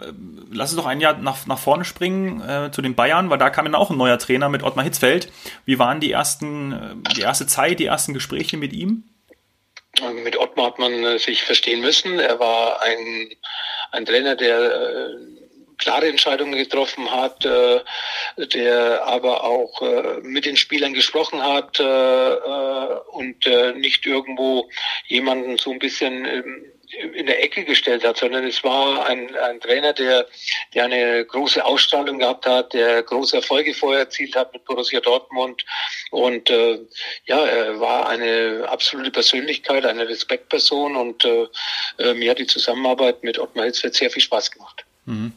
Äh, 0.01 0.13
lass 0.51 0.71
uns 0.71 0.81
doch 0.81 0.87
ein 0.87 1.01
Jahr 1.01 1.17
nach, 1.17 1.45
nach 1.47 1.59
vorne 1.59 1.85
springen 1.85 2.41
äh, 2.41 2.71
zu 2.71 2.81
den 2.81 2.95
Bayern, 2.95 3.29
weil 3.29 3.37
da 3.37 3.49
kam 3.49 3.65
dann 3.65 3.75
auch 3.75 3.89
ein 3.89 3.97
neuer 3.97 4.17
Trainer 4.17 4.49
mit 4.49 4.63
Ottmar 4.63 4.85
Hitzfeld. 4.85 5.31
Wie 5.65 5.79
waren 5.79 5.99
die 5.99 6.11
ersten, 6.11 6.71
äh, 6.71 7.13
die 7.15 7.21
erste 7.21 7.47
Zeit, 7.47 7.79
die 7.79 7.85
ersten 7.85 8.13
Gespräche 8.13 8.57
mit 8.57 8.73
ihm? 8.73 9.03
Mit 10.23 10.37
Ottmar 10.37 10.67
hat 10.67 10.79
man 10.79 11.03
äh, 11.03 11.19
sich 11.19 11.43
verstehen 11.43 11.81
müssen. 11.81 12.19
Er 12.19 12.39
war 12.39 12.81
ein, 12.81 13.29
ein 13.91 14.05
Trainer, 14.05 14.35
der 14.35 14.59
äh, 14.59 15.15
klare 15.77 16.07
Entscheidungen 16.07 16.53
getroffen 16.53 17.11
hat, 17.11 17.45
äh, 17.45 17.81
der 18.37 19.05
aber 19.05 19.43
auch 19.43 19.81
äh, 19.81 20.21
mit 20.21 20.45
den 20.45 20.55
Spielern 20.55 20.93
gesprochen 20.93 21.43
hat 21.43 21.79
und 21.79 23.45
nicht 23.75 24.05
irgendwo 24.05 24.69
jemanden 25.07 25.57
so 25.57 25.71
ein 25.71 25.79
bisschen 25.79 26.25
ähm, 26.25 26.65
in 27.13 27.25
der 27.25 27.43
Ecke 27.43 27.63
gestellt 27.63 28.05
hat, 28.05 28.17
sondern 28.17 28.45
es 28.45 28.63
war 28.63 29.05
ein, 29.05 29.35
ein 29.35 29.59
Trainer, 29.59 29.93
der, 29.93 30.25
der 30.73 30.85
eine 30.85 31.25
große 31.25 31.63
Ausstrahlung 31.63 32.19
gehabt 32.19 32.45
hat, 32.45 32.73
der 32.73 33.01
große 33.03 33.37
Erfolge 33.37 33.73
vorher 33.73 34.01
erzielt 34.01 34.35
hat 34.35 34.53
mit 34.53 34.65
Borussia 34.65 34.99
Dortmund 34.99 35.65
und 36.11 36.49
äh, 36.49 36.79
ja, 37.25 37.45
er 37.45 37.79
war 37.79 38.09
eine 38.09 38.65
absolute 38.67 39.11
Persönlichkeit, 39.11 39.85
eine 39.85 40.07
Respektperson 40.07 40.95
und 40.95 41.25
äh, 41.25 41.47
äh 41.97 42.13
mir 42.13 42.31
hat 42.31 42.39
die 42.39 42.47
Zusammenarbeit 42.47 43.23
mit 43.23 43.39
Ottmar 43.39 43.65
Hitzfeld 43.65 43.95
sehr 43.95 44.09
viel 44.09 44.21
Spaß 44.21 44.51
gemacht. 44.51 44.85
Mhm. 45.05 45.33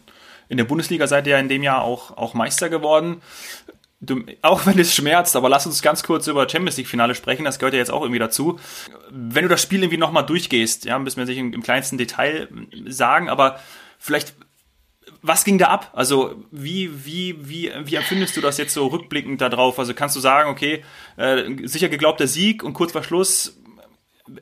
In 0.48 0.58
der 0.58 0.64
Bundesliga 0.64 1.06
seid 1.06 1.26
ihr 1.26 1.38
in 1.38 1.48
dem 1.48 1.62
Jahr 1.62 1.82
auch, 1.82 2.16
auch 2.16 2.34
Meister 2.34 2.68
geworden 2.68 3.22
du, 4.06 4.24
auch 4.42 4.66
wenn 4.66 4.78
es 4.78 4.94
schmerzt, 4.94 5.36
aber 5.36 5.48
lass 5.48 5.66
uns 5.66 5.82
ganz 5.82 6.02
kurz 6.02 6.26
über 6.26 6.48
Champions 6.48 6.76
League 6.76 6.88
Finale 6.88 7.14
sprechen, 7.14 7.44
das 7.44 7.58
gehört 7.58 7.74
ja 7.74 7.80
jetzt 7.80 7.90
auch 7.90 8.02
irgendwie 8.02 8.18
dazu. 8.18 8.58
Wenn 9.10 9.42
du 9.42 9.48
das 9.48 9.62
Spiel 9.62 9.80
irgendwie 9.82 9.98
nochmal 9.98 10.26
durchgehst, 10.26 10.84
ja, 10.84 10.98
müssen 10.98 11.18
wir 11.18 11.26
sich 11.26 11.38
im, 11.38 11.52
im 11.52 11.62
kleinsten 11.62 11.98
Detail 11.98 12.48
sagen, 12.86 13.28
aber 13.28 13.60
vielleicht, 13.98 14.34
was 15.22 15.44
ging 15.44 15.58
da 15.58 15.68
ab? 15.68 15.90
Also, 15.94 16.44
wie, 16.50 17.04
wie, 17.04 17.48
wie, 17.48 17.72
wie 17.84 17.94
empfindest 17.94 18.36
du 18.36 18.40
das 18.40 18.58
jetzt 18.58 18.74
so 18.74 18.86
rückblickend 18.86 19.40
da 19.40 19.48
drauf? 19.48 19.78
Also, 19.78 19.94
kannst 19.94 20.16
du 20.16 20.20
sagen, 20.20 20.50
okay, 20.50 20.84
äh, 21.16 21.44
sicher 21.66 21.88
geglaubter 21.88 22.26
Sieg 22.26 22.62
und 22.62 22.74
kurz 22.74 22.92
vor 22.92 23.02
Schluss 23.02 23.58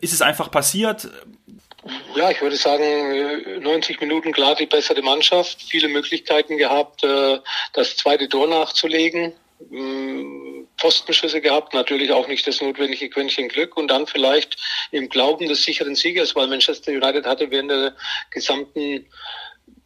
ist 0.01 0.13
es 0.13 0.23
einfach 0.23 0.51
passiert? 0.51 1.09
Ja, 2.15 2.31
ich 2.31 2.41
würde 2.41 2.57
sagen, 2.57 3.61
90 3.61 4.01
Minuten 4.01 4.33
klar 4.33 4.55
die 4.55 4.67
bessere 4.67 5.03
Mannschaft, 5.03 5.63
viele 5.63 5.89
Möglichkeiten 5.89 6.57
gehabt, 6.57 7.03
äh, 7.03 7.39
das 7.73 7.97
zweite 7.97 8.29
Tor 8.29 8.47
nachzulegen. 8.47 9.33
Postenschüsse 10.77 11.41
gehabt, 11.41 11.75
natürlich 11.75 12.13
auch 12.13 12.29
nicht 12.29 12.47
das 12.47 12.61
notwendige 12.61 13.09
Quäntchen 13.09 13.49
Glück. 13.49 13.77
Und 13.77 13.89
dann 13.89 14.07
vielleicht 14.07 14.57
im 14.91 15.09
Glauben 15.09 15.49
des 15.49 15.63
sicheren 15.63 15.95
Siegers, 15.95 16.35
weil 16.35 16.49
Manchester 16.49 16.93
United 16.93 17.27
hatte 17.27 17.51
während 17.51 17.71
der 17.71 17.95
gesamten 18.31 19.07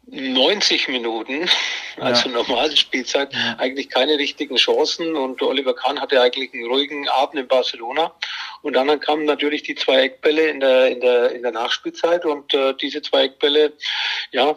90 0.09 0.89
Minuten, 0.89 1.49
also 1.97 2.29
ja. 2.29 2.37
normale 2.37 2.77
Spielzeit, 2.77 3.33
ja. 3.33 3.57
eigentlich 3.59 3.91
keine 3.91 4.19
richtigen 4.19 4.57
Chancen. 4.57 5.17
Und 5.17 5.43
Oliver 5.43 5.75
Kahn 5.75 6.01
hatte 6.01 6.21
eigentlich 6.21 6.55
einen 6.55 6.67
ruhigen 6.67 7.09
Abend 7.09 7.41
in 7.41 7.49
Barcelona. 7.49 8.13
Und 8.63 8.75
dann 8.75 9.01
kamen 9.01 9.25
natürlich 9.25 9.65
die 9.65 9.75
zwei 9.75 10.03
Eckbälle 10.03 10.49
in 10.49 10.61
der 10.61 10.89
in 10.89 11.01
der 11.01 11.33
in 11.33 11.43
der 11.43 11.53
Nachspielzeit. 11.53 12.25
Und 12.25 12.55
äh, 12.55 12.75
diese 12.75 13.03
zwei 13.03 13.25
Eckbälle, 13.25 13.73
ja, 14.31 14.57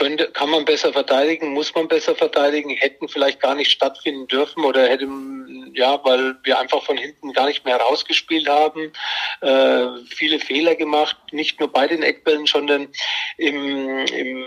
könnte, 0.00 0.30
kann 0.32 0.48
man 0.48 0.64
besser 0.64 0.94
verteidigen, 0.94 1.52
muss 1.52 1.74
man 1.74 1.86
besser 1.86 2.14
verteidigen, 2.14 2.70
hätten 2.70 3.06
vielleicht 3.06 3.38
gar 3.38 3.54
nicht 3.54 3.70
stattfinden 3.70 4.26
dürfen 4.28 4.64
oder 4.64 4.88
hätten, 4.88 5.72
ja, 5.74 6.02
weil 6.04 6.36
wir 6.42 6.58
einfach 6.58 6.82
von 6.82 6.96
hinten 6.96 7.34
gar 7.34 7.46
nicht 7.46 7.66
mehr 7.66 7.76
rausgespielt 7.76 8.48
haben, 8.48 8.92
äh, 9.42 9.86
viele 10.08 10.38
Fehler 10.38 10.74
gemacht, 10.74 11.16
nicht 11.32 11.60
nur 11.60 11.70
bei 11.70 11.86
den 11.86 12.02
Eckbällen, 12.02 12.46
sondern 12.46 12.88
im, 13.36 14.06
im, 14.06 14.46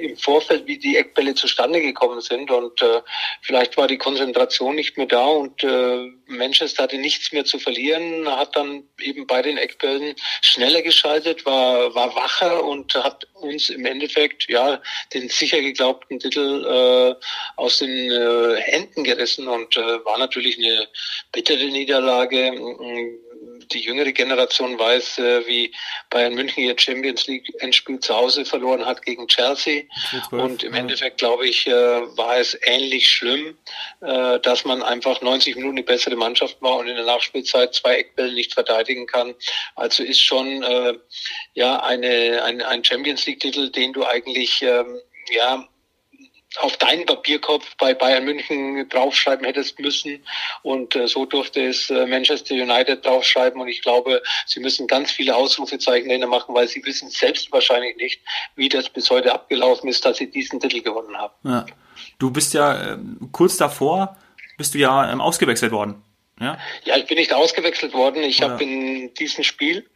im 0.00 0.16
Vorfeld, 0.16 0.66
wie 0.66 0.78
die 0.78 0.96
Eckbälle 0.96 1.34
zustande 1.34 1.82
gekommen 1.82 2.22
sind. 2.22 2.50
Und 2.50 2.80
äh, 2.80 3.02
vielleicht 3.42 3.76
war 3.76 3.86
die 3.86 3.98
Konzentration 3.98 4.74
nicht 4.74 4.96
mehr 4.96 5.06
da 5.06 5.26
und 5.26 5.62
äh, 5.62 6.08
Manchester 6.28 6.84
hatte 6.84 6.96
nichts 6.96 7.30
mehr 7.32 7.44
zu 7.44 7.58
verlieren, 7.58 8.26
hat 8.26 8.56
dann 8.56 8.84
eben 9.00 9.26
bei 9.26 9.42
den 9.42 9.58
Eckbällen 9.58 10.14
schneller 10.40 10.80
geschaltet, 10.80 11.44
war, 11.44 11.94
war 11.94 12.14
wacher 12.16 12.64
und 12.64 12.94
hat 12.94 13.26
uns 13.34 13.68
im 13.68 13.84
Endeffekt, 13.84 14.48
ja, 14.48 14.80
den 15.12 15.28
sicher 15.28 15.60
geglaubten 15.60 16.18
Titel 16.18 16.64
äh, 16.64 17.14
aus 17.56 17.78
den 17.78 18.10
äh, 18.10 18.56
Händen 18.60 19.04
gerissen 19.04 19.48
und 19.48 19.76
äh, 19.76 20.04
war 20.04 20.18
natürlich 20.18 20.58
eine 20.58 20.88
bittere 21.32 21.66
Niederlage 21.66 22.52
die 23.72 23.80
jüngere 23.80 24.12
Generation 24.12 24.78
weiß, 24.78 25.18
äh, 25.18 25.46
wie 25.46 25.72
Bayern 26.10 26.34
München 26.34 26.64
ihr 26.64 26.78
Champions 26.78 27.26
League 27.26 27.50
Endspiel 27.60 28.00
zu 28.00 28.14
Hause 28.14 28.44
verloren 28.44 28.84
hat 28.84 29.02
gegen 29.02 29.26
Chelsea. 29.28 29.84
Und 30.30 30.62
im 30.62 30.74
Endeffekt, 30.74 31.18
glaube 31.18 31.46
ich, 31.46 31.66
äh, 31.66 31.72
war 31.72 32.38
es 32.38 32.58
ähnlich 32.62 33.08
schlimm, 33.08 33.56
äh, 34.00 34.38
dass 34.40 34.64
man 34.64 34.82
einfach 34.82 35.20
90 35.20 35.56
Minuten 35.56 35.76
die 35.76 35.82
bessere 35.82 36.16
Mannschaft 36.16 36.60
war 36.60 36.76
und 36.76 36.88
in 36.88 36.96
der 36.96 37.04
Nachspielzeit 37.04 37.74
zwei 37.74 37.96
Eckbälle 37.96 38.32
nicht 38.32 38.54
verteidigen 38.54 39.06
kann. 39.06 39.34
Also 39.76 40.02
ist 40.02 40.20
schon 40.20 40.62
äh, 40.62 40.94
ja 41.54 41.82
eine, 41.82 42.42
ein, 42.44 42.62
ein 42.62 42.84
Champions 42.84 43.26
League 43.26 43.40
Titel, 43.40 43.70
den 43.70 43.92
du 43.92 44.04
eigentlich 44.04 44.62
ähm, 44.62 45.00
ja 45.30 45.68
auf 46.60 46.76
deinen 46.76 47.06
Papierkopf 47.06 47.76
bei 47.78 47.94
Bayern 47.94 48.24
München 48.24 48.88
draufschreiben 48.88 49.44
hättest 49.44 49.78
müssen. 49.80 50.24
Und 50.62 50.94
äh, 50.94 51.08
so 51.08 51.26
durfte 51.26 51.66
es 51.66 51.90
äh, 51.90 52.06
Manchester 52.06 52.54
United 52.54 53.04
draufschreiben. 53.04 53.60
Und 53.60 53.68
ich 53.68 53.82
glaube, 53.82 54.22
sie 54.46 54.60
müssen 54.60 54.86
ganz 54.86 55.10
viele 55.10 55.34
Ausrufezeichen 55.34 56.08
dahinter 56.08 56.26
machen, 56.26 56.54
weil 56.54 56.68
sie 56.68 56.84
wissen 56.84 57.10
selbst 57.10 57.50
wahrscheinlich 57.52 57.96
nicht, 57.96 58.20
wie 58.56 58.68
das 58.68 58.88
bis 58.88 59.10
heute 59.10 59.32
abgelaufen 59.32 59.88
ist, 59.88 60.04
dass 60.04 60.18
sie 60.18 60.30
diesen 60.30 60.60
Titel 60.60 60.80
gewonnen 60.82 61.16
haben. 61.16 61.34
Ja. 61.44 61.66
Du 62.18 62.30
bist 62.30 62.54
ja 62.54 62.94
äh, 62.94 62.98
kurz 63.32 63.56
davor, 63.56 64.16
bist 64.56 64.74
du 64.74 64.78
ja 64.78 65.10
ähm, 65.10 65.20
ausgewechselt 65.20 65.72
worden. 65.72 66.02
Ja? 66.40 66.58
ja, 66.84 66.96
ich 66.96 67.06
bin 67.06 67.18
nicht 67.18 67.32
ausgewechselt 67.32 67.94
worden. 67.94 68.22
Ich 68.22 68.42
habe 68.42 68.62
in 68.62 69.14
diesem 69.14 69.44
Spiel 69.44 69.88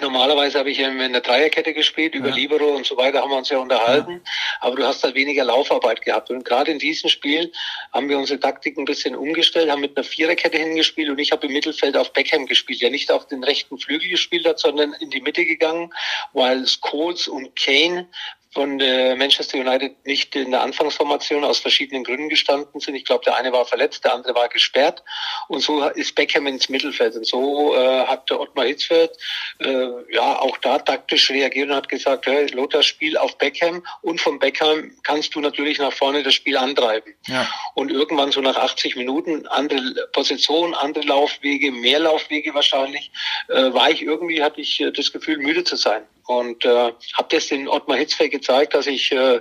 Normalerweise 0.00 0.58
habe 0.58 0.70
ich 0.70 0.78
ja 0.78 0.88
in 0.88 1.12
der 1.12 1.20
Dreierkette 1.20 1.74
gespielt, 1.74 2.14
über 2.14 2.28
ja. 2.28 2.34
Libero 2.34 2.68
und 2.68 2.86
so 2.86 2.96
weiter 2.96 3.20
haben 3.20 3.30
wir 3.30 3.36
uns 3.36 3.48
ja 3.50 3.58
unterhalten, 3.58 4.22
ja. 4.24 4.32
aber 4.60 4.76
du 4.76 4.86
hast 4.86 5.02
halt 5.04 5.14
weniger 5.14 5.44
Laufarbeit 5.44 6.02
gehabt. 6.02 6.30
Und 6.30 6.44
gerade 6.44 6.70
in 6.70 6.78
diesem 6.78 7.10
Spiel 7.10 7.52
haben 7.92 8.08
wir 8.08 8.18
unsere 8.18 8.40
Taktik 8.40 8.78
ein 8.78 8.84
bisschen 8.84 9.14
umgestellt, 9.14 9.70
haben 9.70 9.80
mit 9.80 9.96
einer 9.96 10.04
Viererkette 10.04 10.58
hingespielt 10.58 11.10
und 11.10 11.18
ich 11.18 11.32
habe 11.32 11.46
im 11.46 11.52
Mittelfeld 11.52 11.96
auf 11.96 12.12
Beckham 12.12 12.46
gespielt, 12.46 12.82
der 12.82 12.90
nicht 12.90 13.10
auf 13.10 13.26
den 13.26 13.44
rechten 13.44 13.78
Flügel 13.78 14.08
gespielt 14.08 14.46
hat, 14.46 14.58
sondern 14.58 14.92
in 14.94 15.10
die 15.10 15.20
Mitte 15.20 15.44
gegangen, 15.44 15.92
weil 16.32 16.66
Scholes 16.66 17.28
und 17.28 17.54
Kane 17.56 18.08
von 18.52 18.80
äh, 18.80 19.14
Manchester 19.14 19.58
United 19.58 20.04
nicht 20.04 20.34
in 20.34 20.50
der 20.50 20.62
Anfangsformation 20.62 21.44
aus 21.44 21.60
verschiedenen 21.60 22.02
Gründen 22.02 22.28
gestanden 22.28 22.80
sind. 22.80 22.96
Ich 22.96 23.04
glaube, 23.04 23.24
der 23.24 23.36
eine 23.36 23.52
war 23.52 23.64
verletzt, 23.64 24.04
der 24.04 24.14
andere 24.14 24.34
war 24.34 24.48
gesperrt. 24.48 25.04
Und 25.48 25.60
so 25.60 25.84
ist 25.84 26.14
Beckham 26.16 26.46
ins 26.48 26.68
Mittelfeld. 26.68 27.14
Und 27.14 27.26
so 27.26 27.76
äh, 27.76 28.06
hat 28.06 28.28
der 28.28 28.40
Ottmar 28.40 28.66
Hitzfeld 28.66 29.12
äh, 29.60 29.86
ja 30.12 30.40
auch 30.40 30.58
da 30.58 30.78
taktisch 30.78 31.30
reagiert 31.30 31.68
und 31.68 31.76
hat 31.76 31.88
gesagt, 31.88 32.26
hey, 32.26 32.46
Lothar, 32.48 32.82
spiel 32.82 33.16
auf 33.16 33.38
Beckham 33.38 33.84
und 34.02 34.20
von 34.20 34.38
Beckham 34.40 34.90
kannst 35.04 35.34
du 35.34 35.40
natürlich 35.40 35.78
nach 35.78 35.92
vorne 35.92 36.22
das 36.24 36.34
Spiel 36.34 36.56
antreiben. 36.56 37.14
Ja. 37.26 37.48
Und 37.74 37.92
irgendwann 37.92 38.32
so 38.32 38.40
nach 38.40 38.56
80 38.56 38.96
Minuten, 38.96 39.46
andere 39.46 40.08
Position, 40.12 40.74
andere 40.74 41.04
Laufwege, 41.04 41.70
mehr 41.70 42.00
Laufwege 42.00 42.52
wahrscheinlich, 42.54 43.12
äh, 43.48 43.72
war 43.72 43.90
ich 43.90 44.02
irgendwie, 44.02 44.42
hatte 44.42 44.60
ich 44.60 44.80
äh, 44.80 44.90
das 44.90 45.12
Gefühl, 45.12 45.38
müde 45.38 45.62
zu 45.62 45.76
sein 45.76 46.02
und 46.30 46.64
äh, 46.64 46.92
habe 47.14 47.28
das 47.28 47.48
den 47.48 47.66
Ottmar 47.66 47.96
Hitzfeld 47.96 48.30
gezeigt, 48.30 48.74
dass 48.74 48.86
ich 48.86 49.10
äh, 49.10 49.40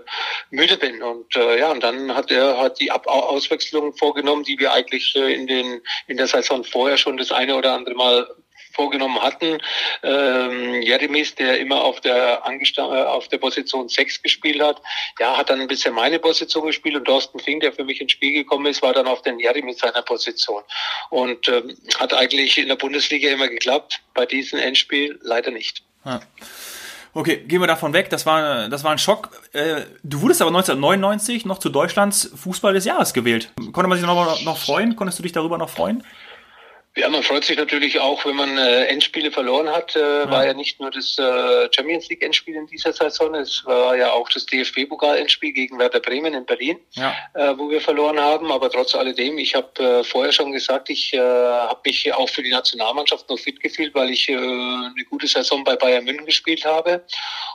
müde 0.50 0.76
bin 0.78 1.04
und 1.04 1.36
äh, 1.36 1.60
ja 1.60 1.70
und 1.72 1.84
dann 1.84 2.16
hat 2.16 2.32
er 2.32 2.58
hat 2.58 2.80
die 2.80 2.90
Ab 2.90 3.06
Auswechslung 3.06 3.96
vorgenommen, 3.96 4.44
die 4.44 4.58
wir 4.58 4.74
eigentlich 4.74 5.16
äh, 5.16 5.34
in 5.34 5.46
den 5.46 5.82
in 6.08 6.18
der 6.18 6.26
Saison 6.26 6.64
vorher 6.64 6.98
schon 6.98 7.18
das 7.18 7.32
eine 7.32 7.56
oder 7.56 7.74
andere 7.74 7.94
Mal 7.94 8.28
vorgenommen 8.74 9.22
hatten. 9.22 9.60
Ähm, 10.04 10.82
Jeremis, 10.82 11.36
der 11.36 11.60
immer 11.60 11.84
auf 11.84 12.02
der 12.02 12.42
äh, 12.44 12.82
auf 12.82 13.28
der 13.28 13.38
Position 13.38 13.88
6 13.88 14.24
gespielt 14.24 14.62
hat, 14.62 14.82
ja, 15.20 15.38
hat 15.38 15.50
dann 15.50 15.62
ein 15.62 15.68
bisschen 15.68 15.94
meine 15.94 16.18
Position 16.18 16.66
gespielt 16.66 16.96
und 16.96 17.06
Thorsten 17.06 17.40
Fink, 17.40 17.62
der 17.62 17.74
für 17.74 17.84
mich 17.84 18.02
ins 18.02 18.14
Spiel 18.14 18.34
gekommen 18.34 18.66
ist, 18.66 18.82
war 18.82 18.94
dann 18.94 19.08
auf 19.08 19.22
den 19.22 19.40
Jeremis 19.40 19.78
seiner 19.78 20.02
Position. 20.02 20.64
Und 21.10 21.48
ähm, 21.50 21.78
hat 22.00 22.14
eigentlich 22.14 22.58
in 22.58 22.68
der 22.68 22.78
Bundesliga 22.78 23.30
immer 23.30 23.48
geklappt, 23.48 24.02
bei 24.16 24.26
diesem 24.26 24.58
Endspiel 24.60 25.20
leider 25.22 25.52
nicht. 25.52 25.84
Ja. 26.06 26.22
Okay, 27.14 27.44
gehen 27.48 27.60
wir 27.60 27.68
davon 27.68 27.94
weg. 27.94 28.10
Das 28.10 28.26
war, 28.26 28.70
das 28.70 28.84
war 28.84 28.92
ein 28.92 28.98
Schock. 28.98 29.30
Äh, 29.54 29.82
du 30.04 30.22
wurdest 30.22 30.42
aber 30.42 30.50
1999 30.50 31.46
noch 31.46 31.58
zu 31.58 31.70
Deutschlands 31.70 32.32
Fußball 32.36 32.74
des 32.74 32.86
Jahres 32.86 33.14
gewählt. 33.14 33.52
Konnte 33.72 33.88
man 33.88 33.98
sich 33.98 34.06
noch, 34.06 34.42
noch 34.44 34.58
freuen? 34.58 34.96
Konntest 34.96 35.20
du 35.20 35.24
dich 35.24 35.32
darüber 35.32 35.58
noch 35.58 35.70
freuen? 35.70 36.04
Ja, 37.00 37.08
man 37.08 37.24
freut 37.24 37.46
sich 37.46 37.58
natürlich 37.58 37.98
auch, 37.98 38.26
wenn 38.26 38.36
man 38.36 38.58
äh, 38.58 38.86
Endspiele 38.88 39.32
verloren 39.32 39.70
hat. 39.70 39.96
Äh, 39.96 40.00
ja. 40.00 40.30
War 40.30 40.46
ja 40.46 40.54
nicht 40.54 40.82
nur 40.82 40.92
das 40.92 41.18
äh, 41.18 41.70
Champions 41.72 42.10
League 42.10 42.22
Endspiel 42.22 42.56
in 42.56 42.68
dieser 42.68 42.92
Saison, 42.92 43.34
es 43.36 43.64
war 43.66 43.96
ja 43.96 44.12
auch 44.12 44.28
das 44.28 44.46
DFB-Pokal 44.46 45.18
Endspiel 45.18 45.54
gegen 45.54 45.80
Werder 45.80 46.02
Bremen 46.02 46.34
in 46.34 46.46
Berlin, 46.46 46.78
ja. 46.92 47.16
äh, 47.36 47.58
wo 47.58 47.70
wir 47.70 47.80
verloren 47.80 48.20
haben. 48.20 48.52
Aber 48.52 48.70
trotz 48.70 48.96
alledem, 48.96 49.38
ich 49.38 49.56
habe 49.56 49.82
äh, 49.82 50.04
vorher 50.04 50.34
schon 50.34 50.52
gesagt, 50.52 50.90
ich 50.90 51.14
äh, 51.14 51.20
habe 51.20 51.80
mich 51.86 52.14
auch 52.14 52.28
für 52.28 52.44
die 52.44 52.52
Nationalmannschaft 52.52 53.30
noch 53.30 53.40
fit 53.40 53.62
gefühlt, 53.62 53.96
weil 53.96 54.10
ich 54.10 54.28
äh, 54.28 54.36
eine 54.36 55.06
gute 55.10 55.28
Saison 55.28 55.64
bei 55.64 55.78
Bayern 55.78 56.04
München 56.04 56.26
gespielt 56.26 56.66
habe. 56.66 57.06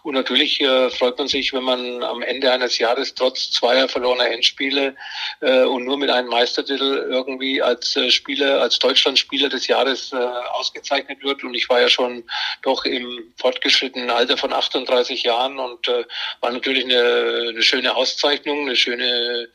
Und 0.04 0.14
natürlich 0.14 0.58
äh, 0.62 0.88
freut 0.88 1.18
man 1.18 1.28
sich, 1.28 1.52
wenn 1.52 1.64
man 1.64 2.02
am 2.02 2.22
Ende 2.22 2.50
eines 2.50 2.78
Jahres 2.78 3.14
trotz 3.14 3.50
zweier 3.50 3.88
verlorener 3.88 4.30
Endspiele 4.30 4.96
äh, 5.40 5.64
und 5.64 5.84
nur 5.84 5.98
mit 5.98 6.08
einem 6.08 6.28
Meistertitel 6.28 7.06
irgendwie 7.10 7.60
als 7.60 7.94
äh, 7.96 8.10
Spieler, 8.10 8.62
als 8.62 8.78
Deutschland 8.78 9.18
Spieler 9.34 9.48
des 9.48 9.66
Jahres 9.66 10.12
äh, 10.12 10.16
ausgezeichnet 10.16 11.24
wird. 11.24 11.42
Und 11.42 11.54
ich 11.54 11.68
war 11.68 11.80
ja 11.80 11.88
schon 11.88 12.22
doch 12.62 12.84
im 12.84 13.32
fortgeschrittenen 13.36 14.10
Alter 14.10 14.36
von 14.36 14.52
38 14.52 15.24
Jahren 15.24 15.58
und 15.58 15.88
äh, 15.88 16.04
war 16.40 16.52
natürlich 16.52 16.84
eine, 16.84 17.48
eine 17.48 17.62
schöne 17.62 17.96
Auszeichnung, 17.96 18.60
eine 18.60 18.76
schöne, 18.76 19.48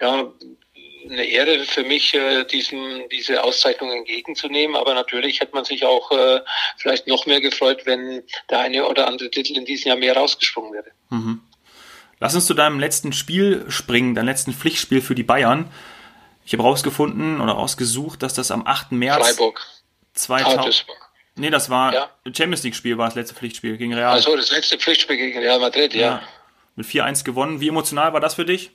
ja, 0.00 0.32
eine 1.10 1.24
Ehre 1.24 1.64
für 1.64 1.84
mich, 1.84 2.14
äh, 2.14 2.44
diesen, 2.44 3.06
diese 3.10 3.44
Auszeichnung 3.44 3.92
entgegenzunehmen. 3.92 4.76
Aber 4.76 4.94
natürlich 4.94 5.40
hätte 5.40 5.54
man 5.54 5.66
sich 5.66 5.84
auch 5.84 6.10
äh, 6.10 6.40
vielleicht 6.78 7.06
noch 7.06 7.26
mehr 7.26 7.42
gefreut, 7.42 7.82
wenn 7.84 8.22
der 8.48 8.60
eine 8.60 8.86
oder 8.86 9.08
andere 9.08 9.30
Titel 9.30 9.58
in 9.58 9.66
diesem 9.66 9.88
Jahr 9.88 9.98
mehr 9.98 10.16
rausgesprungen 10.16 10.72
wäre. 10.72 10.90
Mhm. 11.10 11.42
Lass 12.18 12.34
uns 12.34 12.46
zu 12.46 12.54
deinem 12.54 12.80
letzten 12.80 13.12
Spiel 13.12 13.66
springen, 13.68 14.14
deinem 14.14 14.28
letzten 14.28 14.54
Pflichtspiel 14.54 15.02
für 15.02 15.14
die 15.14 15.24
Bayern. 15.24 15.70
Ich 16.44 16.52
habe 16.52 16.62
rausgefunden 16.62 17.40
oder 17.40 17.52
rausgesucht, 17.52 18.22
dass 18.22 18.34
das 18.34 18.50
am 18.50 18.66
8. 18.66 18.92
März 18.92 19.36
Freiburg. 19.36 19.64
2000. 20.14 20.86
Nee, 21.36 21.50
das 21.50 21.70
war 21.70 21.94
ja. 21.94 22.10
Champions 22.26 22.62
League 22.62 22.74
Spiel 22.74 22.98
war 22.98 23.06
das 23.06 23.14
letzte 23.14 23.34
Pflichtspiel 23.34 23.76
gegen 23.76 23.94
Real. 23.94 24.12
Also 24.12 24.36
das 24.36 24.50
letzte 24.50 24.78
Pflichtspiel 24.78 25.16
gegen 25.16 25.38
Real 25.38 25.60
Madrid, 25.60 25.94
ja. 25.94 26.00
ja. 26.00 26.22
Mit 26.76 26.86
4-1 26.86 27.24
gewonnen. 27.24 27.60
Wie 27.60 27.68
emotional 27.68 28.12
war 28.12 28.20
das 28.20 28.34
für 28.34 28.44
dich? 28.44 28.70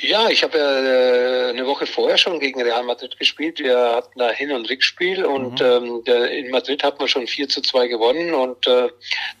Ja, 0.00 0.28
ich 0.28 0.42
habe 0.44 0.58
ja 0.58 0.80
äh, 0.80 1.50
eine 1.50 1.66
Woche 1.66 1.86
vorher 1.86 2.18
schon 2.18 2.38
gegen 2.38 2.62
Real 2.62 2.84
Madrid 2.84 3.18
gespielt. 3.18 3.58
Wir 3.58 3.76
hatten 3.76 4.18
da 4.18 4.30
Hin- 4.30 4.52
und 4.52 4.68
Rückspiel 4.70 5.24
und 5.24 5.60
mhm. 5.60 6.02
ähm, 6.06 6.28
in 6.30 6.50
Madrid 6.50 6.84
hat 6.84 6.98
man 6.98 7.08
schon 7.08 7.26
4 7.26 7.48
zu 7.48 7.62
2 7.62 7.88
gewonnen 7.88 8.32
und 8.32 8.66
äh, 8.66 8.88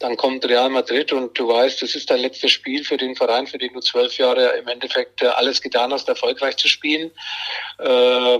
dann 0.00 0.16
kommt 0.16 0.44
Real 0.46 0.68
Madrid 0.68 1.12
und 1.12 1.38
du 1.38 1.48
weißt, 1.48 1.82
das 1.82 1.94
ist 1.94 2.10
dein 2.10 2.20
letztes 2.20 2.50
Spiel 2.50 2.84
für 2.84 2.96
den 2.96 3.14
Verein, 3.14 3.46
für 3.46 3.58
den 3.58 3.72
du 3.72 3.80
zwölf 3.80 4.16
Jahre 4.18 4.56
im 4.58 4.66
Endeffekt 4.68 5.22
äh, 5.22 5.26
alles 5.26 5.62
getan 5.62 5.92
hast, 5.92 6.08
erfolgreich 6.08 6.56
zu 6.56 6.66
spielen. 6.66 7.10
Äh, 7.78 8.38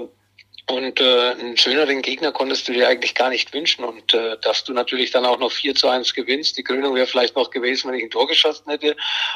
und 0.70 1.00
äh, 1.00 1.30
einen 1.30 1.56
schöneren 1.56 2.02
Gegner 2.02 2.30
konntest 2.30 2.68
du 2.68 2.72
dir 2.72 2.88
eigentlich 2.88 3.14
gar 3.14 3.30
nicht 3.30 3.54
wünschen. 3.54 3.84
Und 3.84 4.12
äh, 4.12 4.36
dass 4.42 4.64
du 4.64 4.74
natürlich 4.74 5.10
dann 5.10 5.24
auch 5.24 5.38
noch 5.38 5.50
4 5.50 5.74
zu 5.74 5.88
1 5.88 6.12
gewinnst. 6.12 6.58
Die 6.58 6.62
Krönung 6.62 6.94
wäre 6.94 7.06
vielleicht 7.06 7.36
noch 7.36 7.48
gewesen, 7.50 7.88
wenn 7.88 7.96
ich 7.96 8.04
ein 8.04 8.10
Tor 8.10 8.28
geschossen 8.28 8.68
hätte. 8.68 8.94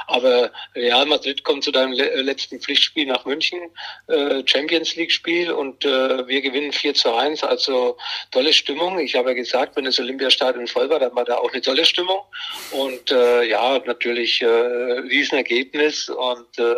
Aber 0.08 0.50
Real 0.74 1.06
Madrid 1.06 1.42
kommt 1.42 1.64
zu 1.64 1.72
deinem 1.72 1.92
le 1.92 2.10
äh, 2.10 2.20
letzten 2.20 2.60
Pflichtspiel 2.60 3.06
nach 3.06 3.24
München, 3.24 3.60
äh, 4.08 4.42
Champions 4.44 4.94
League-Spiel, 4.96 5.50
und 5.50 5.86
äh, 5.86 6.28
wir 6.28 6.42
gewinnen 6.42 6.70
4 6.70 6.92
zu 6.92 7.14
1. 7.14 7.44
Also 7.44 7.96
tolle 8.30 8.52
Stimmung. 8.52 8.98
Ich 8.98 9.14
habe 9.14 9.30
ja 9.30 9.34
gesagt, 9.34 9.76
wenn 9.76 9.86
das 9.86 9.98
Olympiastadion 9.98 10.66
voll 10.66 10.90
war, 10.90 10.98
dann 10.98 11.16
war 11.16 11.24
da 11.24 11.38
auch 11.38 11.50
eine 11.50 11.62
tolle 11.62 11.86
Stimmung. 11.86 12.20
Und 12.72 13.10
äh, 13.10 13.44
ja, 13.44 13.80
natürlich 13.86 14.42
äh, 14.42 14.46
Riesenergebnis 14.46 16.10
und 16.10 16.58
äh, 16.58 16.74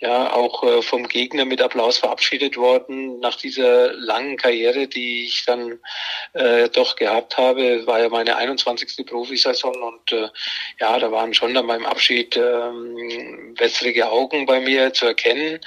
ja 0.00 0.30
auch 0.34 0.62
äh, 0.62 0.82
vom 0.82 1.08
Gegner 1.08 1.46
mit 1.46 1.62
Applaus 1.62 1.96
verabschiedet 1.96 2.58
worden 2.58 3.18
nach 3.20 3.36
dieser 3.36 3.77
langen 3.86 4.36
Karriere, 4.36 4.86
die 4.86 5.24
ich 5.24 5.44
dann 5.44 5.78
äh, 6.32 6.68
doch 6.68 6.96
gehabt 6.96 7.36
habe. 7.36 7.86
War 7.86 8.00
ja 8.00 8.08
meine 8.08 8.36
21. 8.36 9.06
Profisaison 9.06 9.82
und 9.82 10.12
äh, 10.12 10.28
ja, 10.80 10.98
da 10.98 11.10
waren 11.10 11.34
schon 11.34 11.54
dann 11.54 11.66
beim 11.66 11.86
Abschied 11.86 12.36
ähm, 12.36 13.54
wässrige 13.56 14.10
Augen 14.10 14.46
bei 14.46 14.60
mir 14.60 14.92
zu 14.92 15.06
erkennen. 15.06 15.60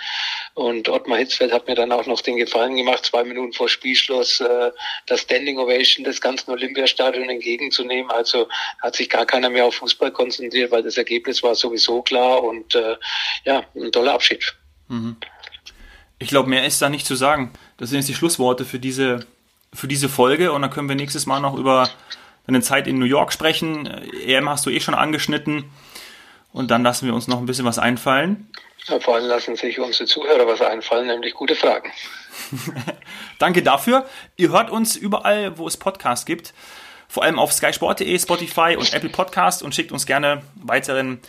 Und 0.53 0.89
Ottmar 0.89 1.19
Hitzfeld 1.19 1.53
hat 1.53 1.67
mir 1.67 1.75
dann 1.75 1.91
auch 1.91 2.05
noch 2.05 2.21
den 2.21 2.37
Gefallen 2.37 2.75
gemacht, 2.75 3.05
zwei 3.05 3.23
Minuten 3.23 3.53
vor 3.53 3.69
Spielschluss 3.69 4.41
äh, 4.41 4.71
das 5.07 5.21
Standing 5.21 5.57
Ovation 5.57 6.03
des 6.03 6.19
ganzen 6.19 6.51
Olympiastadions 6.51 7.29
entgegenzunehmen. 7.29 8.11
Also 8.11 8.47
hat 8.81 8.95
sich 8.95 9.09
gar 9.09 9.25
keiner 9.25 9.49
mehr 9.49 9.65
auf 9.65 9.75
Fußball 9.75 10.11
konzentriert, 10.11 10.71
weil 10.71 10.83
das 10.83 10.97
Ergebnis 10.97 11.41
war 11.41 11.55
sowieso 11.55 12.01
klar 12.01 12.43
und 12.43 12.75
äh, 12.75 12.97
ja, 13.45 13.63
ein 13.75 13.91
toller 13.91 14.13
Abschied. 14.13 14.53
Mhm. 14.87 15.15
Ich 16.21 16.29
glaube, 16.29 16.49
mehr 16.49 16.65
ist 16.65 16.79
da 16.81 16.89
nicht 16.89 17.07
zu 17.07 17.15
sagen. 17.15 17.51
Das 17.77 17.89
sind 17.89 17.97
jetzt 17.97 18.07
die 18.07 18.13
Schlussworte 18.13 18.63
für 18.63 18.77
diese, 18.77 19.25
für 19.73 19.87
diese 19.87 20.07
Folge 20.07 20.51
und 20.51 20.61
dann 20.61 20.69
können 20.69 20.87
wir 20.87 20.95
nächstes 20.95 21.25
Mal 21.25 21.39
noch 21.39 21.57
über 21.57 21.89
deine 22.45 22.61
Zeit 22.61 22.85
in 22.85 22.99
New 22.99 23.05
York 23.05 23.33
sprechen. 23.33 23.87
EM 23.87 24.47
hast 24.47 24.63
du 24.67 24.69
eh 24.69 24.79
schon 24.79 24.93
angeschnitten 24.93 25.71
und 26.53 26.69
dann 26.69 26.83
lassen 26.83 27.07
wir 27.07 27.15
uns 27.15 27.27
noch 27.27 27.39
ein 27.39 27.47
bisschen 27.47 27.65
was 27.65 27.79
einfallen. 27.79 28.47
Ja, 28.85 28.99
vor 28.99 29.15
allem 29.15 29.25
lassen 29.25 29.55
sich 29.55 29.79
unsere 29.79 30.05
Zuhörer 30.05 30.45
was 30.45 30.61
einfallen, 30.61 31.07
nämlich 31.07 31.33
gute 31.33 31.55
Fragen. 31.55 31.91
Danke 33.39 33.63
dafür. 33.63 34.05
Ihr 34.37 34.51
hört 34.51 34.69
uns 34.69 34.95
überall, 34.95 35.57
wo 35.57 35.67
es 35.67 35.75
Podcasts 35.75 36.27
gibt. 36.27 36.53
Vor 37.07 37.23
allem 37.23 37.39
auf 37.39 37.51
skysport.de, 37.51 38.19
Spotify 38.19 38.75
und 38.77 38.93
Apple 38.93 39.09
Podcast 39.09 39.63
und 39.63 39.73
schickt 39.73 39.91
uns 39.91 40.05
gerne 40.05 40.43
weiteren 40.53 41.19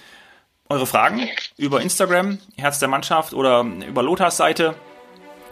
eure 0.72 0.86
Fragen 0.86 1.28
über 1.56 1.80
Instagram, 1.80 2.38
Herz 2.56 2.78
der 2.78 2.88
Mannschaft 2.88 3.34
oder 3.34 3.66
über 3.86 4.02
Lothars 4.02 4.36
Seite. 4.36 4.74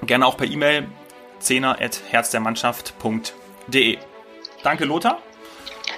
Gerne 0.02 0.26
auch 0.26 0.36
per 0.36 0.46
E-Mail 0.46 0.86
zehner.herzdermannschaft.de. 1.40 3.98
Danke 4.62 4.84
Lothar 4.84 5.18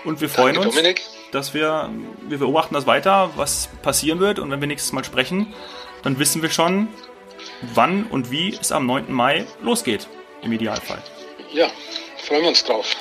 und 0.04 0.20
wir 0.20 0.28
freuen 0.28 0.54
Danke, 0.54 0.68
uns. 0.68 0.76
Dominik. 0.76 1.02
dass 1.30 1.54
wir, 1.54 1.90
wir 2.28 2.38
beobachten 2.38 2.74
das 2.74 2.86
weiter, 2.86 3.30
was 3.36 3.68
passieren 3.82 4.20
wird. 4.20 4.38
Und 4.38 4.50
wenn 4.50 4.60
wir 4.60 4.68
nächstes 4.68 4.92
Mal 4.92 5.04
sprechen, 5.04 5.54
dann 6.02 6.18
wissen 6.18 6.42
wir 6.42 6.50
schon, 6.50 6.88
wann 7.74 8.04
und 8.04 8.30
wie 8.30 8.56
es 8.60 8.72
am 8.72 8.86
9. 8.86 9.12
Mai 9.12 9.46
losgeht, 9.62 10.08
im 10.42 10.52
Idealfall. 10.52 11.02
Ja, 11.52 11.68
freuen 12.18 12.42
wir 12.42 12.48
uns 12.48 12.64
drauf. 12.64 12.96